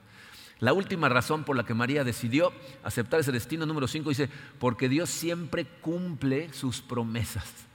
La 0.59 0.71
última 0.71 1.09
razón 1.09 1.43
por 1.43 1.57
la 1.57 1.65
que 1.65 1.73
María 1.73 2.05
decidió 2.05 2.53
aceptar 2.81 3.19
ese 3.19 3.33
destino, 3.33 3.65
número 3.65 3.89
5, 3.89 4.07
dice, 4.07 4.29
porque 4.57 4.87
Dios 4.87 5.09
siempre 5.09 5.65
cumple 5.81 6.53
sus 6.53 6.79
promesas. 6.79 7.65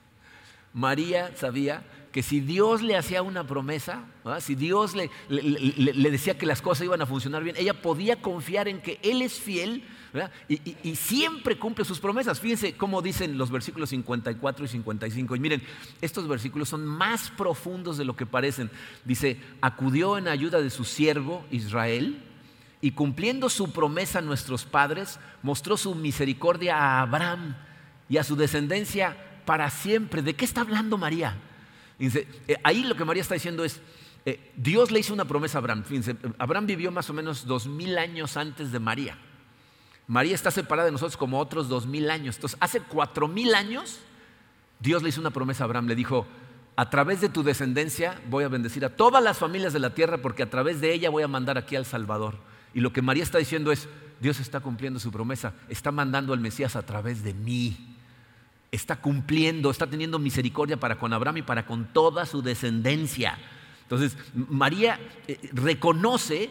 María 0.72 1.36
sabía 1.36 1.84
que 2.10 2.22
si 2.22 2.40
Dios 2.40 2.80
le 2.80 2.96
hacía 2.96 3.20
una 3.20 3.46
promesa, 3.46 4.06
si 4.40 4.54
Dios 4.54 4.94
le, 4.94 5.10
decía 6.10 6.38
que 6.38 6.46
las 6.46 6.62
cosas 6.62 6.86
iban 6.86 7.02
a 7.02 7.06
funcionar 7.06 7.44
bien, 7.44 7.56
ella 7.58 7.82
podía 7.82 8.22
confiar 8.22 8.66
en 8.66 8.80
que 8.80 8.98
Él 9.02 9.20
es 9.20 9.34
fiel 9.38 9.84
y, 10.48 10.96
siempre 10.96 11.58
cumple 11.58 11.84
sus 11.84 12.00
promesas. 12.00 12.40
Fíjense 12.40 12.74
cómo 12.74 13.02
dicen 13.02 13.38
los 13.38 13.50
versículos 13.50 13.90
54 13.90 14.64
y 14.64 14.68
55. 14.68 15.36
Y 15.36 15.40
miren, 15.40 15.62
estos 16.00 16.26
versículos 16.26 16.68
son 16.68 16.84
más 16.84 17.30
profundos 17.30 17.96
de 17.96 18.04
lo 18.04 18.16
que 18.16 18.26
parecen. 18.26 18.70
Dice, 19.04 19.38
acudió 19.60 20.18
en 20.18 20.28
ayuda 20.28 20.60
de 20.60 20.70
su 20.70 20.84
siervo 20.84 21.44
Israel 21.50 22.22
y 22.80 22.92
cumpliendo 22.92 23.48
su 23.48 23.72
promesa 23.72 24.18
a 24.18 24.22
nuestros 24.22 24.64
padres, 24.64 25.20
mostró 25.42 25.76
su 25.76 25.94
misericordia 25.94 26.76
a 26.76 27.02
Abraham 27.02 27.56
y 28.08 28.16
a 28.16 28.24
su 28.24 28.36
descendencia 28.36 29.16
para 29.44 29.70
siempre. 29.70 30.22
¿De 30.22 30.34
qué 30.34 30.44
está 30.44 30.62
hablando 30.62 30.98
María? 30.98 31.36
Eh, 31.98 32.26
ahí 32.64 32.82
lo 32.82 32.96
que 32.96 33.04
María 33.04 33.22
está 33.22 33.34
diciendo 33.34 33.64
es, 33.64 33.80
eh, 34.24 34.52
Dios 34.56 34.90
le 34.90 35.00
hizo 35.00 35.12
una 35.12 35.26
promesa 35.26 35.58
a 35.58 35.60
Abraham. 35.60 35.84
Fíjense, 35.84 36.16
Abraham 36.38 36.66
vivió 36.66 36.90
más 36.90 37.08
o 37.10 37.12
menos 37.12 37.46
dos 37.46 37.66
mil 37.66 37.96
años 37.98 38.36
antes 38.36 38.72
de 38.72 38.78
María. 38.78 39.18
María 40.10 40.34
está 40.34 40.50
separada 40.50 40.86
de 40.86 40.90
nosotros 40.90 41.16
como 41.16 41.38
otros 41.38 41.68
dos 41.68 41.86
mil 41.86 42.10
años. 42.10 42.34
Entonces, 42.34 42.58
hace 42.60 42.80
cuatro 42.80 43.28
mil 43.28 43.54
años, 43.54 44.00
Dios 44.80 45.04
le 45.04 45.10
hizo 45.10 45.20
una 45.20 45.30
promesa 45.30 45.62
a 45.62 45.66
Abraham. 45.66 45.86
Le 45.86 45.94
dijo, 45.94 46.26
a 46.74 46.90
través 46.90 47.20
de 47.20 47.28
tu 47.28 47.44
descendencia 47.44 48.20
voy 48.28 48.42
a 48.42 48.48
bendecir 48.48 48.84
a 48.84 48.96
todas 48.96 49.22
las 49.22 49.38
familias 49.38 49.72
de 49.72 49.78
la 49.78 49.94
tierra 49.94 50.18
porque 50.18 50.42
a 50.42 50.50
través 50.50 50.80
de 50.80 50.92
ella 50.92 51.10
voy 51.10 51.22
a 51.22 51.28
mandar 51.28 51.58
aquí 51.58 51.76
al 51.76 51.86
Salvador. 51.86 52.38
Y 52.74 52.80
lo 52.80 52.92
que 52.92 53.02
María 53.02 53.22
está 53.22 53.38
diciendo 53.38 53.70
es, 53.70 53.88
Dios 54.20 54.40
está 54.40 54.58
cumpliendo 54.58 54.98
su 54.98 55.12
promesa, 55.12 55.54
está 55.68 55.92
mandando 55.92 56.32
al 56.32 56.40
Mesías 56.40 56.74
a 56.74 56.82
través 56.82 57.22
de 57.22 57.32
mí. 57.32 57.96
Está 58.72 58.96
cumpliendo, 58.96 59.70
está 59.70 59.86
teniendo 59.86 60.18
misericordia 60.18 60.76
para 60.76 60.98
con 60.98 61.12
Abraham 61.12 61.36
y 61.36 61.42
para 61.42 61.66
con 61.66 61.84
toda 61.84 62.26
su 62.26 62.42
descendencia. 62.42 63.38
Entonces, 63.90 64.16
María 64.34 65.00
eh, 65.26 65.36
reconoce 65.52 66.50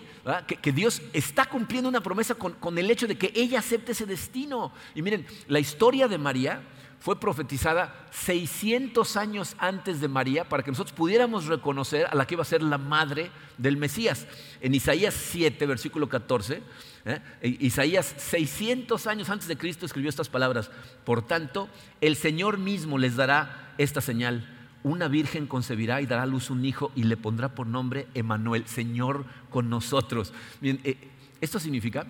que, 0.61 0.71
Dios 0.73 1.01
está 1.13 1.45
cumpliendo 1.45 1.87
una 1.87 2.01
promesa 2.01 2.35
con 2.35 2.77
el 2.77 2.91
hecho 2.91 3.07
de 3.07 3.17
que 3.17 3.31
ella 3.33 3.59
acepte 3.59 3.93
ese 3.93 4.05
destino. 4.05 4.73
Y 4.93 5.01
miren, 5.01 5.25
la 5.47 5.61
historia 5.61 6.09
de 6.09 6.17
María 6.17 6.61
fue 6.99 7.17
profetizada 7.17 8.07
600 8.11 9.15
años 9.15 9.55
antes 9.57 10.01
de 10.01 10.09
María 10.09 10.49
para 10.49 10.63
que 10.63 10.71
nosotros 10.71 10.93
pudiéramos 10.93 11.45
reconocer 11.45 12.07
a 12.07 12.15
la 12.15 12.27
que 12.27 12.35
iba 12.35 12.41
a 12.41 12.45
ser 12.45 12.61
la 12.61 12.77
madre 12.77 13.31
del 13.57 13.77
Mesías. 13.77 14.27
En 14.59 14.75
Isaías 14.75 15.13
7, 15.13 15.65
versículo 15.65 16.09
14, 16.09 16.61
¿eh? 17.05 17.21
Isaías 17.41 18.13
600 18.17 19.07
años 19.07 19.29
antes 19.29 19.47
de 19.47 19.57
Cristo 19.57 19.85
escribió 19.85 20.09
estas 20.09 20.27
palabras. 20.27 20.71
Por 21.05 21.25
tanto, 21.25 21.69
el 22.01 22.17
Señor 22.17 22.57
mismo 22.57 22.97
les 22.97 23.15
dará 23.15 23.73
esta 23.77 24.01
señal. 24.01 24.59
Una 24.84 25.07
virgen 25.07 25.47
concebirá 25.47 26.01
y 26.01 26.05
dará 26.05 26.23
a 26.23 26.27
luz 26.27 26.49
un 26.49 26.63
hijo 26.63 26.91
y 26.95 27.03
le 27.03 27.17
pondrá 27.17 27.55
por 27.55 27.67
nombre 27.67 28.07
Emanuel, 28.13 28.65
Señor 28.65 29.25
con 29.49 29.69
nosotros. 29.69 30.34
Bien, 30.61 30.80
eh, 30.84 30.97
esto 31.41 31.59
significa 31.59 32.07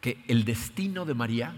que 0.00 0.24
el 0.28 0.44
destino 0.44 1.04
de 1.04 1.14
María 1.14 1.54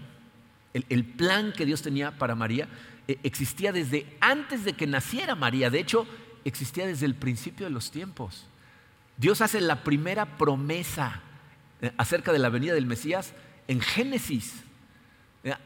el, 0.89 1.05
plan 1.05 1.53
que 1.53 1.65
Dios 1.65 1.81
tenía 1.81 2.17
para 2.17 2.35
María 2.35 2.67
eh, 3.07 3.17
existía 3.23 3.71
desde 3.71 4.17
antes 4.19 4.65
de 4.65 4.73
que 4.73 4.87
naciera 4.87 5.35
María. 5.35 5.69
De 5.69 5.79
hecho, 5.79 6.05
existía 6.43 6.85
desde 6.85 7.05
el 7.05 7.15
principio 7.15 7.65
de 7.65 7.71
los 7.71 7.91
tiempos. 7.91 8.45
Dios 9.17 9.39
hace 9.39 9.61
la 9.61 9.83
primera 9.83 10.37
promesa 10.37 11.21
eh, 11.81 11.93
acerca 11.97 12.33
de 12.33 12.39
la 12.39 12.49
venida 12.49 12.73
del 12.73 12.85
Mesías 12.85 13.33
en 13.69 13.79
Génesis. 13.79 14.64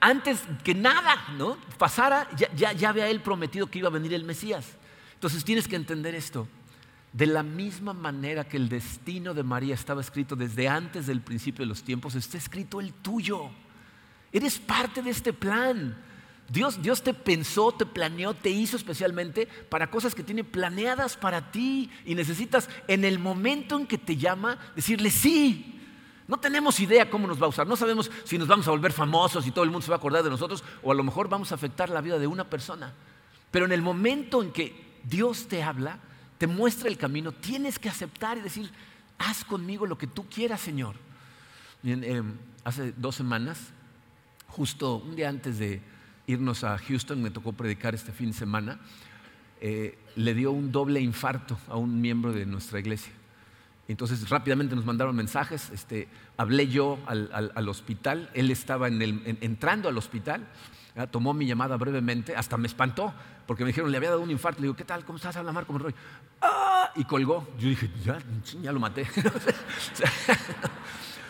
Antes 0.01 0.41
que 0.63 0.75
nada 0.75 1.15
¿no? 1.37 1.57
pasara, 1.77 2.27
ya, 2.35 2.73
ya, 2.73 2.89
había 2.89 3.07
él 3.07 3.21
prometido 3.21 3.67
que 3.67 3.79
iba 3.79 3.87
a 3.87 3.91
venir 3.91 4.13
el 4.13 4.25
Mesías. 4.25 4.65
Entonces 5.13 5.43
tienes 5.45 5.67
que 5.67 5.77
entender 5.77 6.15
esto. 6.15 6.47
De 7.13 7.25
la 7.25 7.43
misma 7.43 7.93
manera 7.93 8.47
que 8.47 8.57
el 8.57 8.67
destino 8.69 9.33
de 9.33 9.43
María 9.43 9.73
estaba 9.73 10.01
escrito 10.01 10.35
desde 10.35 10.67
antes 10.67 11.07
del 11.07 11.21
principio 11.21 11.63
de 11.63 11.69
los 11.69 11.83
tiempos, 11.83 12.15
está 12.15 12.37
escrito 12.37 12.79
el 12.81 12.93
tuyo. 12.93 13.49
Eres 14.31 14.59
parte 14.59 15.01
de 15.01 15.09
este 15.09 15.33
plan. 15.33 15.97
Dios, 16.49 16.81
Dios 16.81 17.01
te 17.01 17.13
pensó, 17.13 17.71
te 17.71 17.85
planeó, 17.85 18.33
te 18.33 18.49
hizo 18.49 18.75
especialmente 18.75 19.47
para 19.69 19.89
cosas 19.89 20.13
que 20.13 20.23
tiene 20.23 20.43
planeadas 20.43 21.15
para 21.15 21.51
ti 21.51 21.89
y 22.05 22.15
necesitas 22.15 22.69
en 22.87 23.05
el 23.05 23.17
momento 23.17 23.77
en 23.77 23.87
que 23.87 23.97
te 23.97 24.17
llama 24.17 24.57
decirle 24.75 25.09
sí. 25.09 25.78
No 26.29 26.37
tenemos 26.37 26.79
idea 26.79 27.09
cómo 27.09 27.25
nos 27.25 27.41
va 27.41 27.47
a 27.47 27.49
usar, 27.49 27.65
no 27.65 27.75
sabemos 27.75 28.11
si 28.23 28.37
nos 28.37 28.47
vamos 28.47 28.67
a 28.67 28.71
volver 28.71 28.93
famosos 28.93 29.47
y 29.47 29.51
todo 29.51 29.63
el 29.63 29.71
mundo 29.71 29.83
se 29.83 29.89
va 29.89 29.95
a 29.95 29.97
acordar 29.97 30.23
de 30.23 30.29
nosotros 30.29 30.63
o 30.83 30.91
a 30.91 30.95
lo 30.95 31.03
mejor 31.03 31.27
vamos 31.27 31.51
a 31.51 31.55
afectar 31.55 31.89
la 31.89 32.01
vida 32.01 32.19
de 32.19 32.27
una 32.27 32.47
persona. 32.47 32.93
Pero 33.49 33.65
en 33.65 33.71
el 33.71 33.81
momento 33.81 34.43
en 34.43 34.51
que 34.51 34.99
Dios 35.03 35.47
te 35.47 35.63
habla, 35.63 35.97
te 36.37 36.45
muestra 36.45 36.87
el 36.87 36.99
camino, 36.99 37.31
tienes 37.31 37.79
que 37.79 37.89
aceptar 37.89 38.37
y 38.37 38.41
decir, 38.41 38.69
haz 39.17 39.43
conmigo 39.43 39.87
lo 39.87 39.97
que 39.97 40.05
tú 40.05 40.29
quieras, 40.29 40.61
Señor. 40.61 40.97
Em, 41.83 42.37
hace 42.63 42.91
dos 42.91 43.15
semanas, 43.15 43.59
justo 44.49 44.97
un 44.97 45.15
día 45.15 45.29
antes 45.29 45.57
de 45.57 45.81
irnos 46.27 46.63
a 46.63 46.77
Houston, 46.77 47.23
me 47.23 47.31
tocó 47.31 47.53
predicar 47.53 47.95
este 47.95 48.11
fin 48.11 48.27
de 48.27 48.37
semana, 48.37 48.79
eh, 49.61 49.97
le 50.15 50.35
dio 50.35 50.51
un 50.51 50.71
doble 50.71 51.01
infarto 51.01 51.57
a 51.67 51.75
un 51.75 51.99
miembro 51.99 52.33
de 52.33 52.45
nuestra 52.45 52.79
iglesia. 52.79 53.13
Entonces 53.89 54.29
rápidamente 54.29 54.75
nos 54.75 54.85
mandaron 54.85 55.15
mensajes, 55.15 55.71
este, 55.71 56.07
hablé 56.37 56.67
yo 56.67 56.99
al, 57.07 57.67
hospital, 57.67 58.29
él 58.35 58.51
estaba 58.51 58.87
entrando 58.87 59.89
al 59.89 59.97
hospital, 59.97 60.47
tomó 61.09 61.33
mi 61.33 61.47
llamada 61.47 61.75
brevemente, 61.75 62.35
hasta 62.35 62.55
me 62.55 62.67
espantó, 62.67 63.11
porque 63.47 63.63
me 63.63 63.69
dijeron, 63.69 63.89
le 63.89 63.97
había 63.97 64.11
dado 64.11 64.21
un 64.21 64.29
infarto, 64.29 64.59
le 64.61 64.67
digo, 64.67 64.75
¿qué 64.75 64.83
tal? 64.83 65.03
¿Cómo 65.05 65.17
estás? 65.17 65.35
Habla 65.37 65.51
Marco 65.51 65.73
Monroy. 65.73 65.95
¡Ah! 66.39 66.91
Y 66.95 67.03
colgó. 67.05 67.47
Yo 67.57 67.67
dije, 67.69 67.89
ya, 68.05 68.19
ya 68.61 68.71
lo 68.71 68.79
maté. 68.79 69.07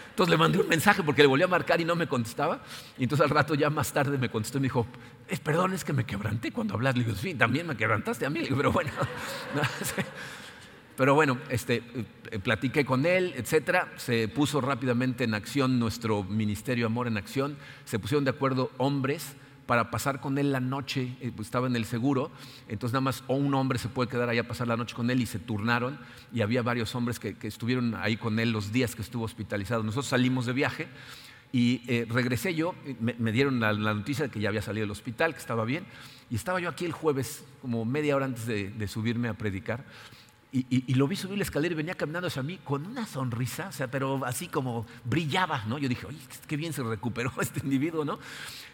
Entonces 0.09 0.31
le 0.31 0.37
mandé 0.37 0.59
un 0.59 0.67
mensaje 0.67 1.01
porque 1.01 1.21
le 1.21 1.29
volví 1.29 1.43
a 1.43 1.47
marcar 1.47 1.79
y 1.79 1.85
no 1.85 1.95
me 1.95 2.07
contestaba. 2.07 2.59
Y 2.97 3.03
entonces 3.03 3.23
al 3.23 3.29
rato 3.29 3.55
ya 3.55 3.69
más 3.69 3.93
tarde 3.93 4.17
me 4.17 4.29
contestó 4.29 4.57
y 4.57 4.61
me 4.61 4.65
dijo, 4.65 4.85
perdón, 5.45 5.73
es 5.73 5.85
que 5.85 5.93
me 5.93 6.05
quebranté 6.05 6.51
cuando 6.51 6.73
hablas. 6.73 6.97
Le 6.97 7.05
digo, 7.05 7.15
sí, 7.15 7.35
también 7.35 7.65
me 7.65 7.77
quebrantaste 7.77 8.25
a 8.25 8.29
mí. 8.29 8.39
Le 8.39 8.45
digo, 8.47 8.57
pero 8.57 8.73
bueno. 8.73 8.91
Pero 10.99 11.15
bueno, 11.15 11.37
este, 11.49 11.81
eh, 12.29 12.39
platiqué 12.39 12.83
con 12.83 13.05
él, 13.05 13.33
etcétera. 13.37 13.89
Se 13.95 14.27
puso 14.27 14.59
rápidamente 14.59 15.23
en 15.23 15.33
acción 15.33 15.79
nuestro 15.79 16.25
ministerio 16.25 16.87
Amor 16.87 17.07
en 17.07 17.15
Acción. 17.15 17.55
Se 17.85 17.99
pusieron 17.99 18.25
de 18.25 18.31
acuerdo 18.31 18.69
hombres 18.75 19.37
para 19.65 19.91
pasar 19.91 20.19
con 20.19 20.37
él 20.37 20.51
la 20.51 20.59
noche, 20.59 21.15
eh, 21.21 21.31
pues, 21.33 21.47
estaba 21.47 21.67
en 21.67 21.77
el 21.77 21.85
seguro, 21.85 22.31
entonces 22.67 22.91
nada 22.91 22.99
más 22.99 23.23
o 23.27 23.35
un 23.35 23.53
hombre 23.53 23.79
se 23.79 23.87
puede 23.87 24.09
quedar 24.09 24.27
ahí 24.27 24.39
a 24.39 24.47
pasar 24.49 24.67
la 24.67 24.75
noche 24.75 24.93
con 24.93 25.09
él 25.09 25.21
y 25.21 25.25
se 25.25 25.39
turnaron 25.39 25.97
y 26.33 26.41
había 26.41 26.63
varios 26.63 26.93
hombres 26.95 27.17
que, 27.17 27.33
estuvieron 27.43 27.95
ahí 27.95 28.17
con 28.17 28.37
él 28.37 28.51
los 28.51 28.73
días 28.73 28.93
que 28.93 29.01
estuvo 29.01 29.23
hospitalizado. 29.23 29.83
Nosotros 29.83 30.07
salimos 30.07 30.47
de 30.47 30.51
viaje 30.51 30.89
y 31.53 31.81
eh, 31.87 32.07
regresé 32.09 32.55
yo, 32.55 32.75
me, 32.99 33.31
dieron 33.31 33.61
la, 33.61 33.71
noticia 33.71 34.25
de 34.25 34.31
que 34.31 34.41
ya 34.41 34.49
había 34.49 34.61
salido 34.61 34.83
del 34.83 34.91
hospital, 34.91 35.31
que 35.31 35.39
estaba 35.39 35.63
bien, 35.63 35.85
y 36.29 36.35
estaba 36.35 36.59
yo 36.59 36.67
aquí 36.67 36.83
el 36.83 36.91
jueves, 36.91 37.45
como 37.61 37.85
media 37.85 38.17
hora 38.17 38.25
antes 38.25 38.45
de 38.45 38.87
subirme 38.89 39.29
a 39.29 39.35
predicar, 39.35 39.85
y, 40.51 40.95
lo 40.95 41.07
vi 41.07 41.15
subir 41.15 41.37
la 41.37 41.43
escalera 41.43 41.73
y 41.73 41.75
venía 41.75 41.93
caminando 41.93 42.27
hacia 42.27 42.41
mí 42.41 42.57
con 42.63 42.87
una 42.87 43.05
sonrisa, 43.05 43.67
o 43.67 43.71
sea, 43.71 43.91
pero 43.91 44.25
así 44.25 44.47
como 44.47 44.87
brillaba, 45.03 45.63
¿no? 45.65 45.77
Yo 45.77 45.87
dije, 45.87 46.07
oye, 46.07 46.17
qué 46.47 46.57
bien 46.57 46.73
se 46.73 46.81
recuperó 46.81 47.31
este 47.41 47.59
individuo, 47.59 48.03
¿no? 48.03 48.17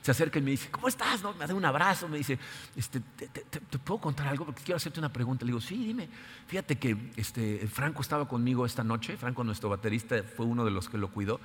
Se 0.02 0.12
acerca 0.12 0.40
y 0.40 0.42
me 0.42 0.52
dice, 0.52 0.72
¿cómo 0.72 0.88
estás? 0.88 1.22
¿No? 1.22 1.34
Me 1.34 1.46
da 1.46 1.54
un 1.54 1.66
abrazo, 1.66 2.08
me 2.08 2.18
dice, 2.18 2.40
este, 2.78 3.02
te, 3.02 3.78
puedo 3.80 4.00
contar 4.00 4.28
algo? 4.28 4.46
Porque 4.46 4.64
quiero 4.64 4.78
hacerte 4.78 5.00
una 5.00 5.12
pregunta. 5.12 5.44
Le 5.44 5.50
digo, 5.50 5.60
sí, 5.60 5.76
dime. 5.76 6.08
Fíjate 6.48 6.78
que 6.78 6.96
este, 7.18 7.68
Franco 7.68 8.02
estaba 8.02 8.26
conmigo 8.26 8.66
esta 8.66 8.86
noche, 8.86 9.18
Franco, 9.18 9.44
nuestro 9.44 9.68
baterista, 9.68 10.24
fue 10.24 10.46
uno 10.46 10.64
de 10.64 10.72
los 10.72 10.88
que 10.88 10.98
lo 10.98 11.10
cuidó. 11.10 11.42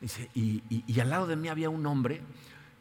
Dice, 0.00 0.30
y, 0.34 0.62
y 0.70 1.00
al 1.00 1.10
lado 1.10 1.26
de 1.26 1.34
mí 1.34 1.48
había 1.48 1.68
un 1.68 1.84
hombre 1.86 2.22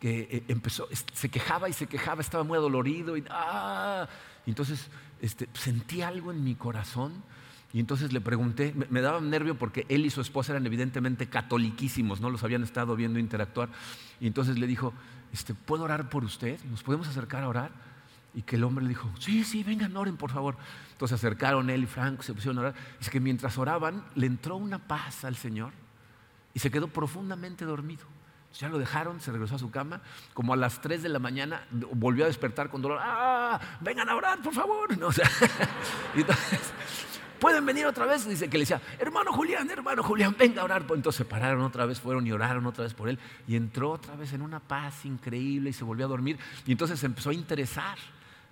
que 0.03 0.27
eh, 0.29 0.43
empezó, 0.49 0.89
se 1.13 1.29
quejaba 1.29 1.69
y 1.69 1.73
se 1.73 1.87
quejaba, 1.87 2.19
estaba 2.19 2.43
muy 2.43 2.57
adolorido 2.57 3.15
y, 3.15 3.23
ah, 3.29 4.05
y 4.45 4.49
entonces 4.49 4.89
este, 5.23 5.47
sentí 5.53 6.01
algo 6.01 6.31
en 6.31 6.43
mi 6.43 6.53
corazón 6.53 7.23
y 7.71 7.79
entonces 7.79 8.11
le 8.11 8.19
pregunté, 8.19 8.75
me, 8.89 8.99
daba 8.99 9.21
nervio 9.21 9.57
porque 9.57 9.85
él 9.87 10.05
y 10.05 10.09
su 10.09 10.19
esposa 10.19 10.51
eran 10.51 10.65
evidentemente 10.65 11.27
catoliquísimos, 11.27 12.19
no 12.19 12.29
los 12.29 12.43
habían 12.43 12.61
estado 12.61 12.93
viendo 12.97 13.19
interactuar. 13.19 13.69
Y 14.19 14.27
entonces 14.27 14.59
le 14.59 14.67
dijo, 14.67 14.93
este, 15.31 15.53
¿puedo 15.53 15.83
orar 15.83 16.09
por 16.09 16.25
usted? 16.25 16.61
¿Nos 16.65 16.83
podemos 16.83 17.07
acercar 17.07 17.41
a 17.41 17.47
orar? 17.47 17.71
Y 18.35 18.41
que 18.41 18.57
el 18.57 18.65
hombre 18.65 18.83
le 18.83 18.89
dijo, 18.89 19.09
sí, 19.17 19.45
sí, 19.45 19.63
vengan, 19.63 19.95
oren 19.95 20.17
por 20.17 20.29
favor. 20.29 20.57
Entonces 20.91 21.17
se 21.19 21.25
acercaron 21.25 21.69
él 21.69 21.83
y 21.83 21.87
Frank, 21.87 22.21
se 22.21 22.33
pusieron 22.33 22.57
a 22.57 22.61
orar. 22.61 22.75
Es 22.99 23.09
que 23.09 23.21
mientras 23.21 23.57
oraban, 23.57 24.03
le 24.15 24.27
entró 24.27 24.57
una 24.57 24.77
paz 24.77 25.23
al 25.23 25.37
Señor 25.37 25.71
y 26.53 26.59
se 26.59 26.69
quedó 26.69 26.89
profundamente 26.89 27.63
dormido. 27.63 28.12
Ya 28.59 28.69
lo 28.69 28.77
dejaron, 28.77 29.19
se 29.19 29.31
regresó 29.31 29.55
a 29.55 29.59
su 29.59 29.71
cama. 29.71 30.01
Como 30.33 30.53
a 30.53 30.55
las 30.55 30.79
3 30.79 31.01
de 31.01 31.09
la 31.09 31.19
mañana 31.19 31.65
volvió 31.71 32.25
a 32.25 32.27
despertar 32.27 32.69
con 32.69 32.81
dolor. 32.81 32.99
¡Ah! 33.01 33.59
Vengan 33.81 34.07
a 34.09 34.15
orar, 34.15 34.41
por 34.41 34.53
favor. 34.53 34.89
Entonces, 34.93 36.73
pueden 37.39 37.65
venir 37.65 37.87
otra 37.87 38.05
vez. 38.05 38.27
Dice 38.27 38.49
que 38.49 38.57
le 38.57 38.61
decía, 38.61 38.79
hermano 38.99 39.33
Julián, 39.33 39.69
hermano 39.71 40.03
Julián, 40.03 40.35
venga 40.37 40.61
a 40.61 40.65
orar. 40.65 40.85
Pues 40.85 40.99
entonces 40.99 41.17
se 41.17 41.25
pararon 41.25 41.61
otra 41.61 41.85
vez, 41.85 41.99
fueron 41.99 42.27
y 42.27 42.31
oraron 42.31 42.65
otra 42.67 42.83
vez 42.83 42.93
por 42.93 43.09
él. 43.09 43.17
Y 43.47 43.55
entró 43.55 43.91
otra 43.91 44.15
vez 44.15 44.33
en 44.33 44.43
una 44.43 44.59
paz 44.59 45.05
increíble 45.05 45.71
y 45.71 45.73
se 45.73 45.83
volvió 45.83 46.05
a 46.05 46.09
dormir. 46.09 46.37
Y 46.67 46.71
entonces 46.71 46.99
se 46.99 47.07
empezó 47.07 47.31
a 47.31 47.33
interesar. 47.33 47.97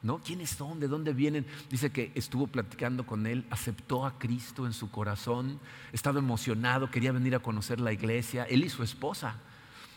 ¿No? 0.04 0.18
¿Quiénes 0.18 0.50
son? 0.50 0.80
¿De 0.80 0.88
dónde 0.88 1.14
vienen? 1.14 1.46
Dice 1.70 1.92
que 1.92 2.12
estuvo 2.16 2.48
platicando 2.48 3.06
con 3.06 3.28
él, 3.28 3.46
aceptó 3.52 4.04
a 4.04 4.18
Cristo 4.18 4.66
en 4.66 4.74
su 4.74 4.90
corazón, 4.90 5.60
estaba 5.94 6.18
emocionado, 6.18 6.90
quería 6.90 7.12
venir 7.12 7.36
a 7.36 7.40
conocer 7.40 7.80
la 7.80 7.94
iglesia, 7.94 8.46
él 8.46 8.64
y 8.64 8.70
su 8.70 8.82
esposa. 8.82 9.36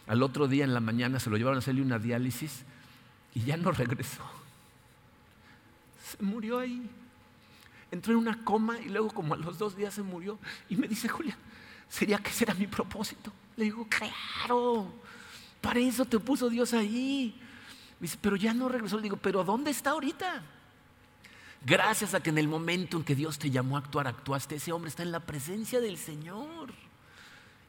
Al 0.06 0.22
otro 0.22 0.48
día 0.48 0.64
en 0.64 0.74
la 0.74 0.80
mañana 0.80 1.18
se 1.18 1.30
lo 1.30 1.36
llevaron 1.36 1.56
a 1.56 1.60
hacerle 1.60 1.82
una 1.82 1.98
diálisis 1.98 2.64
y 3.34 3.40
ya 3.40 3.56
no 3.56 3.70
regresó. 3.72 4.22
Se 6.04 6.22
murió 6.22 6.58
ahí. 6.58 6.88
Entró 7.90 8.12
en 8.12 8.18
una 8.18 8.44
coma 8.44 8.78
y 8.80 8.88
luego 8.88 9.10
como 9.10 9.34
a 9.34 9.36
los 9.36 9.58
dos 9.58 9.76
días 9.76 9.94
se 9.94 10.02
murió. 10.02 10.38
Y 10.68 10.76
me 10.76 10.88
dice, 10.88 11.08
Julia, 11.08 11.36
¿sería 11.88 12.18
que 12.18 12.30
ese 12.30 12.44
era 12.44 12.54
mi 12.54 12.66
propósito? 12.66 13.32
Le 13.56 13.64
digo, 13.64 13.86
claro, 13.88 14.92
para 15.60 15.78
eso 15.78 16.04
te 16.04 16.18
puso 16.18 16.50
Dios 16.50 16.74
ahí. 16.74 17.34
Me 18.00 18.06
dice, 18.06 18.18
pero 18.20 18.36
ya 18.36 18.52
no 18.52 18.68
regresó. 18.68 18.96
Le 18.96 19.04
digo, 19.04 19.16
pero 19.16 19.44
¿dónde 19.44 19.70
está 19.70 19.90
ahorita? 19.90 20.42
Gracias 21.64 22.12
a 22.12 22.20
que 22.20 22.30
en 22.30 22.38
el 22.38 22.48
momento 22.48 22.96
en 22.96 23.04
que 23.04 23.14
Dios 23.14 23.38
te 23.38 23.50
llamó 23.50 23.76
a 23.76 23.80
actuar, 23.80 24.06
actuaste, 24.06 24.56
ese 24.56 24.72
hombre 24.72 24.90
está 24.90 25.02
en 25.02 25.12
la 25.12 25.20
presencia 25.20 25.80
del 25.80 25.96
Señor. 25.96 26.74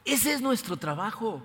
Ese 0.04 0.34
es 0.34 0.42
nuestro 0.42 0.76
trabajo 0.76 1.42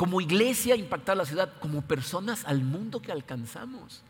como 0.00 0.22
iglesia 0.22 0.76
impactar 0.76 1.14
la 1.14 1.26
ciudad, 1.26 1.52
como 1.60 1.82
personas 1.82 2.46
al 2.46 2.62
mundo 2.62 3.02
que 3.02 3.12
alcanzamos. 3.12 4.02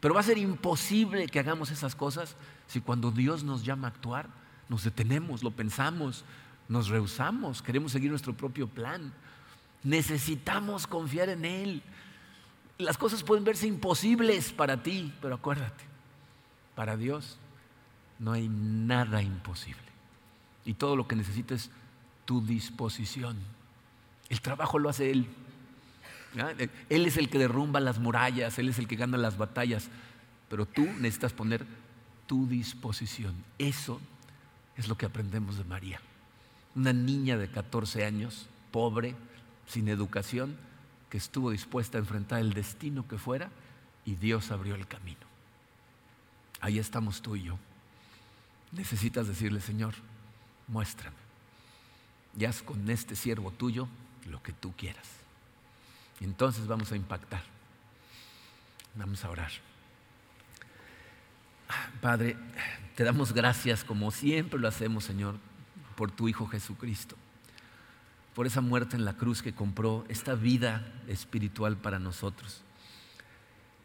Pero 0.00 0.14
va 0.14 0.20
a 0.20 0.22
ser 0.22 0.38
imposible 0.38 1.26
que 1.26 1.38
hagamos 1.38 1.70
esas 1.70 1.94
cosas 1.94 2.36
si 2.66 2.80
cuando 2.80 3.10
Dios 3.10 3.44
nos 3.44 3.62
llama 3.62 3.88
a 3.88 3.90
actuar, 3.90 4.30
nos 4.70 4.82
detenemos, 4.82 5.42
lo 5.42 5.50
pensamos, 5.50 6.24
nos 6.70 6.88
rehusamos, 6.88 7.60
queremos 7.60 7.92
seguir 7.92 8.08
nuestro 8.08 8.34
propio 8.34 8.66
plan. 8.66 9.12
Necesitamos 9.82 10.86
confiar 10.86 11.28
en 11.28 11.44
Él. 11.44 11.82
Las 12.78 12.96
cosas 12.96 13.22
pueden 13.22 13.44
verse 13.44 13.66
imposibles 13.66 14.54
para 14.54 14.82
ti, 14.82 15.12
pero 15.20 15.34
acuérdate, 15.34 15.84
para 16.74 16.96
Dios 16.96 17.38
no 18.18 18.32
hay 18.32 18.48
nada 18.48 19.20
imposible. 19.20 19.82
Y 20.64 20.72
todo 20.72 20.96
lo 20.96 21.06
que 21.06 21.14
necesitas 21.14 21.64
es 21.64 21.70
tu 22.24 22.40
disposición. 22.40 23.59
El 24.30 24.40
trabajo 24.40 24.78
lo 24.78 24.88
hace 24.88 25.10
Él. 25.10 25.26
Él 26.88 27.06
es 27.06 27.16
el 27.16 27.28
que 27.28 27.38
derrumba 27.38 27.80
las 27.80 27.98
murallas, 27.98 28.58
Él 28.58 28.68
es 28.68 28.78
el 28.78 28.86
que 28.86 28.96
gana 28.96 29.18
las 29.18 29.36
batallas, 29.36 29.88
pero 30.48 30.64
tú 30.64 30.86
necesitas 30.98 31.32
poner 31.32 31.66
tu 32.26 32.46
disposición. 32.46 33.34
Eso 33.58 34.00
es 34.76 34.88
lo 34.88 34.96
que 34.96 35.06
aprendemos 35.06 35.58
de 35.58 35.64
María. 35.64 36.00
Una 36.76 36.92
niña 36.92 37.36
de 37.36 37.50
14 37.50 38.04
años, 38.04 38.46
pobre, 38.70 39.16
sin 39.66 39.88
educación, 39.88 40.56
que 41.10 41.18
estuvo 41.18 41.50
dispuesta 41.50 41.98
a 41.98 42.00
enfrentar 42.00 42.38
el 42.38 42.52
destino 42.52 43.06
que 43.08 43.18
fuera 43.18 43.50
y 44.04 44.14
Dios 44.14 44.52
abrió 44.52 44.76
el 44.76 44.86
camino. 44.86 45.26
Ahí 46.60 46.78
estamos 46.78 47.20
tú 47.20 47.34
y 47.34 47.42
yo. 47.42 47.58
Necesitas 48.70 49.26
decirle, 49.26 49.60
Señor, 49.60 49.94
muéstrame. 50.68 51.16
Ya 52.36 52.52
con 52.64 52.88
este 52.88 53.16
siervo 53.16 53.50
tuyo 53.50 53.88
lo 54.30 54.42
que 54.42 54.52
tú 54.52 54.72
quieras. 54.76 55.08
Entonces 56.20 56.66
vamos 56.66 56.92
a 56.92 56.96
impactar. 56.96 57.42
Vamos 58.94 59.24
a 59.24 59.30
orar. 59.30 59.50
Padre, 62.00 62.36
te 62.96 63.04
damos 63.04 63.32
gracias 63.32 63.84
como 63.84 64.10
siempre 64.10 64.58
lo 64.58 64.68
hacemos, 64.68 65.04
Señor, 65.04 65.36
por 65.96 66.10
tu 66.10 66.28
Hijo 66.28 66.46
Jesucristo, 66.46 67.16
por 68.34 68.46
esa 68.46 68.60
muerte 68.60 68.96
en 68.96 69.04
la 69.04 69.14
cruz 69.14 69.42
que 69.42 69.54
compró 69.54 70.04
esta 70.08 70.34
vida 70.34 70.84
espiritual 71.06 71.76
para 71.76 71.98
nosotros. 71.98 72.62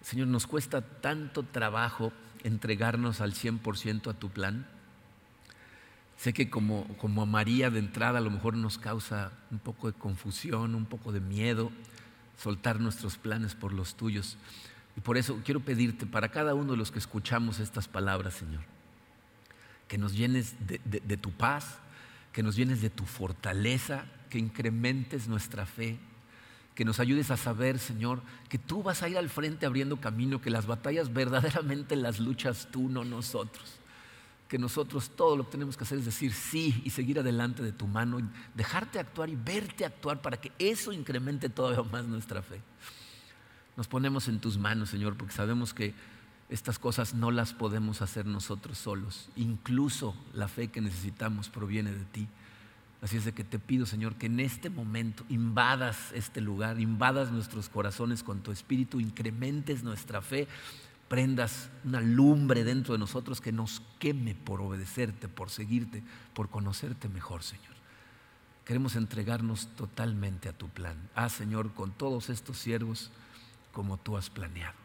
Señor, 0.01 0.27
nos 0.27 0.47
cuesta 0.47 0.81
tanto 0.81 1.43
trabajo 1.43 2.11
entregarnos 2.43 3.21
al 3.21 3.33
100% 3.33 4.11
a 4.11 4.13
tu 4.13 4.29
plan. 4.29 4.67
Sé 6.17 6.33
que 6.33 6.49
como, 6.49 6.87
como 6.97 7.21
a 7.21 7.25
María 7.25 7.69
de 7.69 7.79
entrada 7.79 8.19
a 8.19 8.21
lo 8.21 8.31
mejor 8.31 8.55
nos 8.55 8.77
causa 8.77 9.31
un 9.51 9.59
poco 9.59 9.87
de 9.87 9.97
confusión, 9.97 10.75
un 10.75 10.85
poco 10.85 11.11
de 11.11 11.19
miedo 11.19 11.71
soltar 12.37 12.79
nuestros 12.79 13.17
planes 13.17 13.55
por 13.55 13.73
los 13.73 13.95
tuyos. 13.95 14.37
Y 14.97 15.01
por 15.01 15.17
eso 15.17 15.41
quiero 15.43 15.59
pedirte 15.59 16.05
para 16.05 16.29
cada 16.29 16.53
uno 16.53 16.71
de 16.71 16.77
los 16.77 16.91
que 16.91 16.99
escuchamos 16.99 17.59
estas 17.59 17.87
palabras, 17.87 18.35
Señor, 18.35 18.61
que 19.87 19.97
nos 19.97 20.13
llenes 20.13 20.55
de, 20.67 20.79
de 20.83 21.17
tu 21.17 21.31
paz, 21.31 21.79
que 22.31 22.43
nos 22.43 22.55
llenes 22.55 22.81
de 22.81 22.89
tu 22.89 23.05
fortaleza, 23.05 24.05
que 24.29 24.39
incrementes 24.39 25.27
nuestra 25.27 25.65
fe, 25.65 25.97
que 26.75 26.85
nos 26.85 26.99
ayudes 26.99 27.31
a 27.31 27.37
saber, 27.37 27.79
Señor, 27.79 28.21
que 28.49 28.57
tú 28.57 28.83
vas 28.83 29.01
a 29.01 29.09
ir 29.09 29.17
al 29.17 29.29
frente 29.29 29.65
abriendo 29.65 30.01
camino, 30.01 30.41
que 30.41 30.49
las 30.49 30.65
batallas 30.65 31.13
verdaderamente 31.13 31.95
las 31.95 32.19
luchas 32.19 32.67
tú, 32.71 32.89
no 32.89 33.05
nosotros. 33.05 33.79
Que 34.47 34.59
nosotros 34.59 35.09
todo 35.15 35.35
lo 35.35 35.45
que 35.45 35.51
tenemos 35.51 35.75
que 35.75 35.83
hacer 35.83 35.97
es 35.97 36.05
decir 36.05 36.31
sí 36.31 36.81
y 36.85 36.91
seguir 36.91 37.19
adelante 37.19 37.63
de 37.63 37.71
tu 37.71 37.87
mano, 37.87 38.19
dejarte 38.53 38.99
actuar 38.99 39.29
y 39.29 39.35
verte 39.35 39.85
actuar 39.85 40.21
para 40.21 40.37
que 40.37 40.51
eso 40.59 40.91
incremente 40.91 41.49
todavía 41.49 41.83
más 41.91 42.05
nuestra 42.05 42.41
fe. 42.41 42.61
Nos 43.75 43.87
ponemos 43.87 44.27
en 44.27 44.39
tus 44.39 44.57
manos, 44.57 44.89
Señor, 44.89 45.17
porque 45.17 45.33
sabemos 45.33 45.73
que 45.73 45.93
estas 46.49 46.77
cosas 46.77 47.13
no 47.13 47.31
las 47.31 47.53
podemos 47.53 48.01
hacer 48.01 48.25
nosotros 48.25 48.77
solos. 48.77 49.29
Incluso 49.35 50.15
la 50.33 50.47
fe 50.47 50.67
que 50.67 50.81
necesitamos 50.81 51.49
proviene 51.49 51.91
de 51.91 52.05
ti. 52.05 52.27
Así 53.01 53.17
es 53.17 53.25
de 53.25 53.33
que 53.33 53.43
te 53.43 53.59
pido, 53.59 53.85
Señor, 53.85 54.15
que 54.15 54.27
en 54.27 54.39
este 54.39 54.69
momento 54.69 55.25
invadas 55.29 56.11
este 56.13 56.41
lugar, 56.41 56.79
invadas 56.79 57.31
nuestros 57.31 57.69
corazones 57.69 58.23
con 58.23 58.41
tu 58.41 58.51
espíritu, 58.51 58.99
incrementes 58.99 59.83
nuestra 59.83 60.21
fe, 60.21 60.47
prendas 61.07 61.69
una 61.83 62.01
lumbre 62.01 62.63
dentro 62.63 62.93
de 62.93 62.99
nosotros 62.99 63.41
que 63.41 63.51
nos 63.51 63.81
queme 63.99 64.35
por 64.35 64.61
obedecerte, 64.61 65.27
por 65.27 65.49
seguirte, 65.49 66.03
por 66.33 66.49
conocerte 66.49 67.07
mejor, 67.07 67.43
Señor. 67.43 67.75
Queremos 68.65 68.95
entregarnos 68.95 69.67
totalmente 69.75 70.49
a 70.49 70.53
tu 70.53 70.67
plan. 70.69 70.97
Ah, 71.13 71.29
Señor, 71.29 71.73
con 71.73 71.91
todos 71.91 72.29
estos 72.29 72.57
siervos 72.57 73.11
como 73.71 73.97
tú 73.97 74.17
has 74.17 74.29
planeado. 74.29 74.77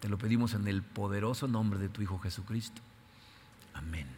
Te 0.00 0.08
lo 0.08 0.18
pedimos 0.18 0.52
en 0.54 0.68
el 0.68 0.82
poderoso 0.82 1.48
nombre 1.48 1.78
de 1.78 1.88
tu 1.88 2.02
Hijo 2.02 2.18
Jesucristo. 2.18 2.82
Amén. 3.72 4.17